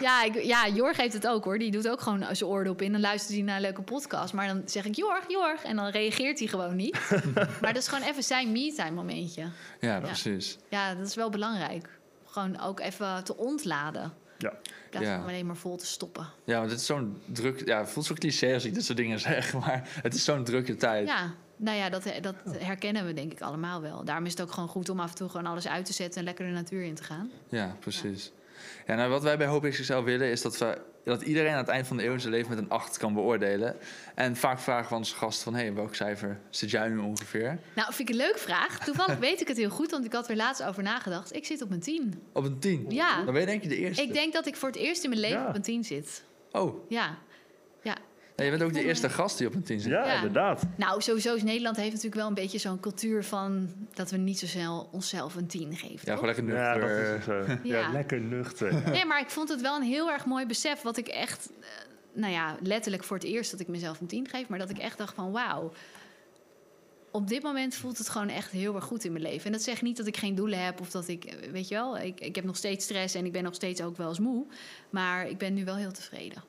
Ja, 0.00 0.24
ik, 0.24 0.42
ja, 0.42 0.68
Jorg 0.68 0.96
heeft 0.96 1.12
het 1.14 1.26
ook 1.26 1.44
hoor. 1.44 1.58
Die 1.58 1.70
doet 1.70 1.88
ook 1.88 2.00
gewoon 2.00 2.24
zijn 2.36 2.50
oordop 2.50 2.82
in. 2.82 2.92
Dan 2.92 3.00
luistert 3.00 3.34
hij 3.34 3.42
naar 3.42 3.56
een 3.56 3.62
leuke 3.62 3.82
podcast. 3.82 4.32
Maar 4.32 4.46
dan 4.46 4.62
zeg 4.64 4.84
ik 4.84 4.94
Jorg, 4.94 5.24
Jorg. 5.28 5.62
En 5.64 5.76
dan 5.76 5.86
reageert 5.88 6.38
hij 6.38 6.48
gewoon 6.48 6.76
niet. 6.76 6.98
maar 7.60 7.72
dat 7.72 7.76
is 7.82 7.88
gewoon 7.88 8.08
even 8.08 8.22
zijn 8.22 8.52
me-time 8.52 8.90
momentje. 8.90 9.44
Ja, 9.80 10.00
precies. 10.00 10.58
Ja, 10.68 10.94
dat 10.94 11.06
is 11.06 11.14
wel 11.14 11.30
belangrijk. 11.30 11.88
Gewoon 12.26 12.60
ook 12.60 12.80
even 12.80 13.24
te 13.24 13.36
ontladen. 13.36 14.12
ja. 14.38 14.52
Plaats 14.90 15.06
Ja. 15.06 15.22
alleen 15.22 15.46
maar 15.46 15.56
vol 15.56 15.76
te 15.76 15.86
stoppen. 15.86 16.26
Ja, 16.44 16.58
want 16.58 16.70
het 16.70 16.80
is 16.80 16.86
zo'n 16.86 17.16
druk... 17.26 17.62
Ja, 17.66 17.78
het 17.78 17.90
voelt 17.90 18.06
zo 18.06 18.14
cliché 18.14 18.54
als 18.54 18.64
ik 18.64 18.74
dit 18.74 18.84
soort 18.84 18.98
dingen 18.98 19.20
zeg, 19.20 19.52
maar 19.60 19.88
het 20.02 20.14
is 20.14 20.24
zo'n 20.24 20.44
drukke 20.44 20.76
tijd. 20.76 21.06
Ja, 21.08 21.34
nou 21.60 21.76
ja, 21.76 21.88
dat, 21.90 22.02
dat 22.20 22.34
herkennen 22.58 23.06
we 23.06 23.12
denk 23.12 23.32
ik 23.32 23.40
allemaal 23.40 23.80
wel. 23.80 24.04
Daarom 24.04 24.24
is 24.24 24.30
het 24.30 24.42
ook 24.42 24.52
gewoon 24.52 24.68
goed 24.68 24.88
om 24.88 25.00
af 25.00 25.10
en 25.10 25.16
toe 25.16 25.28
gewoon 25.28 25.46
alles 25.46 25.68
uit 25.68 25.84
te 25.84 25.92
zetten... 25.92 26.18
en 26.18 26.24
lekker 26.26 26.46
de 26.46 26.52
natuur 26.52 26.82
in 26.82 26.94
te 26.94 27.02
gaan. 27.02 27.30
Ja, 27.48 27.76
precies. 27.80 28.32
Ja, 28.86 28.94
nou, 28.94 29.10
wat 29.10 29.22
wij 29.22 29.36
bij 29.38 29.46
Hoop 29.46 29.62
XXL 29.68 30.02
willen 30.02 30.30
is 30.30 30.42
dat, 30.42 30.58
we, 30.58 30.80
dat 31.04 31.22
iedereen 31.22 31.52
aan 31.52 31.58
het 31.58 31.68
eind 31.68 31.86
van 31.86 31.96
de 31.96 32.04
eeuw 32.04 32.18
zijn 32.18 32.32
leven 32.32 32.48
met 32.50 32.58
een 32.58 32.68
8 32.68 32.96
kan 32.98 33.14
beoordelen. 33.14 33.76
En 34.14 34.36
vaak 34.36 34.58
vragen 34.58 34.88
we 34.88 34.94
onze 34.94 35.14
gasten 35.14 35.44
van, 35.44 35.54
hé, 35.54 35.60
hey, 35.60 35.74
welk 35.74 35.94
cijfer 35.94 36.38
zit 36.50 36.70
jij 36.70 36.88
nu 36.88 36.98
ongeveer? 36.98 37.58
Nou, 37.74 37.92
vind 37.94 38.08
ik 38.08 38.14
een 38.14 38.20
leuke 38.20 38.38
vraag. 38.38 38.78
Toevallig 38.84 39.18
weet 39.28 39.40
ik 39.40 39.48
het 39.48 39.56
heel 39.56 39.70
goed, 39.70 39.90
want 39.90 40.04
ik 40.04 40.12
had 40.12 40.28
er 40.28 40.36
laatst 40.36 40.62
over 40.62 40.82
nagedacht. 40.82 41.34
Ik 41.34 41.44
zit 41.46 41.62
op 41.62 41.70
een 41.70 41.80
10. 41.80 42.22
Op 42.32 42.44
een 42.44 42.58
10? 42.58 42.86
Ja. 42.88 43.16
Dan 43.24 43.32
ben 43.32 43.40
je 43.40 43.46
denk 43.46 43.62
je 43.62 43.68
de 43.68 43.76
eerste. 43.76 44.02
Ik 44.02 44.12
denk 44.12 44.32
dat 44.32 44.46
ik 44.46 44.56
voor 44.56 44.68
het 44.68 44.78
eerst 44.78 45.02
in 45.04 45.08
mijn 45.10 45.20
leven 45.22 45.40
Ja. 45.40 45.48
op 45.48 45.54
een 45.54 45.62
10 45.62 45.84
zit. 45.84 46.22
Oh, 46.52 46.90
Ja. 46.90 47.18
Ja. 48.40 48.46
ja, 48.46 48.52
je 48.52 48.58
bent 48.58 48.62
ook 48.70 48.72
de 48.82 48.84
eerste 48.84 49.08
gast 49.10 49.38
die 49.38 49.46
op 49.46 49.54
een 49.54 49.62
10 49.62 49.80
zit. 49.80 49.90
Ja, 49.92 50.06
Ja. 50.06 50.14
inderdaad. 50.14 50.62
Nou, 50.76 51.02
sowieso 51.02 51.34
is 51.34 51.42
Nederland 51.42 51.76
heeft 51.76 51.88
natuurlijk 51.88 52.14
wel 52.14 52.26
een 52.28 52.34
beetje 52.34 52.58
zo'n 52.58 52.80
cultuur 52.80 53.24
van 53.24 53.68
dat 53.94 54.10
we 54.10 54.16
niet 54.16 54.38
zo 54.38 54.46
snel 54.46 54.88
onszelf 54.92 55.34
een 55.34 55.46
10 55.46 55.76
geven. 55.76 55.98
Ja, 56.04 56.16
toch? 56.16 56.18
gewoon 56.18 56.34
lekker 56.34 56.54
Ja, 56.54 56.72
dat 56.74 56.82
nuchter. 56.88 57.14
is 57.18 57.26
het, 57.48 57.58
eh, 57.58 57.64
ja. 57.64 57.78
Ja. 57.78 57.90
lekker 57.92 58.20
nuchter. 58.20 58.82
Nee, 58.92 59.04
maar 59.04 59.20
ik 59.20 59.30
vond 59.30 59.48
het 59.48 59.60
wel 59.60 59.76
een 59.76 59.82
heel 59.82 60.10
erg 60.10 60.24
mooi 60.26 60.46
besef. 60.46 60.82
Wat 60.82 60.96
ik 60.96 61.08
echt, 61.08 61.50
eh, 61.60 61.66
nou 62.12 62.32
ja, 62.32 62.56
letterlijk 62.62 63.04
voor 63.04 63.16
het 63.16 63.26
eerst 63.26 63.50
dat 63.50 63.60
ik 63.60 63.68
mezelf 63.68 64.00
een 64.00 64.06
10 64.06 64.28
geef. 64.28 64.48
Maar 64.48 64.58
dat 64.58 64.70
ik 64.70 64.78
echt 64.78 64.98
dacht 64.98 65.14
van 65.14 65.32
wauw. 65.32 65.72
Op 67.12 67.28
dit 67.28 67.42
moment 67.42 67.74
voelt 67.74 67.98
het 67.98 68.08
gewoon 68.08 68.28
echt 68.28 68.50
heel 68.50 68.74
erg 68.74 68.84
goed 68.84 69.04
in 69.04 69.12
mijn 69.12 69.24
leven. 69.24 69.46
En 69.46 69.52
dat 69.52 69.62
zegt 69.62 69.82
niet 69.82 69.96
dat 69.96 70.06
ik 70.06 70.16
geen 70.16 70.34
doelen 70.34 70.64
heb 70.64 70.80
of 70.80 70.90
dat 70.90 71.08
ik, 71.08 71.24
eh, 71.24 71.50
weet 71.50 71.68
je 71.68 71.74
wel, 71.74 71.98
ik, 71.98 72.20
ik 72.20 72.34
heb 72.34 72.44
nog 72.44 72.56
steeds 72.56 72.84
stress 72.84 73.14
en 73.14 73.24
ik 73.24 73.32
ben 73.32 73.42
nog 73.42 73.54
steeds 73.54 73.82
ook 73.82 73.96
wel 73.96 74.08
eens 74.08 74.18
moe. 74.18 74.44
Maar 74.90 75.28
ik 75.28 75.38
ben 75.38 75.54
nu 75.54 75.64
wel 75.64 75.76
heel 75.76 75.92
tevreden. 75.92 76.42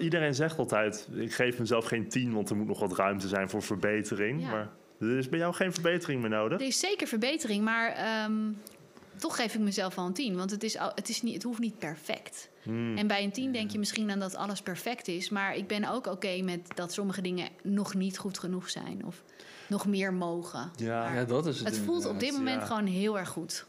Iedereen 0.00 0.34
zegt 0.34 0.58
altijd, 0.58 1.08
ik 1.14 1.34
geef 1.34 1.58
mezelf 1.58 1.84
geen 1.84 2.08
10, 2.08 2.32
want 2.32 2.50
er 2.50 2.56
moet 2.56 2.66
nog 2.66 2.80
wat 2.80 2.96
ruimte 2.96 3.28
zijn 3.28 3.50
voor 3.50 3.62
verbetering. 3.62 4.40
Ja. 4.40 4.50
Maar 4.50 4.70
er 5.00 5.18
is 5.18 5.28
bij 5.28 5.38
jou 5.38 5.54
geen 5.54 5.72
verbetering 5.72 6.20
meer 6.20 6.30
nodig. 6.30 6.60
Er 6.60 6.66
is 6.66 6.78
zeker 6.80 7.06
verbetering, 7.06 7.64
maar 7.64 7.92
ehm, 7.92 8.32
toch 9.16 9.36
geef 9.36 9.54
ik 9.54 9.60
mezelf 9.60 9.94
wel 9.94 10.06
een 10.06 10.12
10. 10.12 10.36
Want 10.36 10.50
het, 10.50 10.62
is, 10.62 10.78
al- 10.78 10.92
het, 10.94 11.08
is 11.08 11.22
niet, 11.22 11.34
het 11.34 11.42
hoeft 11.42 11.58
niet 11.58 11.78
perfect. 11.78 12.48
Hmm. 12.62 12.96
En 12.96 13.06
bij 13.06 13.24
een 13.24 13.32
10 13.32 13.52
denk 13.52 13.70
je 13.70 13.78
misschien 13.78 14.10
aan 14.10 14.18
dat 14.18 14.34
alles 14.34 14.62
perfect 14.62 15.08
is. 15.08 15.28
Maar 15.28 15.56
ik 15.56 15.66
ben 15.66 15.84
ook 15.90 16.06
oké 16.06 16.42
met 16.42 16.60
dat 16.74 16.92
sommige 16.92 17.20
dingen 17.22 17.48
nog 17.62 17.94
niet 17.94 18.18
goed 18.18 18.38
genoeg 18.38 18.70
zijn. 18.70 19.04
Of 19.04 19.22
nog 19.66 19.86
meer 19.86 20.12
mogen. 20.14 20.70
Ja. 20.76 21.14
Ja, 21.14 21.24
dat 21.24 21.46
is 21.46 21.58
het 21.58 21.68
Het 21.68 21.78
voelt 21.78 22.06
op 22.06 22.20
dit 22.20 22.32
moment 22.32 22.60
ja. 22.60 22.66
gewoon 22.66 22.86
heel 22.86 23.18
erg 23.18 23.28
goed. 23.28 23.66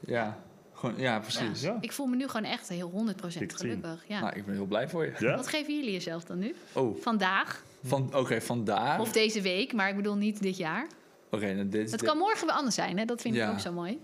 Ja, 0.00 0.43
gewoon, 0.84 1.00
ja 1.00 1.18
precies. 1.20 1.60
Ja. 1.60 1.78
Ik 1.80 1.92
voel 1.92 2.06
me 2.06 2.16
nu 2.16 2.28
gewoon 2.28 2.50
echt 2.50 2.68
heel 2.68 2.90
100% 2.90 3.16
Dik 3.18 3.32
tien. 3.32 3.50
gelukkig. 3.56 4.04
Ja. 4.08 4.20
Nou, 4.20 4.36
ik 4.36 4.44
ben 4.46 4.54
heel 4.54 4.66
blij 4.66 4.88
voor 4.88 5.04
je. 5.04 5.12
Ja? 5.18 5.36
Wat 5.36 5.46
geven 5.48 5.74
jullie 5.76 5.92
jezelf 5.92 6.24
dan 6.24 6.38
nu? 6.38 6.54
Oh, 6.72 7.02
Vandaag 7.02 7.64
van, 7.84 8.14
oké, 8.14 8.40
vandaar. 8.40 9.00
of 9.00 9.12
deze 9.12 9.40
week, 9.40 9.72
maar 9.72 9.88
ik 9.88 9.96
bedoel 9.96 10.16
niet 10.16 10.42
dit 10.42 10.56
jaar. 10.56 10.86
Oké, 11.30 11.52
nou, 11.54 11.68
dit, 11.68 11.90
Het 11.90 12.02
kan 12.02 12.18
morgen 12.18 12.46
weer 12.46 12.56
anders 12.56 12.74
zijn, 12.74 12.98
hè? 12.98 13.04
dat 13.04 13.20
vind 13.20 13.34
ik 13.36 13.48
ook 13.48 13.60
zo 13.60 13.72
mooi. 13.72 14.00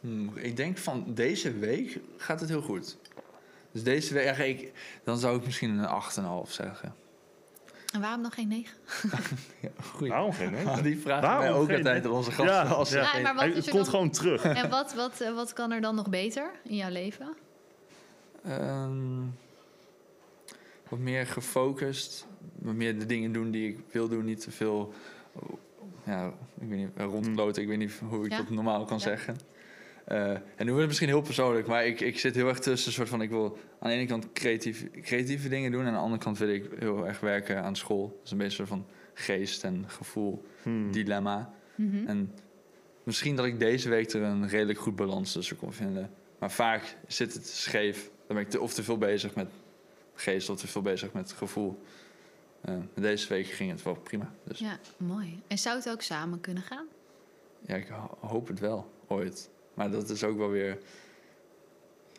Hmm, 0.00 0.36
ik 0.36 0.56
denk 0.56 0.78
van 0.78 1.04
deze 1.14 1.52
week 1.52 2.00
gaat 2.16 2.40
het 2.40 2.48
heel 2.48 2.62
goed. 2.62 2.96
Dus 3.72 3.82
deze 3.82 4.14
week, 4.14 4.24
ja, 4.24 4.44
ik, 4.44 4.72
dan 5.04 5.18
zou 5.18 5.36
ik 5.38 5.44
misschien 5.44 5.78
een 5.78 5.88
8,5 6.46 6.50
zeggen. 6.50 6.94
En 7.92 8.00
waarom 8.00 8.20
nog 8.20 8.34
geen 8.34 8.48
9? 8.48 8.76
Ja, 9.60 9.68
goeie. 9.92 10.10
Waarom 10.12 10.32
geen? 10.32 10.54
hè? 10.54 10.64
Ah, 10.70 10.82
die 10.82 10.98
vragen 10.98 11.22
Waarom 11.22 11.42
wij 11.42 11.52
ook 11.52 11.66
geen, 11.66 11.76
altijd 11.76 12.04
aan 12.04 12.10
onze 12.10 12.30
gasten. 12.32 12.54
Ja, 12.54 12.62
als 12.62 12.88
ze 12.90 12.96
ja. 12.96 13.04
geen- 13.04 13.22
maar 13.22 13.34
wat 13.34 13.42
Hij- 13.42 13.50
is 13.52 13.56
het 13.56 13.68
komt 13.70 13.82
dan- 13.84 13.92
gewoon 13.94 14.10
terug. 14.10 14.44
En 14.44 14.70
wat, 14.70 14.94
wat, 14.94 15.18
wat 15.34 15.52
kan 15.52 15.72
er 15.72 15.80
dan 15.80 15.94
nog 15.94 16.08
beter 16.08 16.50
in 16.64 16.76
jouw 16.76 16.90
leven? 16.90 17.34
Ehm, 18.44 19.20
wat 20.88 20.98
meer 20.98 21.26
gefocust. 21.26 22.26
Wat 22.54 22.74
meer 22.74 22.98
de 22.98 23.06
dingen 23.06 23.32
doen 23.32 23.50
die 23.50 23.68
ik 23.68 23.78
wil 23.90 24.08
doen. 24.08 24.24
Niet 24.24 24.40
te 24.40 24.50
veel 24.50 24.92
ja, 26.04 26.26
ik 26.60 26.68
weet 26.68 26.78
niet, 26.78 26.88
rondloten. 26.96 27.62
Ik 27.62 27.68
weet 27.68 27.78
niet 27.78 27.92
hoe 28.08 28.24
ik 28.24 28.30
Ja. 28.30 28.36
dat 28.36 28.50
normaal 28.50 28.84
kan 28.84 28.96
Ja. 28.96 29.02
zeggen. 29.02 29.36
Eh, 30.04 30.30
en 30.30 30.40
nu 30.58 30.64
wordt 30.64 30.78
het 30.78 30.86
misschien 30.86 31.08
heel 31.08 31.20
persoonlijk. 31.22 31.66
Maar 31.66 31.86
ik, 31.86 32.00
ik 32.00 32.18
zit 32.18 32.34
heel 32.34 32.48
erg 32.48 32.58
tussen. 32.58 32.88
Een 32.88 32.94
soort 32.94 33.08
van, 33.08 33.22
ik 33.22 33.30
wil 33.30 33.58
aan 33.78 33.90
de 33.90 33.96
ene 33.96 34.06
kant 34.06 34.32
creatief, 34.32 34.90
creatieve 35.02 35.48
dingen 35.48 35.70
doen. 35.72 35.80
En 35.80 35.86
aan 35.86 35.92
de 35.92 35.98
andere 35.98 36.22
kant 36.22 36.38
wil 36.38 36.48
ik 36.48 36.70
heel 36.78 37.06
erg 37.06 37.20
werken 37.20 37.62
aan 37.62 37.76
school. 37.76 38.08
Dat 38.08 38.24
is 38.24 38.30
een 38.30 38.38
beetje 38.38 38.60
een 38.60 38.66
soort 38.66 38.80
van 38.80 38.86
geest 39.14 39.64
en 39.64 39.84
gevoel 39.88 40.44
Hmm. 40.62 40.92
dilemma. 40.92 41.54
Mhm. 41.74 42.06
En 42.06 42.34
misschien 43.02 43.36
dat 43.36 43.44
ik 43.44 43.58
deze 43.58 43.88
week 43.88 44.12
er 44.12 44.22
een 44.22 44.48
redelijk 44.48 44.78
goed 44.78 44.96
balans 44.96 45.32
tussen 45.32 45.56
kon 45.56 45.72
vinden. 45.72 46.10
Maar 46.38 46.50
vaak 46.50 46.96
zit 47.06 47.34
het 47.34 47.46
scheef. 47.46 48.10
Dan 48.26 48.36
ben 48.36 48.44
ik 48.46 48.50
te, 48.50 48.60
of 48.60 48.74
te 48.74 48.82
veel 48.82 48.98
bezig 48.98 49.34
met 49.34 49.48
geest 50.14 50.48
of 50.48 50.58
te 50.60 50.66
veel 50.66 50.82
bezig 50.82 51.12
met 51.12 51.32
gevoel. 51.32 51.82
Eh, 52.60 52.74
deze 52.94 53.28
week 53.28 53.46
ging 53.46 53.70
het 53.70 53.82
wel 53.82 53.94
prima. 53.94 54.32
Dus 54.44 54.58
ja, 54.58 54.66
Ja, 54.70 54.78
mooi. 54.96 55.40
En 55.46 55.58
zou 55.58 55.76
het 55.76 55.90
ook 55.90 56.02
samen 56.02 56.40
kunnen 56.40 56.62
gaan? 56.62 56.86
ik 57.66 57.88
ho- 57.88 58.18
hoop 58.28 58.48
het 58.48 58.60
wel 58.60 58.90
ooit. 59.08 59.50
Maar 59.74 59.90
dat 59.90 60.08
is 60.10 60.24
ook 60.24 60.36
wel 60.38 60.50
weer. 60.50 60.78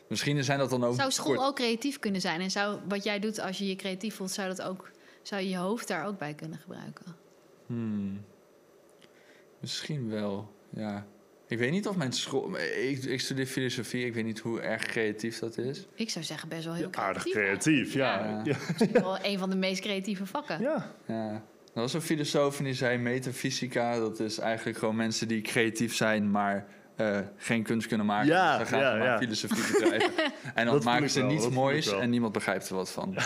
Misschien 0.08 0.44
zijn 0.44 0.60
dat 0.60 0.70
dan 0.70 0.84
ook. 0.84 0.96
Zou 0.96 1.12
school 1.12 1.36
kort- 1.36 1.48
ook 1.48 1.56
creatief 1.56 2.00
kunnen 2.00 2.22
zijn? 2.22 2.42
En 2.42 2.52
zou 2.52 2.80
wat 2.88 3.04
jij 3.04 3.20
doet 3.20 3.40
als 3.40 3.58
je 3.58 3.68
je 3.68 3.76
creatief 3.76 4.16
voelt, 4.16 4.32
zou, 4.32 4.48
dat 4.48 4.62
ook, 4.62 4.92
zou 5.22 5.42
je 5.42 5.50
je 5.50 5.58
hoofd 5.58 5.88
daar 5.88 6.06
ook 6.06 6.18
bij 6.18 6.34
kunnen 6.34 6.58
gebruiken? 6.60 7.06
Hmm. 7.66 8.22
Misschien 9.60 10.10
wel, 10.10 10.52
ja. 10.70 11.06
Ik 11.48 11.58
weet 11.58 11.72
niet 11.72 11.88
of 11.88 11.96
mijn 11.96 12.12
school. 12.14 12.58
Ik, 12.58 13.04
ik 13.04 13.20
studeer 13.20 13.46
filosofie. 13.46 14.06
Ik 14.06 14.14
weet 14.14 14.24
niet 14.24 14.40
hoe 14.40 14.62
erg 14.62 14.86
creatief 14.86 15.40
dat 15.40 15.58
is. 15.58 15.88
Ik 15.94 16.10
zou 16.10 16.26
zeggen 16.26 16.50
best 16.50 16.66
wel 16.66 16.74
heel 16.74 16.90
Aardig 16.92 17.24
creatief. 17.24 17.34
creatief, 17.64 17.94
ja. 17.94 18.26
Ja. 18.26 18.42
Ja. 18.44 18.58
Misschien 18.68 18.92
wel 18.92 19.18
een 19.22 19.40
van 19.40 19.50
de 19.50 19.56
meest 19.56 19.82
creatieve 19.82 20.26
vakken. 20.26 20.62
ja. 20.62 20.92
Ja. 21.08 21.44
Er 21.74 21.82
was 21.82 21.94
een 21.94 22.02
filosoof 22.02 22.58
en 22.58 22.64
die 22.64 22.74
zei 22.74 22.98
metafysica. 22.98 24.00
Dat 24.00 24.20
is 24.20 24.38
eigenlijk 24.38 24.78
gewoon 24.78 24.96
mensen 24.96 25.28
die 25.28 25.42
creatief 25.42 25.96
zijn, 25.96 26.32
maar 26.32 26.68
eh, 26.96 27.20
geen 27.38 27.64
kunst 27.64 27.88
kunnen 27.88 28.06
maken. 28.06 28.28
Ja, 28.28 28.58
dan 28.58 28.68
gaan 28.68 28.80
ja, 28.80 28.92
ze 28.92 28.98
maar 28.98 29.08
ja. 29.08 29.18
filosofie 29.18 29.72
bedrijven. 29.72 30.12
en 30.56 30.66
dan 30.66 30.84
maken 30.84 31.10
ze 31.10 31.20
wel, 31.20 31.30
niets 31.30 31.50
moois 31.50 31.92
en 31.92 32.10
niemand 32.10 32.34
begrijpt 32.34 32.70
er 32.70 32.76
wat 32.76 32.92
van. 32.92 33.16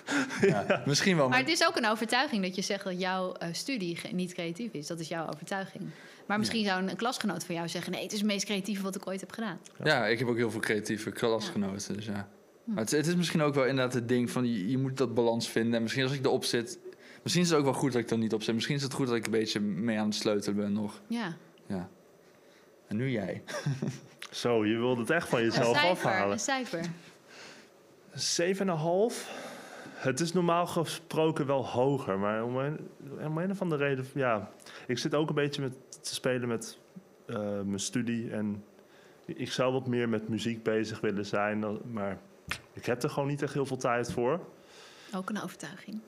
ja. 0.40 0.82
Misschien 0.86 1.16
wel. 1.16 1.28
Maar 1.28 1.38
Maar 1.38 1.48
het 1.48 1.60
is 1.60 1.66
ook 1.66 1.76
een 1.76 1.86
overtuiging 1.86 2.42
dat 2.42 2.54
je 2.54 2.62
zegt 2.62 2.84
dat 2.84 3.00
jouw 3.00 3.32
eh, 3.32 3.48
studie 3.52 3.98
niet 4.12 4.32
creatief 4.32 4.72
is. 4.72 4.86
Dat 4.86 5.00
is 5.00 5.08
jouw 5.08 5.28
overtuiging. 5.28 5.84
Maar 6.26 6.38
misschien 6.38 6.64
zou 6.64 6.82
een, 6.82 6.90
een 6.90 6.96
klasgenoot 6.96 7.44
van 7.44 7.54
jou 7.54 7.68
zeggen: 7.68 7.92
nee, 7.92 8.02
het 8.02 8.12
is 8.12 8.18
het 8.18 8.26
meest 8.26 8.44
creatieve 8.44 8.82
wat 8.82 8.94
ik 8.94 9.06
ooit 9.06 9.20
heb 9.20 9.32
gedaan. 9.32 9.58
ja, 9.84 10.06
ik 10.06 10.18
heb 10.18 10.28
ook 10.28 10.36
heel 10.36 10.50
veel 10.50 10.60
creatieve 10.60 11.10
klasgenoten. 11.10 11.94
Dus 11.94 12.06
ja. 12.06 12.28
Maar 12.64 12.78
het, 12.78 12.90
het 12.90 13.06
is 13.06 13.14
misschien 13.14 13.42
ook 13.42 13.54
wel 13.54 13.66
inderdaad 13.66 13.94
het 13.94 14.08
ding 14.08 14.30
van 14.30 14.52
je, 14.52 14.70
je 14.70 14.78
moet 14.78 14.96
dat 14.96 15.14
balans 15.14 15.48
vinden. 15.48 15.74
En 15.74 15.82
misschien 15.82 16.04
als 16.04 16.12
ik 16.12 16.24
erop 16.24 16.44
zit. 16.44 16.78
Misschien 17.22 17.44
is 17.44 17.50
het 17.50 17.58
ook 17.58 17.64
wel 17.64 17.74
goed 17.74 17.92
dat 17.92 18.02
ik 18.02 18.10
er 18.10 18.18
niet 18.18 18.32
op 18.32 18.42
zit. 18.42 18.54
Misschien 18.54 18.76
is 18.76 18.82
het 18.82 18.92
goed 18.92 19.06
dat 19.06 19.16
ik 19.16 19.24
een 19.24 19.30
beetje 19.30 19.60
mee 19.60 19.98
aan 19.98 20.06
het 20.06 20.14
sleutelen 20.14 20.56
ben 20.56 20.72
nog. 20.72 21.00
Ja. 21.08 21.36
Ja. 21.66 21.88
En 22.90 22.96
nu 22.96 23.10
jij. 23.10 23.42
Zo, 24.30 24.66
je 24.66 24.76
wilde 24.76 25.00
het 25.00 25.10
echt 25.10 25.28
van 25.28 25.38
Een 25.38 25.44
jezelf 25.44 25.76
cijfer. 25.76 25.90
afhalen. 25.90 26.32
Een 26.32 26.38
cijfer. 26.38 26.84
7,5. 29.14 29.30
Het 29.94 30.20
is 30.20 30.32
normaal 30.32 30.66
gesproken 30.66 31.46
wel 31.46 31.66
hoger, 31.66 32.18
maar 32.18 32.44
om 32.44 32.56
een, 32.56 32.88
om 33.24 33.38
een 33.38 33.50
of 33.50 33.60
andere 33.62 33.84
reden, 33.84 34.06
ja. 34.14 34.50
Ik 34.86 34.98
zit 34.98 35.14
ook 35.14 35.28
een 35.28 35.34
beetje 35.34 35.62
met, 35.62 35.72
te 36.02 36.14
spelen 36.14 36.48
met 36.48 36.78
eh, 37.26 37.36
mijn 37.64 37.78
studie 37.78 38.30
en 38.30 38.64
ik 39.26 39.52
zou 39.52 39.72
wat 39.72 39.86
meer 39.86 40.08
met 40.08 40.28
muziek 40.28 40.62
bezig 40.62 41.00
willen 41.00 41.26
zijn, 41.26 41.64
maar 41.92 42.18
ik 42.72 42.86
heb 42.86 43.02
er 43.02 43.10
gewoon 43.10 43.28
niet 43.28 43.42
echt 43.42 43.52
heel 43.52 43.66
veel 43.66 43.76
tijd 43.76 44.12
voor. 44.12 44.40
Ook 45.14 45.30
een 45.30 45.42
overtuiging. 45.42 46.00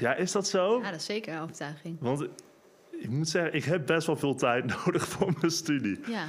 Ja, 0.00 0.14
is 0.14 0.32
dat 0.32 0.48
zo? 0.48 0.78
Ja, 0.82 0.90
dat 0.90 1.00
is 1.00 1.06
zeker 1.06 1.34
een 1.34 1.40
overtuiging. 1.40 1.96
Want 2.00 2.26
ik 3.04 3.10
moet 3.10 3.28
zeggen, 3.28 3.54
ik 3.54 3.64
heb 3.64 3.86
best 3.86 4.06
wel 4.06 4.16
veel 4.16 4.34
tijd 4.34 4.64
nodig 4.84 5.08
voor 5.08 5.32
mijn 5.40 5.52
studie. 5.52 5.98
Ja. 6.06 6.24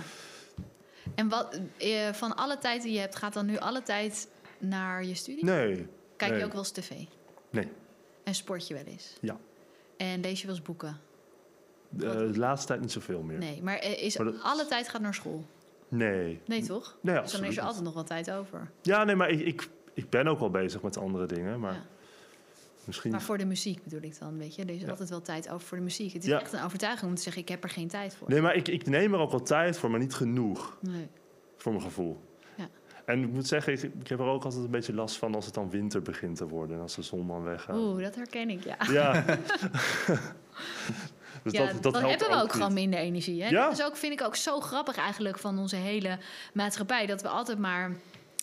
En 1.16 1.30
wat, 1.30 1.60
eh, 1.78 2.14
van 2.14 2.36
alle 2.36 2.58
tijd 2.58 2.82
die 2.82 2.94
je 2.94 3.00
hebt, 3.00 3.16
gaat 3.16 3.34
dan 3.34 3.46
nu 3.46 3.58
alle 3.58 3.84
tijd 3.84 4.28
naar 4.58 5.06
je 5.06 5.16
studie? 5.16 5.44
Nee, 5.46 5.88
Kijk 6.18 6.38
je 6.38 6.44
ook 6.46 6.52
wel 6.52 6.60
eens 6.62 6.72
tv? 6.72 6.92
nee, 7.50 7.68
En 8.24 8.36
sport 8.36 8.68
je 8.68 8.74
wel 8.74 8.84
eens? 8.84 9.18
ja. 9.22 9.38
En 9.98 10.22
lees 10.22 10.42
je 10.42 10.48
wel 10.48 10.56
eens 10.56 10.66
boeken? 10.66 11.00
De 11.90 12.32
laatste 12.38 12.68
tijd 12.68 12.80
niet 12.82 12.92
zoveel 12.92 13.22
meer. 13.22 13.38
Nee, 13.38 13.62
maar 13.64 13.78
eh, 13.78 14.04
is 14.04 14.18
Maar 14.18 14.26
dat- 14.26 14.42
alle 14.42 14.66
tijd 14.66 14.90
gaat 14.90 15.02
naar 15.02 15.14
school? 15.14 15.46
Nee. 15.88 16.42
Nee, 16.46 16.64
toch? 16.64 16.98
Nee, 17.02 17.22
dus 17.22 17.32
dan 17.32 17.44
is 17.44 17.58
er 17.58 17.64
altijd 17.64 17.84
nog 17.84 17.94
wel 17.94 18.04
tijd 18.04 18.32
over. 18.32 18.72
Ja, 18.82 19.04
nee, 19.04 19.16
maar 19.16 19.30
ik, 19.30 19.40
ik, 19.42 19.68
ik 19.94 20.10
ben 20.10 20.28
ook 20.28 20.40
wel 20.40 20.50
bezig 20.50 20.82
met 20.82 20.98
andere 20.98 21.26
dingen, 21.26 21.60
maar 21.60 21.74
Ja. 21.74 21.86
Misschien... 22.88 23.12
Maar 23.12 23.22
voor 23.22 23.38
de 23.38 23.46
muziek 23.46 23.84
bedoel 23.84 24.02
ik 24.02 24.20
dan, 24.20 24.38
weet 24.38 24.56
je. 24.56 24.64
Er 24.64 24.70
is 24.76 24.82
Ja. 24.82 24.90
altijd 24.90 25.10
wel 25.10 25.22
tijd 25.22 25.50
over 25.50 25.68
voor 25.68 25.78
de 25.78 25.84
muziek. 25.84 26.14
Het 26.14 26.24
is 26.24 26.30
Ja. 26.30 26.40
echt 26.42 26.54
een 26.54 26.64
overtuiging 26.64 27.10
om 27.10 27.16
te 27.16 27.22
zeggen, 27.22 27.42
ik 27.42 27.50
heb 27.50 27.64
er 27.64 27.70
geen 27.70 27.88
tijd 27.88 28.16
voor. 28.16 28.30
Nee, 28.30 28.42
maar 28.42 28.56
ik, 28.56 28.68
ik 28.68 28.86
neem 28.86 29.14
er 29.14 29.20
ook 29.20 29.32
wel 29.32 29.42
tijd 29.44 29.78
voor, 29.78 29.90
maar 29.92 30.00
niet 30.00 30.14
genoeg, 30.14 30.78
Nee. 30.82 31.08
voor 31.58 31.72
mijn 31.72 31.84
gevoel. 31.84 32.18
Ja. 32.56 32.68
En 33.06 33.24
ik 33.24 33.30
moet 33.30 33.48
zeggen, 33.48 33.74
ik, 33.74 33.82
ik 33.84 34.08
heb 34.08 34.20
er 34.20 34.26
ook 34.26 34.44
altijd 34.44 34.64
een 34.64 34.72
beetje 34.72 34.94
last 34.94 35.18
van 35.18 35.36
als 35.36 35.46
het 35.46 35.54
dan 35.54 35.70
winter 35.70 36.02
begint 36.02 36.38
te 36.38 36.48
worden 36.48 36.76
en 36.76 36.82
als 36.82 36.96
de 36.96 37.02
zon 37.02 37.28
dan 37.28 37.44
weggaat. 37.44 37.76
Oeh, 37.76 38.04
dat 38.04 38.16
herken 38.16 38.50
ik, 38.50 38.64
ja. 38.64 38.78
Ja. 38.92 39.24
dus 41.44 41.54
ja, 41.54 41.66
dat, 41.72 41.84
dat 41.84 41.94
dan 41.94 42.04
hebben 42.10 42.30
we 42.30 42.36
ook 42.42 42.52
gewoon 42.54 42.74
minder 42.74 43.00
energie. 43.00 43.44
Hè? 43.44 43.50
Ja. 43.50 43.64
Dat 43.64 43.74
is 43.80 43.86
ook, 43.86 43.96
vind 43.96 44.14
ik 44.14 44.22
ook 44.26 44.36
zo 44.36 44.60
grappig 44.60 44.98
eigenlijk 44.98 45.38
van 45.40 45.60
onze 45.60 45.76
hele 45.76 46.18
maatschappij. 46.54 47.06
Dat 47.06 47.22
we 47.22 47.28
altijd 47.28 47.60
maar 47.60 47.92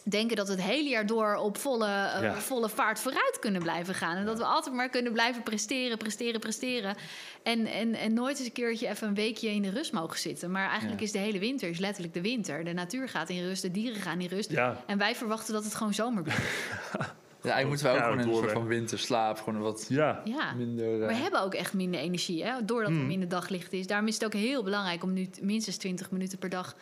denken 0.04 0.36
dat 0.36 0.46
we 0.46 0.52
het 0.54 0.62
hele 0.62 0.88
jaar 0.88 1.06
door 1.06 1.34
op 1.36 1.58
volle, 1.58 1.86
eh, 1.86 2.22
Ja. 2.22 2.34
volle 2.34 2.68
vaart 2.68 3.00
vooruit 3.00 3.36
kunnen 3.40 3.62
blijven 3.62 3.94
gaan. 3.94 4.16
En 4.16 4.24
dat 4.24 4.38
we 4.38 4.44
altijd 4.44 4.74
maar 4.74 4.88
kunnen 4.88 5.12
blijven 5.12 5.42
presteren, 5.42 5.98
presteren, 5.98 6.40
presteren. 6.40 6.94
En, 7.42 7.66
en, 7.66 7.94
en 7.94 8.14
nooit 8.14 8.36
eens 8.38 8.46
een 8.46 8.52
keertje 8.52 8.88
even 8.88 9.08
een 9.08 9.14
weekje 9.14 9.48
in 9.50 9.62
de 9.62 9.70
rust 9.70 9.92
mogen 9.92 10.18
zitten. 10.18 10.50
Maar 10.50 10.68
eigenlijk 10.68 11.00
Ja. 11.00 11.06
is 11.06 11.12
de 11.12 11.18
hele 11.18 11.38
winter 11.38 11.68
is 11.68 11.78
letterlijk 11.78 12.14
de 12.14 12.20
winter. 12.20 12.64
De 12.64 12.72
natuur 12.72 13.08
gaat 13.08 13.28
in 13.28 13.42
rust, 13.46 13.62
de 13.62 13.70
dieren 13.70 14.00
gaan 14.00 14.20
in 14.20 14.28
rust. 14.28 14.50
Ja, 14.50 14.76
En 14.86 14.98
wij 14.98 15.14
verwachten 15.14 15.54
dat 15.54 15.64
het 15.64 15.74
gewoon 15.74 15.94
zomer 15.94 16.22
blijft. 16.22 16.42
Ja, 17.44 17.50
eigenlijk 17.52 17.82
moeten 17.82 17.86
wij 17.86 17.94
ook 17.94 18.00
Ja, 18.00 18.04
gewoon 18.22 18.28
in 18.28 18.28
een 18.40 18.42
soort 18.48 18.58
van 18.58 18.66
winterslaap. 18.66 19.38
Gewoon 19.40 19.60
wat 19.60 19.86
ja. 19.88 20.20
Ja. 20.24 20.52
minder... 20.52 21.00
eh, 21.02 21.06
We 21.06 21.14
hebben 21.14 21.40
ook 21.42 21.54
echt 21.54 21.72
minder 21.74 22.00
energie, 22.00 22.44
hè? 22.44 22.64
doordat 22.64 22.90
er 22.90 22.96
minder 22.96 23.28
daglicht 23.28 23.72
is. 23.72 23.86
Daarom 23.86 24.06
is 24.08 24.14
het 24.14 24.24
ook 24.24 24.32
heel 24.32 24.62
belangrijk 24.62 25.02
om 25.02 25.12
nu 25.12 25.28
minstens 25.40 25.76
20 25.76 26.10
minuten 26.10 26.38
per 26.38 26.48
dag 26.48 26.76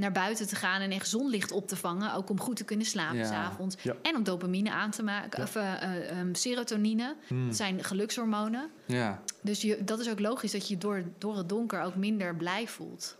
naar 0.00 0.12
buiten 0.12 0.46
te 0.46 0.56
gaan 0.56 0.80
en 0.80 0.90
echt 0.90 1.08
zonlicht 1.08 1.52
op 1.52 1.68
te 1.68 1.76
vangen. 1.76 2.14
Ook 2.14 2.30
om 2.30 2.40
goed 2.40 2.56
te 2.56 2.64
kunnen 2.64 2.86
slapen 2.86 3.16
Ja. 3.18 3.24
s'avonds. 3.24 3.76
Ja. 3.82 3.94
En 4.02 4.16
om 4.16 4.22
dopamine 4.22 4.70
aan 4.70 4.90
te 4.90 5.02
maken, 5.02 5.38
Ja. 5.38 5.44
of 5.44 5.56
eh, 5.56 5.82
eh, 5.82 6.18
ehm, 6.18 6.34
serotonine. 6.34 7.16
hmm, 7.26 7.46
Dat 7.46 7.56
zijn 7.56 7.84
gelukshormonen. 7.84 8.70
Ja, 8.86 9.20
Dus 9.42 9.62
je, 9.62 9.84
dat 9.84 9.98
is 10.00 10.10
ook 10.10 10.20
logisch 10.20 10.52
dat 10.52 10.68
je 10.68 10.78
door, 10.78 11.02
door 11.18 11.36
het 11.36 11.48
donker 11.48 11.82
ook 11.82 11.96
minder 11.96 12.36
blij 12.36 12.66
voelt. 12.68 13.18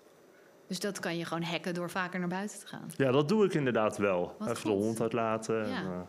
Dus 0.66 0.80
dat 0.80 0.98
kan 1.00 1.16
je 1.16 1.24
gewoon 1.24 1.42
hacken 1.42 1.74
door 1.74 1.90
vaker 1.90 2.18
naar 2.20 2.28
buiten 2.28 2.58
te 2.58 2.66
gaan. 2.66 2.90
ja, 2.96 3.10
dat 3.10 3.28
doe 3.28 3.44
ik 3.44 3.54
inderdaad 3.54 3.96
wel. 3.96 4.34
Wat 4.38 4.48
Even 4.48 4.60
goed. 4.60 4.70
de 4.70 4.84
hond 4.84 5.00
uitlaten. 5.00 5.68
Ja. 5.68 5.76
En, 5.76 5.84
eh, 5.84 6.00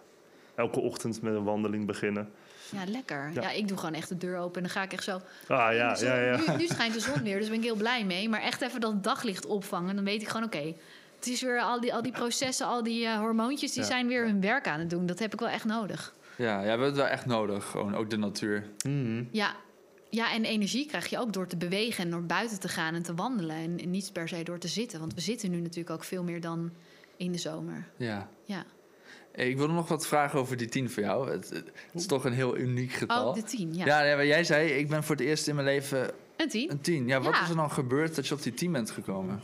elke 0.56 0.80
ochtend 0.80 1.22
met 1.22 1.34
een 1.36 1.44
wandeling 1.44 1.86
beginnen. 1.86 2.30
Ja, 2.72 2.84
lekker. 2.92 3.32
Ja. 3.34 3.42
Ja. 3.42 3.52
ik 3.52 3.68
doe 3.68 3.78
gewoon 3.78 3.94
echt 3.94 4.10
de 4.10 4.18
deur 4.18 4.38
open 4.38 4.56
en 4.56 4.62
dan 4.62 4.72
ga 4.72 4.84
ik 4.84 4.94
echt 4.94 5.04
zo... 5.04 5.22
Ah 5.48 5.74
ja, 5.74 5.96
zon- 5.96 6.08
ja, 6.08 6.16
ja. 6.22 6.38
Nu, 6.38 6.58
nu 6.58 6.68
schijnt 6.68 6.94
de 6.94 7.00
zon 7.00 7.24
weer, 7.24 7.40
dus 7.40 7.48
ben 7.48 7.58
ik 7.58 7.64
heel 7.64 7.76
blij 7.76 8.06
mee. 8.06 8.30
Maar 8.30 8.42
echt 8.42 8.62
even 8.62 8.82
dat 8.82 9.04
daglicht 9.04 9.46
opvangen, 9.46 9.96
dan 9.96 10.04
weet 10.04 10.22
ik 10.22 10.28
gewoon... 10.28 10.46
oké, 10.46 10.74
het 11.16 11.28
is 11.28 11.42
weer 11.42 11.60
al 11.62 11.80
die, 11.82 11.94
al 11.94 12.02
die 12.02 12.12
processen, 12.12 12.66
al 12.68 12.84
die 12.84 13.06
eh, 13.06 13.18
hormoontjes... 13.18 13.72
die 13.72 13.82
Ja. 13.82 13.88
zijn 13.88 14.08
weer 14.08 14.26
hun 14.26 14.42
werk 14.42 14.68
aan 14.68 14.80
het 14.80 14.90
doen. 14.90 15.06
Dat 15.06 15.20
heb 15.20 15.34
ik 15.34 15.40
wel 15.40 15.50
echt 15.50 15.66
nodig. 15.66 16.14
ja, 16.36 16.46
ja, 16.56 16.62
we 16.62 16.68
hebben 16.68 16.88
het 16.88 16.96
wel 16.96 17.06
echt 17.08 17.26
nodig. 17.26 17.66
Gewoon 17.66 17.96
ook 17.96 18.10
de 18.10 18.18
natuur. 18.18 18.66
Mhm. 18.86 19.24
Ja, 19.32 19.56
ja, 20.10 20.34
en 20.34 20.46
energie 20.46 20.86
krijg 20.86 21.08
je 21.08 21.20
ook 21.20 21.34
door 21.34 21.48
te 21.48 21.58
bewegen... 21.58 22.04
en 22.04 22.10
door 22.10 22.24
buiten 22.24 22.60
te 22.60 22.68
gaan 22.68 22.94
en 22.94 23.04
te 23.04 23.16
wandelen. 23.16 23.56
En, 23.56 23.80
en 23.80 23.90
niet 23.90 24.14
per 24.14 24.28
se 24.28 24.44
door 24.44 24.58
te 24.60 24.68
zitten. 24.68 25.00
Want 25.00 25.14
we 25.14 25.22
zitten 25.22 25.52
nu 25.52 25.60
natuurlijk 25.60 25.90
ook 25.90 26.04
veel 26.04 26.24
meer 26.24 26.42
dan 26.42 26.72
in 27.18 27.32
de 27.32 27.38
zomer. 27.38 27.88
Ja. 27.98 28.28
Ja. 28.46 28.64
Ik 29.36 29.58
wilde 29.58 29.74
nog 29.74 29.88
wat 29.88 30.08
vragen 30.08 30.40
over 30.40 30.58
die 30.58 30.68
tien 30.70 30.90
voor 30.90 31.04
jou. 31.04 31.32
Het, 31.32 31.50
het 31.50 31.72
is 31.94 32.06
toch 32.06 32.26
een 32.26 32.34
heel 32.34 32.58
uniek 32.58 32.92
getal. 32.92 33.28
Oh, 33.28 33.34
de 33.36 33.44
tien, 33.44 33.74
ja. 33.74 34.04
ja, 34.04 34.24
jij 34.24 34.44
zei, 34.44 34.70
ik 34.70 34.90
ben 34.90 35.04
voor 35.04 35.16
het 35.16 35.26
eerst 35.26 35.48
in 35.48 35.56
mijn 35.56 35.68
leven 35.68 36.12
Een 36.38 36.50
tien? 36.50 36.72
een 36.72 36.82
tien. 36.82 37.08
Ja, 37.08 37.22
wat 37.22 37.34
Ja. 37.34 37.42
is 37.44 37.50
er 37.50 37.56
dan 37.56 37.72
gebeurd 37.72 38.16
dat 38.16 38.28
je 38.28 38.34
op 38.34 38.42
die 38.44 38.54
tien 38.54 38.72
bent 38.72 38.92
gekomen? 38.92 39.42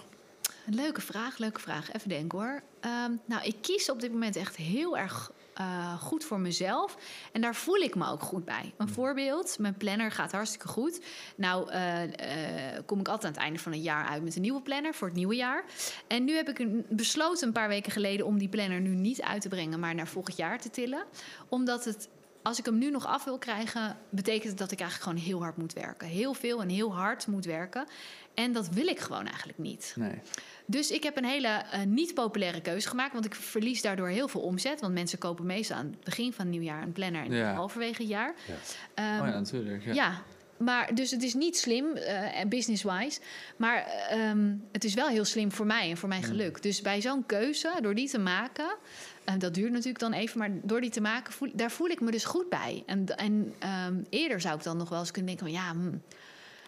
Leuke 0.66 1.02
vraag, 1.02 1.38
leuke 1.38 1.60
vraag. 1.60 1.92
Even 1.94 2.10
denken 2.10 2.40
hoor. 2.40 2.62
Ehm, 2.80 3.12
nou, 3.26 3.44
ik 3.44 3.56
kies 3.62 3.92
op 3.92 4.00
dit 4.02 4.12
moment 4.12 4.36
echt 4.36 4.56
heel 4.56 4.98
erg 4.98 5.32
eh, 5.58 6.01
goed 6.01 6.24
voor 6.24 6.39
mezelf. 6.39 6.97
En 7.32 7.41
daar 7.41 7.55
voel 7.55 7.76
ik 7.76 7.95
me 7.95 8.08
ook 8.10 8.22
goed 8.22 8.45
bij. 8.45 8.74
Een 8.78 8.89
voorbeeld, 8.89 9.60
mijn 9.60 9.78
planner 9.78 10.12
gaat 10.12 10.32
hartstikke 10.32 10.68
goed. 10.68 11.01
Nou 11.36 11.70
eh, 11.72 12.03
eh, 12.03 12.84
kom 12.86 12.99
ik 12.99 13.08
altijd 13.08 13.26
aan 13.26 13.32
het 13.32 13.41
einde 13.41 13.60
van 13.60 13.72
het 13.72 13.84
jaar 13.84 14.05
uit 14.08 14.24
met 14.24 14.36
een 14.36 14.41
nieuwe 14.41 14.62
planner 14.62 14.93
voor 14.93 15.08
het 15.08 15.18
nieuwe 15.18 15.36
jaar. 15.36 15.64
En 16.08 16.24
nu 16.24 16.36
heb 16.36 16.49
ik 16.49 16.60
een- 16.60 16.86
besloten 16.89 17.47
een 17.47 17.53
paar 17.53 17.68
weken 17.68 17.91
geleden 17.91 18.26
om 18.26 18.38
die 18.38 18.49
planner 18.49 18.80
nu 18.82 18.89
niet 18.95 19.22
uit 19.22 19.41
te 19.41 19.49
brengen, 19.49 19.80
maar 19.80 19.95
naar 19.95 20.08
volgend 20.08 20.38
jaar 20.38 20.60
te 20.62 20.70
tillen. 20.70 21.03
Omdat 21.49 21.86
het 21.86 22.10
als 22.43 22.60
ik 22.60 22.66
hem 22.66 22.78
nu 22.78 22.91
nog 22.91 23.05
af 23.05 23.24
wil 23.24 23.38
krijgen, 23.38 23.97
betekent 24.10 24.49
het 24.49 24.58
dat 24.58 24.72
ik 24.72 24.80
eigenlijk 24.80 25.10
gewoon 25.10 25.28
heel 25.28 25.41
hard 25.43 25.58
moet 25.58 25.74
werken. 25.74 26.08
Heel 26.08 26.34
veel 26.34 26.62
en 26.62 26.70
heel 26.70 26.95
hard 26.95 27.28
moet 27.28 27.45
werken. 27.45 27.86
En 28.34 28.51
dat 28.53 28.70
wil 28.70 28.88
ik 28.88 28.99
gewoon 28.99 29.26
eigenlijk 29.26 29.58
niet. 29.58 29.93
Nee. 29.95 30.22
Dus 30.70 30.91
ik 30.91 31.03
heb 31.03 31.18
een 31.18 31.26
hele 31.26 31.47
eh, 31.47 31.84
niet 31.84 32.13
populaire 32.13 32.61
keuze 32.61 32.88
gemaakt. 32.89 33.13
Want 33.13 33.26
ik 33.26 33.36
verlies 33.36 33.82
daardoor 33.82 34.07
heel 34.07 34.28
veel 34.28 34.41
omzet. 34.41 34.82
Want 34.82 34.93
mensen 34.93 35.18
kopen 35.18 35.45
meestal 35.45 35.78
aan 35.78 35.86
het 35.86 36.03
begin 36.03 36.34
van 36.34 36.45
het 36.45 36.53
nieuwjaar 36.53 36.84
een 36.84 36.91
planner 36.91 37.24
en 37.24 37.32
Ja. 37.32 37.53
halverwege 37.53 38.01
het 38.01 38.11
jaar. 38.11 38.36
Ja. 38.47 38.53
Ehm, 38.93 39.22
oh 39.22 39.28
ja, 39.28 39.34
natuurlijk. 39.34 39.86
Ja. 39.86 39.93
ja. 39.93 40.24
Maar 40.57 40.95
dus 40.95 41.11
het 41.11 41.24
is 41.24 41.34
niet 41.34 41.57
slim, 41.57 41.95
en 41.95 42.49
business-wise. 42.49 43.20
Maar 43.57 43.86
ehm, 44.09 44.55
het 44.72 44.84
is 44.84 44.93
wel 44.93 45.07
heel 45.07 45.26
slim 45.26 45.51
voor 45.51 45.65
mij 45.65 45.89
en 45.89 45.97
voor 45.97 46.09
mijn 46.09 46.24
geluk. 46.24 46.61
Dus 46.61 46.82
bij 46.82 47.01
zo'n 47.01 47.26
keuze, 47.26 47.78
door 47.82 47.95
die 47.95 48.09
te 48.09 48.20
maken... 48.20 48.76
en 49.24 49.39
dat 49.39 49.53
duurt 49.53 49.72
natuurlijk 49.72 49.99
dan 49.99 50.13
even, 50.13 50.39
maar 50.39 50.49
door 50.63 50.82
die 50.82 50.89
te 50.89 51.01
maken... 51.01 51.34
Voel, 51.34 51.49
daar 51.53 51.72
voel 51.72 51.88
ik 51.88 52.01
me 52.01 52.11
dus 52.11 52.26
goed 52.26 52.49
bij. 52.49 52.84
En, 52.86 53.18
en 53.18 53.53
ehm, 53.59 53.95
eerder 54.09 54.41
zou 54.41 54.55
ik 54.55 54.63
dan 54.63 54.78
nog 54.78 54.89
wel 54.89 54.99
eens 54.99 55.11
kunnen 55.11 55.36
denken... 55.36 55.53
van 55.53 55.63
ja, 55.63 55.72
hm, 55.72 55.97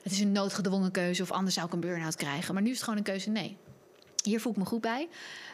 het 0.04 0.12
is 0.12 0.20
een 0.20 0.32
noodgedwongen 0.32 0.92
keuze... 0.92 1.22
of 1.22 1.32
anders 1.32 1.56
zou 1.56 1.68
ik 1.68 1.74
een 1.74 1.80
burn-out 1.80 2.16
krijgen. 2.16 2.54
Maar 2.54 2.64
nu 2.64 2.70
is 2.70 2.76
het 2.76 2.84
gewoon 2.84 3.00
een 3.00 3.06
keuze 3.06 3.30
nee. 3.30 3.58
Hier 4.24 4.42
voel 4.42 4.52
ik 4.52 4.58
me 4.58 4.66
goed 4.66 4.82
bij. 4.82 5.08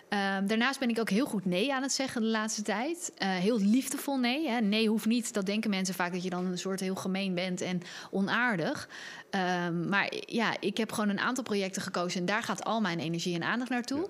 Ehm, 0.10 0.48
daarnaast 0.48 0.80
ben 0.80 0.90
ik 0.90 1.00
ook 1.00 1.10
heel 1.10 1.26
goed 1.26 1.46
nee 1.46 1.74
aan 1.74 1.82
het 1.82 1.92
zeggen 1.92 2.22
de 2.22 2.28
laatste 2.28 2.62
tijd. 2.62 3.12
Eh, 3.18 3.30
heel 3.30 3.60
liefdevol 3.60 4.18
nee. 4.18 4.50
Hè. 4.50 4.60
Nee 4.60 4.90
hoeft 4.90 5.06
niet. 5.06 5.34
Dat 5.34 5.46
denken 5.46 5.70
mensen 5.70 5.96
vaak 5.96 6.14
dat 6.14 6.24
je 6.24 6.30
dan 6.30 6.46
een 6.46 6.58
soort 6.58 6.80
heel 6.80 6.96
gemeen 6.96 7.34
bent 7.34 7.62
en 7.62 7.82
onaardig. 8.12 8.90
Ehm, 9.30 9.90
maar 9.90 10.14
ja, 10.26 10.56
ik 10.60 10.78
heb 10.78 10.92
gewoon 10.92 11.10
een 11.10 11.20
aantal 11.20 11.44
projecten 11.44 11.82
gekozen 11.82 12.20
en 12.20 12.26
daar 12.26 12.44
gaat 12.44 12.64
al 12.64 12.82
mijn 12.82 13.00
energie 13.00 13.36
en 13.36 13.44
aandacht 13.44 13.70
naartoe. 13.70 14.10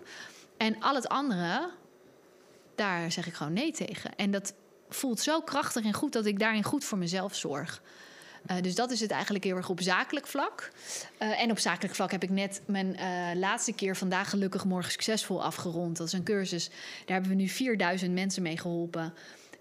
En 0.58 0.82
al 0.82 0.95
het 0.95 1.08
andere, 1.08 1.70
daar 2.76 3.12
zeg 3.12 3.28
ik 3.28 3.34
gewoon 3.34 3.53
nee 3.53 3.72
tegen. 3.72 4.16
En 4.16 4.32
dat 4.32 4.53
voelt 4.89 5.20
zo 5.20 5.41
krachtig 5.41 5.84
en 5.84 5.93
goed 5.93 6.14
dat 6.14 6.26
ik 6.26 6.39
daarin 6.39 6.64
goed 6.64 6.84
voor 6.84 6.97
mezelf 6.97 7.36
zorg. 7.36 7.82
Eh, 8.48 8.62
dus 8.62 8.76
dat 8.76 8.91
is 8.91 9.00
het 9.00 9.12
eigenlijk 9.12 9.43
heel 9.43 9.56
erg 9.56 9.70
op 9.70 9.82
zakelijk 9.82 10.28
vlak. 10.28 10.72
Eh, 11.18 11.41
en 11.41 11.52
op 11.52 11.60
zakelijk 11.60 11.96
vlak 11.96 12.12
heb 12.12 12.24
ik 12.24 12.30
net 12.30 12.62
mijn 12.66 12.96
eh, 12.98 13.08
laatste 13.36 13.74
keer 13.74 13.96
vandaag 13.96 14.30
gelukkig 14.30 14.66
morgen 14.66 14.91
succesvol 14.91 15.43
afgerond. 15.43 15.98
Dat 15.98 16.08
is 16.08 16.14
een 16.14 16.24
cursus. 16.24 16.70
Daar 17.06 17.16
hebben 17.16 17.30
we 17.30 17.36
nu 17.36 17.48
4000 17.48 18.14
mensen 18.14 18.41
mee 18.41 18.58
geholpen. 18.58 19.14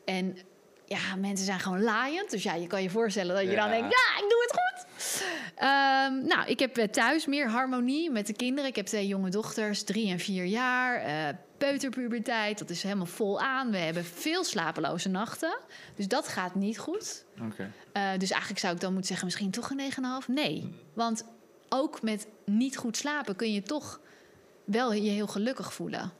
En 0.05 0.39
ja, 0.87 1.17
mensen 1.19 1.47
zijn 1.47 1.61
gewoon 1.61 1.83
laaiend. 1.83 2.31
Dus 2.31 2.43
ja, 2.43 2.55
je 2.55 2.67
kan 2.67 2.83
je 2.83 2.91
voorstellen 2.91 3.35
dat 3.35 3.45
je 3.45 3.51
Ja. 3.51 3.57
dan 3.57 3.71
denkt, 3.71 3.91
ja, 3.95 4.23
ik 4.25 4.31
doe 4.31 4.43
het 4.49 4.53
goed. 4.53 5.23
Ehm, 5.55 6.27
nou, 6.27 6.49
ik 6.51 6.59
heb 6.59 6.75
thuis 6.75 7.27
meer 7.27 7.49
harmonie 7.49 8.11
met 8.11 8.27
de 8.27 8.33
kinderen. 8.33 8.71
Ik 8.71 8.77
heb 8.77 8.87
twee 8.87 9.07
jonge 9.07 9.31
dochters, 9.31 9.83
drie 9.83 10.11
en 10.11 10.19
vier 10.19 10.45
jaar. 10.45 11.03
Peuterpuberteit, 11.65 12.59
dat 12.59 12.71
is 12.71 12.83
helemaal 12.83 13.07
vol 13.07 13.41
aan. 13.41 13.71
We 13.71 13.77
hebben 13.77 14.05
veel 14.05 14.45
slapeloze 14.45 15.09
nachten. 15.09 15.59
Dus 15.97 16.09
dat 16.09 16.29
gaat 16.29 16.55
niet 16.55 16.79
goed. 16.79 17.25
Eh, 17.93 18.11
dus 18.19 18.31
eigenlijk 18.31 18.61
zou 18.61 18.75
ik 18.75 18.81
dan 18.81 18.91
moeten 18.91 19.09
zeggen, 19.09 19.27
misschien 19.27 19.51
toch 19.51 19.71
een 19.71 19.81
9,5? 20.23 20.29
Nee. 20.29 20.75
Want 20.93 21.25
ook 21.69 22.03
met 22.03 22.27
niet 22.45 22.77
goed 22.77 22.97
slapen 22.97 23.37
kun 23.37 23.53
je 23.53 23.63
toch 23.63 24.01
wel 24.65 24.93
je 24.93 25.11
heel 25.11 25.27
gelukkig 25.27 25.73
voelen. 25.73 26.13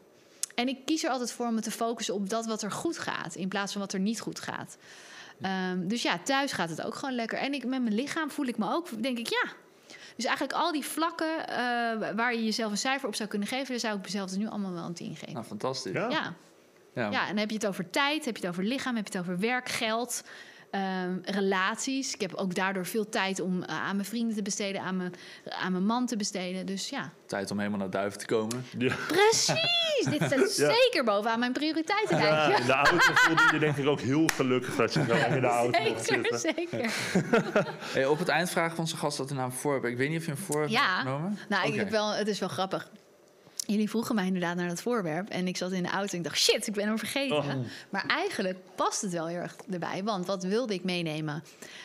En 0.55 0.69
ik 0.69 0.79
kies 0.85 1.05
er 1.05 1.11
altijd 1.11 1.33
voor 1.33 1.47
om 1.47 1.55
me 1.55 1.61
te 1.61 1.71
focussen 1.71 2.15
op 2.15 2.29
dat 2.29 2.47
wat 2.47 2.63
er 2.63 2.71
goed 2.71 2.99
gaat, 2.99 3.35
in 3.35 3.49
plaats 3.49 3.73
van 3.73 3.81
wat 3.81 3.93
er 3.93 4.01
niet 4.01 4.21
goed 4.21 4.41
gaat. 4.41 4.77
Ehm, 5.41 5.87
dus 5.87 6.03
ja, 6.03 6.19
thuis 6.19 6.53
gaat 6.53 6.71
het 6.71 6.83
ook 6.83 6.95
gewoon 6.95 7.15
lekker. 7.15 7.39
En 7.39 7.55
ik, 7.55 7.65
met 7.65 7.83
mijn 7.83 7.95
lichaam 7.95 8.31
voel 8.31 8.47
ik 8.47 8.59
me 8.59 8.73
ook, 8.73 9.03
denk 9.03 9.19
ik, 9.19 9.29
ja. 9.29 9.53
Dus 10.17 10.25
eigenlijk 10.25 10.59
al 10.59 10.73
die 10.73 10.85
vlakken 10.85 11.49
eh, 11.49 11.57
waar 12.17 12.35
je 12.35 12.45
jezelf 12.45 12.71
een 12.71 12.79
cijfer 12.79 13.09
op 13.09 13.15
zou 13.15 13.29
kunnen 13.29 13.49
geven, 13.49 13.69
daar 13.69 13.79
zou 13.79 13.97
ik 13.97 14.03
mezelf 14.03 14.29
dus 14.29 14.39
nu 14.39 14.47
allemaal 14.49 14.73
wel 14.73 14.85
een 14.85 14.95
10 14.95 15.17
geven. 15.17 15.33
Nou, 15.35 15.45
fantastisch. 15.45 15.93
Ja. 15.93 16.09
Ja, 16.11 16.35
Ja, 16.95 17.11
Ja, 17.11 17.21
en 17.21 17.29
dan 17.29 17.37
heb 17.37 17.49
je 17.49 17.57
het 17.57 17.67
over 17.67 17.91
tijd, 17.91 18.25
heb 18.25 18.37
je 18.37 18.47
het 18.47 18.51
over 18.51 18.65
lichaam, 18.65 18.97
heb 18.97 19.07
je 19.09 19.19
het 19.19 19.29
over 19.29 19.39
werk, 19.39 19.69
geld, 19.69 20.23
ehm, 20.75 21.19
relaties. 21.25 22.15
Ik 22.15 22.21
heb 22.21 22.35
ook 22.35 22.55
daardoor 22.55 22.87
veel 22.87 23.09
tijd 23.09 23.41
om 23.41 23.63
eh, 23.63 23.83
aan 23.83 23.97
mijn 23.97 24.09
vrienden 24.09 24.37
te 24.37 24.43
besteden, 24.43 24.81
aan 24.83 24.97
mijn, 24.97 25.15
aan 25.51 25.73
mijn 25.73 25.87
man 25.87 26.07
te 26.07 26.17
besteden. 26.17 26.67
Dus 26.67 26.89
ja, 26.89 27.11
tijd 27.27 27.51
om 27.51 27.59
helemaal 27.59 27.79
naar 27.79 27.91
Duiven 27.91 28.19
te 28.19 28.27
komen. 28.27 28.65
Ja. 28.79 28.95
precies! 29.09 30.05
Dit 30.05 30.23
staat 30.23 30.57
Ja. 30.67 30.73
zeker 30.75 31.05
bovenaan 31.05 31.39
mijn 31.39 31.53
prioriteitenlijstje. 31.53 32.51
Ja, 32.53 32.59
in 32.59 32.67
de 32.67 32.73
auto 32.73 32.97
voelde 33.15 33.43
je 33.53 33.59
denk 33.59 33.77
ik 33.77 33.87
ook 33.87 34.01
heel 34.01 34.27
gelukkig 34.35 34.77
dat 34.77 34.95
je 34.95 35.05
zo 35.09 35.35
in 35.35 35.41
de 35.41 35.47
auto 35.47 35.83
mocht 35.83 36.05
Zeker, 36.07 36.39
zitten. 36.39 36.55
zeker. 36.71 36.93
Hey, 37.95 38.07
op 38.07 38.19
het 38.19 38.29
eind 38.29 38.51
vragen 38.51 38.77
van 38.77 38.87
zijn 38.87 39.01
gast 39.01 39.17
dat 39.17 39.31
hij 39.31 39.39
een 39.39 39.53
voor 39.53 39.73
hebt. 39.73 39.85
Ik 39.85 39.97
weet 39.97 40.09
niet 40.09 40.19
of 40.19 40.25
je 40.25 40.31
een 40.31 40.37
voor 40.37 40.61
hebt 40.61 40.73
Ja. 40.73 41.01
genomen. 41.01 41.39
Nou, 41.49 41.69
ik 41.69 41.75
heb 41.75 41.91
wel, 41.91 42.11
het 42.15 42.29
is 42.29 42.39
wel 42.39 42.49
grappig. 42.49 42.91
Jullie 43.67 43.91
vroegen 43.91 44.15
mij 44.15 44.27
inderdaad 44.27 44.57
naar 44.57 44.69
dat 44.69 44.83
voorwerp. 44.83 45.29
En 45.29 45.47
ik 45.49 45.57
zat 45.57 45.73
in 45.73 45.83
de 45.83 45.89
auto 45.89 46.13
en 46.13 46.19
ik 46.19 46.25
dacht, 46.25 46.39
shit, 46.39 46.67
ik 46.67 46.73
ben 46.73 46.87
hem 46.87 46.99
vergeten. 46.99 47.37
Oh. 47.37 47.55
Maar 47.91 48.07
eigenlijk 48.07 48.59
past 48.75 49.01
het 49.01 49.13
wel 49.13 49.27
heel 49.27 49.39
erg 49.39 49.57
erbij. 49.71 50.05
Want 50.05 50.27
wat 50.27 50.43
wilde 50.43 50.75
ik 50.75 50.85
meenemen? 50.85 51.45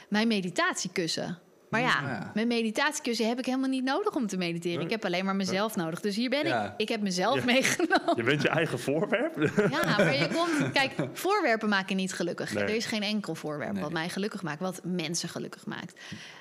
Mijn 0.09 0.27
meditatiekussen. 0.27 1.37
Maar 1.69 1.81
ja, 1.81 2.01
Ja. 2.01 2.31
mijn 2.33 2.47
meditatiekussen 2.47 3.27
heb 3.27 3.39
ik 3.39 3.45
helemaal 3.45 3.69
niet 3.69 3.83
nodig 3.83 4.15
om 4.15 4.27
te 4.27 4.37
mediteren. 4.37 4.81
Ik 4.81 4.89
heb 4.89 5.05
alleen 5.05 5.25
maar 5.25 5.35
mezelf 5.35 5.75
nodig. 5.75 5.99
Dus 6.01 6.15
hier 6.15 6.29
ben 6.29 6.45
Ja. 6.47 6.65
ik. 6.65 6.71
Ik 6.77 6.89
heb 6.89 7.01
mezelf 7.01 7.35
Ja. 7.37 7.45
meegenomen. 7.45 8.15
Je 8.15 8.23
bent 8.23 8.41
je 8.41 8.49
eigen 8.49 8.79
voorwerp? 8.79 9.35
Ja, 9.71 9.83
maar 9.97 10.15
je 10.15 10.27
komt... 10.27 10.71
Kijk, 10.71 10.91
voorwerpen 11.13 11.69
maken 11.69 11.95
niet 11.95 12.13
gelukkig. 12.13 12.53
Nee. 12.53 12.63
Er 12.63 12.69
is 12.75 12.85
geen 12.85 13.03
enkel 13.03 13.35
voorwerp 13.35 13.71
Nee. 13.73 13.81
wat 13.81 13.91
mij 13.91 14.09
gelukkig 14.09 14.41
maakt. 14.43 14.59
Wat 14.59 14.81
mensen 14.83 15.29
gelukkig 15.29 15.65
maakt. 15.65 15.99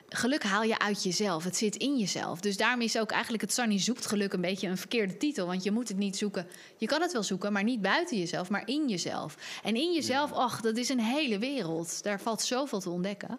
Geluk 0.08 0.42
haal 0.42 0.62
je 0.62 0.78
uit 0.78 1.02
jezelf. 1.02 1.44
Het 1.44 1.56
zit 1.56 1.76
in 1.76 1.98
jezelf. 1.98 2.40
Dus 2.40 2.56
daarom 2.56 2.80
is 2.80 2.98
ook 2.98 3.10
eigenlijk 3.10 3.42
het 3.42 3.52
Sunny 3.52 3.78
zoekt 3.80 4.06
geluk 4.06 4.32
een 4.32 4.40
beetje 4.40 4.68
een 4.68 4.76
verkeerde 4.78 5.16
titel. 5.16 5.46
Want 5.46 5.62
je 5.62 5.70
moet 5.70 5.88
het 5.88 5.96
niet 5.96 6.16
zoeken. 6.16 6.46
Je 6.76 6.86
kan 6.86 7.00
het 7.00 7.12
wel 7.12 7.22
zoeken, 7.22 7.52
maar 7.52 7.64
niet 7.64 7.80
buiten 7.82 8.18
jezelf, 8.18 8.50
maar 8.50 8.62
in 8.66 8.88
jezelf. 8.88 9.36
En 9.62 9.76
in 9.76 9.92
jezelf, 9.92 10.32
ach, 10.32 10.60
dat 10.60 10.76
is 10.76 10.88
een 10.88 11.00
hele 11.00 11.38
wereld. 11.38 12.02
Daar 12.02 12.20
valt 12.20 12.42
zoveel 12.42 12.80
te 12.80 12.90
ontdekken. 12.90 13.38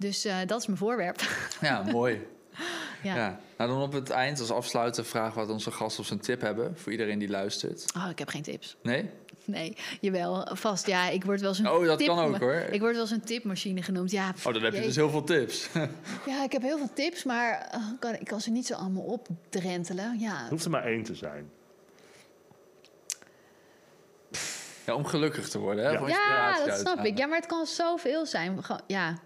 Dus 0.00 0.24
eh, 0.24 0.36
dat 0.46 0.60
is 0.60 0.66
mijn 0.66 0.78
voorwerp. 0.78 1.20
Ja, 1.60 1.82
mooi. 1.82 2.26
ja. 3.02 3.14
Ja. 3.16 3.40
Nou, 3.56 3.70
dan 3.70 3.82
op 3.82 3.92
het 3.92 4.10
eind 4.10 4.40
als 4.40 4.50
afsluiter 4.50 5.04
vragen 5.04 5.34
wat 5.38 5.48
onze 5.50 5.70
gasten 5.70 6.00
op 6.00 6.06
zijn 6.06 6.20
tip 6.20 6.40
hebben. 6.40 6.78
Voor 6.78 6.92
iedereen 6.92 7.18
die 7.18 7.28
luistert. 7.28 7.84
Oh, 7.96 8.06
ik 8.10 8.18
heb 8.18 8.28
geen 8.28 8.42
tips. 8.42 8.76
Nee? 8.82 9.10
Nee, 9.44 9.76
jawel, 10.00 10.48
vast. 10.52 10.86
Ja, 10.86 11.08
ik 11.08 11.24
word 11.24 11.40
wel 11.40 11.54
zo'n 11.54 11.68
Oh, 11.68 11.84
dat 11.86 11.98
tip- 11.98 12.06
kan 12.06 12.18
ook, 12.18 12.38
hoor. 12.38 12.54
Ik 12.54 12.80
word 12.80 12.96
wel 12.96 13.06
zo'n 13.06 13.20
tipmachine 13.20 13.82
genoemd. 13.82 14.10
Ja, 14.10 14.28
Oh, 14.38 14.44
dan 14.44 14.52
heb 14.52 14.62
je 14.62 14.68
jeetje. 14.70 14.86
dus 14.86 14.96
heel 14.96 15.10
veel 15.10 15.24
tips. 15.24 15.68
Ja, 16.26 16.42
ik 16.44 16.52
heb 16.52 16.62
heel 16.62 16.78
veel 16.78 16.90
tips, 16.94 17.24
maar 17.24 17.68
eh, 17.72 17.80
kan, 17.98 18.14
ik 18.14 18.26
kan 18.26 18.40
ze 18.40 18.50
niet 18.50 18.66
zo 18.66 18.74
allemaal 18.74 19.02
opdrentelen. 19.02 20.18
Ja, 20.18 20.46
Hoeft 20.48 20.64
er 20.64 20.70
maar 20.70 20.84
één 20.84 21.02
te 21.02 21.14
zijn. 21.14 21.50
Ja, 24.86 24.94
om 24.94 25.04
gelukkig 25.04 25.48
te 25.48 25.58
worden. 25.58 25.84
Hè? 25.84 25.90
Ja. 25.90 26.08
Ja 26.08 26.58
dat 26.58 26.68
uit 26.68 26.80
snap 26.80 27.04
ik. 27.04 27.18
Ja, 27.18 27.26
maar 27.26 27.38
het 27.38 27.46
kan 27.46 27.66
zoveel 27.66 28.26
zijn. 28.26 28.58
Ja. 28.86 29.18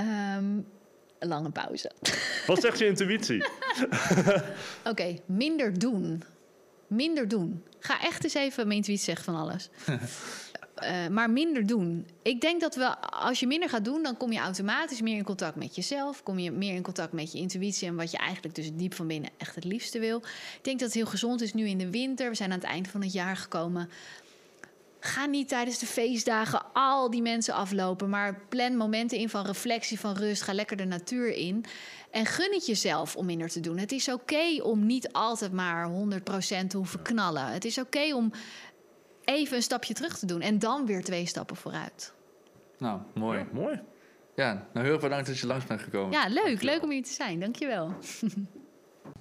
Ehm, 0.00 0.60
een 1.18 1.28
lange 1.28 1.50
pauze. 1.50 1.90
Wat 2.46 2.60
zegt 2.60 2.78
je 2.78 2.86
intuïtie? 2.86 3.44
Oké, 4.90 5.18
minder 5.26 5.78
doen. 5.78 6.22
Minder 6.86 7.28
doen. 7.28 7.64
Ga 7.78 8.02
echt 8.02 8.24
eens 8.24 8.34
even... 8.34 8.66
Mijn 8.66 8.78
intuïtie 8.78 9.04
zegt 9.04 9.24
van 9.24 9.34
alles. 9.34 9.68
Eh, 10.80 11.06
maar 11.08 11.30
minder 11.30 11.66
doen. 11.66 12.06
Ik 12.22 12.40
denk 12.40 12.60
dat 12.60 12.74
we, 12.74 12.98
als 13.00 13.40
je 13.40 13.46
minder 13.46 13.68
gaat 13.68 13.84
doen, 13.84 14.02
dan 14.02 14.16
kom 14.16 14.32
je 14.32 14.38
automatisch 14.38 15.00
meer 15.00 15.16
in 15.16 15.24
contact 15.24 15.56
met 15.56 15.74
jezelf. 15.74 16.22
Kom 16.22 16.38
je 16.38 16.50
meer 16.50 16.74
in 16.74 16.82
contact 16.82 17.12
met 17.12 17.32
je 17.32 17.38
intuïtie 17.38 17.88
en 17.88 17.96
wat 17.96 18.10
je 18.10 18.16
eigenlijk 18.16 18.54
dus 18.54 18.70
diep 18.72 18.94
van 18.94 19.06
binnen 19.06 19.30
echt 19.36 19.54
het 19.54 19.64
liefste 19.64 19.98
wil. 19.98 20.16
Ik 20.56 20.58
denk 20.62 20.78
dat 20.78 20.88
het 20.88 20.96
heel 20.96 21.06
gezond 21.06 21.40
is 21.40 21.54
nu 21.54 21.66
in 21.66 21.78
de 21.78 21.90
winter. 21.90 22.28
We 22.28 22.34
zijn 22.34 22.52
aan 22.52 22.58
het 22.58 22.66
eind 22.66 22.88
van 22.88 23.02
het 23.02 23.12
jaar 23.12 23.36
gekomen. 23.36 23.90
Ga 25.00 25.26
niet 25.26 25.48
tijdens 25.48 25.78
de 25.78 25.86
feestdagen 25.86 26.62
al 26.72 27.10
die 27.10 27.22
mensen 27.22 27.54
aflopen, 27.54 28.08
maar 28.08 28.40
plan 28.48 28.76
momenten 28.76 29.18
in 29.18 29.28
van 29.28 29.46
reflectie, 29.46 30.00
van 30.00 30.14
rust. 30.16 30.42
Ga 30.42 30.52
lekker 30.52 30.76
de 30.76 30.84
natuur 30.84 31.32
in. 31.34 31.64
En 32.10 32.26
gun 32.26 32.52
het 32.52 32.66
jezelf 32.66 33.16
om 33.16 33.26
minder 33.26 33.48
te 33.48 33.60
doen. 33.60 33.78
Het 33.78 33.92
is 33.92 34.08
oké 34.08 34.62
om 34.62 34.86
niet 34.86 35.12
altijd 35.12 35.52
maar 35.52 35.90
100% 35.90 36.66
te 36.66 36.76
hoeven 36.76 37.02
knallen. 37.02 37.46
Het 37.46 37.64
is 37.64 37.78
oké 37.78 38.14
om 38.14 38.32
even 39.24 39.56
een 39.56 39.62
stapje 39.62 39.94
terug 39.94 40.18
te 40.18 40.26
doen 40.26 40.40
en 40.40 40.58
dan 40.58 40.86
weer 40.86 41.04
twee 41.04 41.26
stappen 41.26 41.56
vooruit. 41.56 42.12
Nou, 42.78 43.00
mooi. 43.14 43.38
Ja, 43.38 43.46
mooi. 43.52 43.80
Ja, 44.34 44.66
nou 44.72 44.84
heel 44.84 44.94
erg 44.94 45.02
bedankt 45.02 45.26
dat 45.26 45.38
je 45.38 45.46
langs 45.46 45.64
bent 45.64 45.80
gekomen. 45.80 46.12
Ja, 46.12 46.28
leuk. 46.28 46.62
Leuk 46.62 46.82
om 46.82 46.90
hier 46.90 47.02
te 47.02 47.12
zijn. 47.12 47.40
Dankjewel. 47.40 47.94